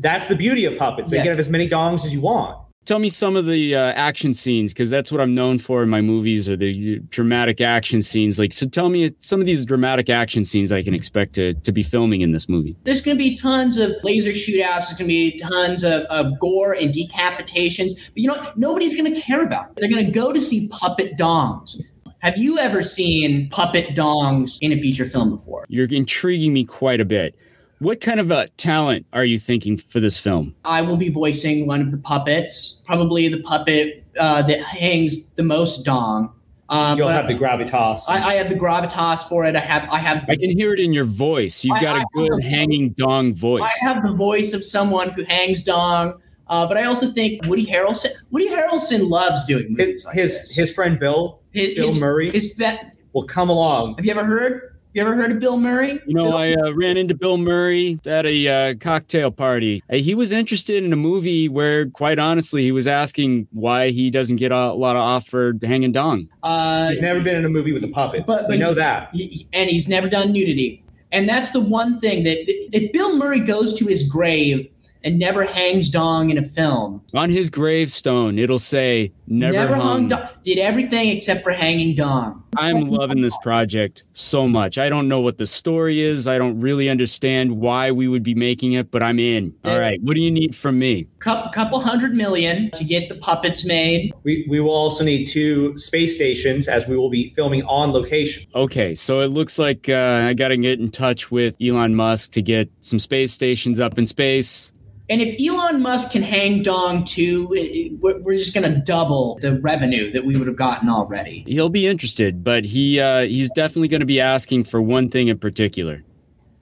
that's 0.00 0.26
the 0.28 0.36
beauty 0.36 0.64
of 0.64 0.78
puppets. 0.78 1.10
They 1.10 1.16
Yes. 1.16 1.24
can 1.24 1.32
have 1.32 1.38
as 1.40 1.50
many 1.50 1.68
dongs 1.68 2.04
as 2.06 2.14
you 2.14 2.20
want. 2.22 2.56
Tell 2.88 2.98
me 2.98 3.10
some 3.10 3.36
of 3.36 3.44
the 3.44 3.74
uh, 3.74 3.92
action 3.96 4.32
scenes 4.32 4.72
because 4.72 4.88
that's 4.88 5.12
what 5.12 5.20
I'm 5.20 5.34
known 5.34 5.58
for 5.58 5.82
in 5.82 5.90
my 5.90 6.00
movies 6.00 6.48
are 6.48 6.56
the 6.56 7.00
dramatic 7.10 7.60
action 7.60 8.00
scenes. 8.00 8.38
Like, 8.38 8.54
so 8.54 8.66
tell 8.66 8.88
me 8.88 9.14
some 9.20 9.40
of 9.40 9.46
these 9.46 9.66
dramatic 9.66 10.08
action 10.08 10.42
scenes 10.42 10.72
I 10.72 10.82
can 10.82 10.94
expect 10.94 11.34
to 11.34 11.52
to 11.52 11.70
be 11.70 11.82
filming 11.82 12.22
in 12.22 12.32
this 12.32 12.48
movie. 12.48 12.78
There's 12.84 13.02
going 13.02 13.18
to 13.18 13.22
be 13.22 13.36
tons 13.36 13.76
of 13.76 13.92
laser 14.04 14.30
shootouts. 14.30 14.88
There's 14.88 14.92
going 14.94 14.96
to 15.00 15.04
be 15.04 15.38
tons 15.38 15.84
of, 15.84 16.04
of 16.04 16.38
gore 16.38 16.72
and 16.72 16.90
decapitations. 16.90 17.90
But 18.08 18.16
you 18.16 18.28
know 18.28 18.38
what? 18.38 18.56
Nobody's 18.56 18.96
going 18.96 19.14
to 19.14 19.20
care 19.20 19.42
about. 19.42 19.72
It. 19.72 19.80
They're 19.80 19.90
going 19.90 20.06
to 20.06 20.10
go 20.10 20.32
to 20.32 20.40
see 20.40 20.68
puppet 20.68 21.18
dongs. 21.18 21.76
Have 22.20 22.38
you 22.38 22.58
ever 22.58 22.80
seen 22.80 23.50
puppet 23.50 23.94
dongs 23.94 24.56
in 24.62 24.72
a 24.72 24.78
feature 24.78 25.04
film 25.04 25.28
before? 25.28 25.66
You're 25.68 25.88
intriguing 25.90 26.54
me 26.54 26.64
quite 26.64 27.02
a 27.02 27.04
bit. 27.04 27.38
What 27.80 28.00
kind 28.00 28.18
of 28.18 28.30
a 28.32 28.48
talent 28.56 29.06
are 29.12 29.24
you 29.24 29.38
thinking 29.38 29.76
for 29.76 30.00
this 30.00 30.18
film? 30.18 30.54
I 30.64 30.82
will 30.82 30.96
be 30.96 31.10
voicing 31.10 31.66
one 31.68 31.80
of 31.80 31.90
the 31.92 31.98
puppets, 31.98 32.82
probably 32.84 33.28
the 33.28 33.40
puppet 33.42 34.04
uh, 34.18 34.42
that 34.42 34.60
hangs 34.60 35.30
the 35.34 35.44
most 35.44 35.84
dong. 35.84 36.34
Um, 36.70 36.98
You'll 36.98 37.08
have 37.08 37.28
the 37.28 37.34
gravitas. 37.34 38.02
I, 38.10 38.20
I 38.30 38.34
have 38.34 38.48
the 38.50 38.54
gravitas 38.56 39.26
for 39.28 39.44
it. 39.44 39.56
I 39.56 39.60
have 39.60 39.88
I 39.90 39.98
have 39.98 40.24
I 40.28 40.36
can 40.36 40.50
hear 40.50 40.74
it 40.74 40.80
in 40.80 40.92
your 40.92 41.04
voice. 41.04 41.64
You've 41.64 41.76
I- 41.78 41.80
got 41.82 41.96
I 41.96 42.00
a 42.02 42.04
good 42.14 42.42
have 42.42 42.50
hanging 42.52 42.90
dong 42.90 43.32
voice. 43.32 43.62
I 43.64 43.86
have 43.86 44.02
the 44.02 44.12
voice 44.12 44.52
of 44.52 44.62
someone 44.64 45.10
who 45.10 45.24
hangs 45.24 45.62
dong. 45.62 46.20
Uh, 46.48 46.66
but 46.66 46.76
I 46.78 46.84
also 46.84 47.12
think 47.12 47.44
Woody 47.46 47.64
Harrelson. 47.66 48.10
Woody 48.30 48.48
Harrelson 48.48 49.08
loves 49.08 49.44
doing 49.44 49.66
movies 49.70 49.86
his 49.86 50.04
like 50.06 50.14
his, 50.16 50.30
this. 50.42 50.56
his 50.56 50.72
friend 50.72 50.98
Bill 50.98 51.40
His- 51.52 51.74
Bill 51.74 51.88
his- 51.88 52.00
Murray 52.00 52.30
His 52.30 52.54
vet, 52.58 52.96
will 53.12 53.22
come 53.24 53.48
along. 53.50 53.94
have 53.96 54.04
you 54.04 54.10
ever 54.10 54.24
heard? 54.24 54.77
You 54.98 55.04
ever 55.04 55.14
heard 55.14 55.30
of 55.30 55.38
Bill 55.38 55.56
Murray? 55.58 56.00
You 56.08 56.14
know, 56.14 56.24
Bill- 56.24 56.36
I 56.36 56.54
uh, 56.54 56.72
ran 56.72 56.96
into 56.96 57.14
Bill 57.14 57.38
Murray 57.38 58.00
at 58.04 58.26
a 58.26 58.48
uh, 58.48 58.74
cocktail 58.80 59.30
party. 59.30 59.80
He 59.88 60.12
was 60.16 60.32
interested 60.32 60.82
in 60.82 60.92
a 60.92 60.96
movie 60.96 61.48
where, 61.48 61.88
quite 61.88 62.18
honestly, 62.18 62.64
he 62.64 62.72
was 62.72 62.88
asking 62.88 63.46
why 63.52 63.90
he 63.90 64.10
doesn't 64.10 64.36
get 64.38 64.50
a 64.50 64.72
lot 64.72 64.96
of 64.96 65.02
off 65.02 65.28
for 65.28 65.54
hanging 65.62 65.92
dong. 65.92 66.28
uh, 66.42 66.88
He's 66.88 67.00
never 67.00 67.22
been 67.22 67.36
in 67.36 67.44
a 67.44 67.48
movie 67.48 67.70
with 67.72 67.84
a 67.84 67.88
puppet. 67.88 68.26
But- 68.26 68.48
we 68.48 68.56
know 68.56 68.74
that. 68.74 69.10
he- 69.12 69.46
and 69.52 69.70
he's 69.70 69.86
never 69.86 70.08
done 70.08 70.32
nudity. 70.32 70.82
And 71.12 71.28
that's 71.28 71.50
the 71.52 71.60
one 71.60 72.00
thing 72.00 72.24
that 72.24 72.38
if 72.76 72.90
Bill 72.90 73.16
Murray 73.16 73.38
goes 73.38 73.74
to 73.74 73.86
his 73.86 74.02
grave 74.02 74.68
and 75.08 75.18
never 75.18 75.44
hangs 75.46 75.88
dong 75.88 76.28
in 76.28 76.36
a 76.36 76.46
film, 76.46 77.02
On 77.14 77.30
his 77.30 77.48
gravestone, 77.48 78.38
it'll 78.38 78.58
say, 78.58 79.10
never, 79.26 79.74
hung. 79.74 80.08
dong, 80.08 80.28
did 80.44 80.58
everything 80.58 81.08
except 81.08 81.42
for 81.42 81.50
hanging 81.50 81.94
dong. 81.94 82.44
I'm 82.56 82.84
loving 82.84 83.22
this 83.22 83.36
project 83.38 84.04
so 84.12 84.46
much. 84.46 84.76
I 84.76 84.88
don't 84.88 85.08
know 85.08 85.20
what 85.20 85.38
the 85.38 85.46
story 85.46 86.00
is. 86.00 86.26
I 86.26 86.36
don't 86.36 86.60
really 86.60 86.90
understand 86.90 87.58
why 87.58 87.90
we 87.90 88.06
would 88.06 88.22
be 88.22 88.34
making 88.34 88.72
it, 88.72 88.90
but 88.90 89.02
I'm 89.02 89.18
in. 89.18 89.54
All 89.64 89.78
right. 89.78 89.98
What 90.02 90.14
do 90.14 90.20
you 90.20 90.30
need 90.30 90.54
from 90.54 90.78
me? 90.78 91.06
Couple, 91.20 91.50
couple 91.52 91.80
hundred 91.80 92.14
million 92.14 92.70
to 92.72 92.84
get 92.84 93.08
the 93.08 93.14
puppets 93.16 93.64
made. 93.64 94.12
We, 94.24 94.46
we 94.48 94.60
will 94.60 94.70
also 94.74 95.04
need 95.04 95.26
two 95.26 95.76
space 95.76 96.14
stations 96.16 96.68
as 96.68 96.86
we 96.86 96.96
will 96.96 97.10
be 97.10 97.30
filming 97.30 97.62
on 97.64 97.92
location. 97.92 98.44
Okay, 98.54 98.94
so 98.94 99.20
it 99.20 99.28
looks 99.28 99.58
like 99.58 99.88
uh, 99.88 100.26
I 100.28 100.34
got 100.34 100.48
to 100.48 100.56
get 100.56 100.80
in 100.80 100.90
touch 100.90 101.30
with 101.30 101.56
Elon 101.62 101.94
Musk 101.94 102.32
to 102.32 102.42
get 102.42 102.68
some 102.80 102.98
space 102.98 103.32
stations 103.32 103.80
up 103.80 103.98
in 103.98 104.06
space. 104.06 104.72
And 105.10 105.22
if 105.22 105.36
Elon 105.40 105.80
Musk 105.80 106.10
can 106.12 106.22
hang 106.22 106.62
dong 106.62 107.02
too, 107.04 107.48
it- 107.54 107.60
it- 107.60 107.92
we're 108.00 108.20
we're 108.20 108.36
just 108.36 108.52
going 108.54 108.70
to 108.70 108.78
double 108.78 109.38
the 109.40 109.58
revenue 109.60 110.10
that 110.12 110.24
we 110.26 110.36
would 110.36 110.46
have 110.46 110.56
gotten 110.56 110.88
already. 110.90 111.44
He'll 111.46 111.70
be 111.70 111.86
interested, 111.86 112.44
but 112.44 112.64
he 112.66 113.00
uh, 113.00 113.20
he's 113.22 113.50
definitely 113.50 113.88
going 113.88 114.00
to 114.00 114.06
be 114.06 114.20
asking 114.20 114.64
for 114.64 114.82
one 114.82 115.08
thing 115.08 115.28
in 115.28 115.38
particular. 115.38 116.04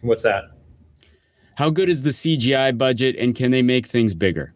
What's 0.02 0.22
that? 0.22 0.44
How 1.56 1.70
good 1.70 1.88
is 1.88 2.02
the 2.02 2.10
CGI 2.10 2.76
budget 2.76 3.16
and 3.18 3.34
can 3.34 3.50
they 3.50 3.62
make 3.62 3.86
things 3.86 4.14
bigger? 4.14 4.52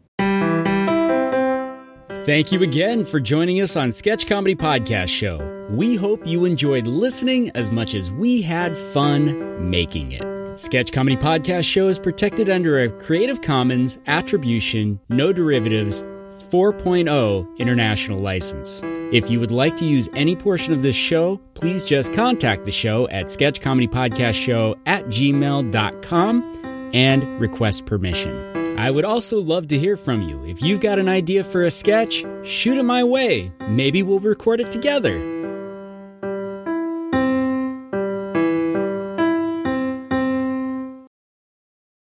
Thank 2.27 2.53
you 2.53 2.63
again 2.63 3.05
for 3.07 3.19
joining 3.19 3.61
us 3.63 3.77
on 3.77 3.91
Sketch 3.91 4.27
Comedy 4.27 4.55
Podcast 4.55 5.09
Show. 5.09 5.67
We 5.71 5.97
hope 5.97 6.27
you 6.27 6.45
enjoyed 6.45 6.87
listening 6.87 7.51
as 7.57 7.71
much 7.71 7.95
as 7.95 8.13
we 8.13 8.43
had 8.43 8.77
fun 8.77 9.69
making 9.71 10.13
it. 10.13 10.23
Sketch 10.61 10.93
Comedy 10.93 11.17
Podcast 11.17 11.65
Show 11.65 11.89
is 11.89 11.99
protected 11.99 12.51
under 12.51 12.81
a 12.81 12.91
Creative 12.91 13.41
Commons 13.41 13.97
Attribution, 14.07 15.01
No 15.09 15.33
Derivatives 15.33 16.03
4.0 16.03 17.57
international 17.57 18.21
license. 18.21 18.83
If 19.11 19.31
you 19.31 19.41
would 19.41 19.53
like 19.53 19.75
to 19.77 19.87
use 19.87 20.11
any 20.15 20.37
portion 20.37 20.75
of 20.75 20.83
this 20.83 20.95
show, 20.95 21.39
please 21.55 21.83
just 21.83 22.13
contact 22.13 22.67
the 22.67 22.71
show 22.73 23.09
at 23.09 23.29
sketchcomedypodcastshow 23.29 24.79
at 24.85 25.07
gmail.com 25.07 26.91
and 26.93 27.41
request 27.41 27.87
permission. 27.87 28.79
I 28.79 28.91
would 28.91 29.07
also 29.07 29.41
love 29.41 29.67
to 29.69 29.79
hear 29.79 29.97
from 29.97 30.21
you. 30.21 30.45
If 30.45 30.61
you've 30.61 30.81
got 30.81 30.99
an 30.99 31.09
idea 31.09 31.43
for 31.43 31.65
a 31.65 31.71
sketch, 31.71 32.27
shoot 32.43 32.77
it 32.77 32.85
my 32.85 33.03
way. 33.03 33.51
Maybe 33.67 34.03
we'll 34.03 34.21
record 34.21 34.61
it 34.61 34.71
together. 34.71 35.40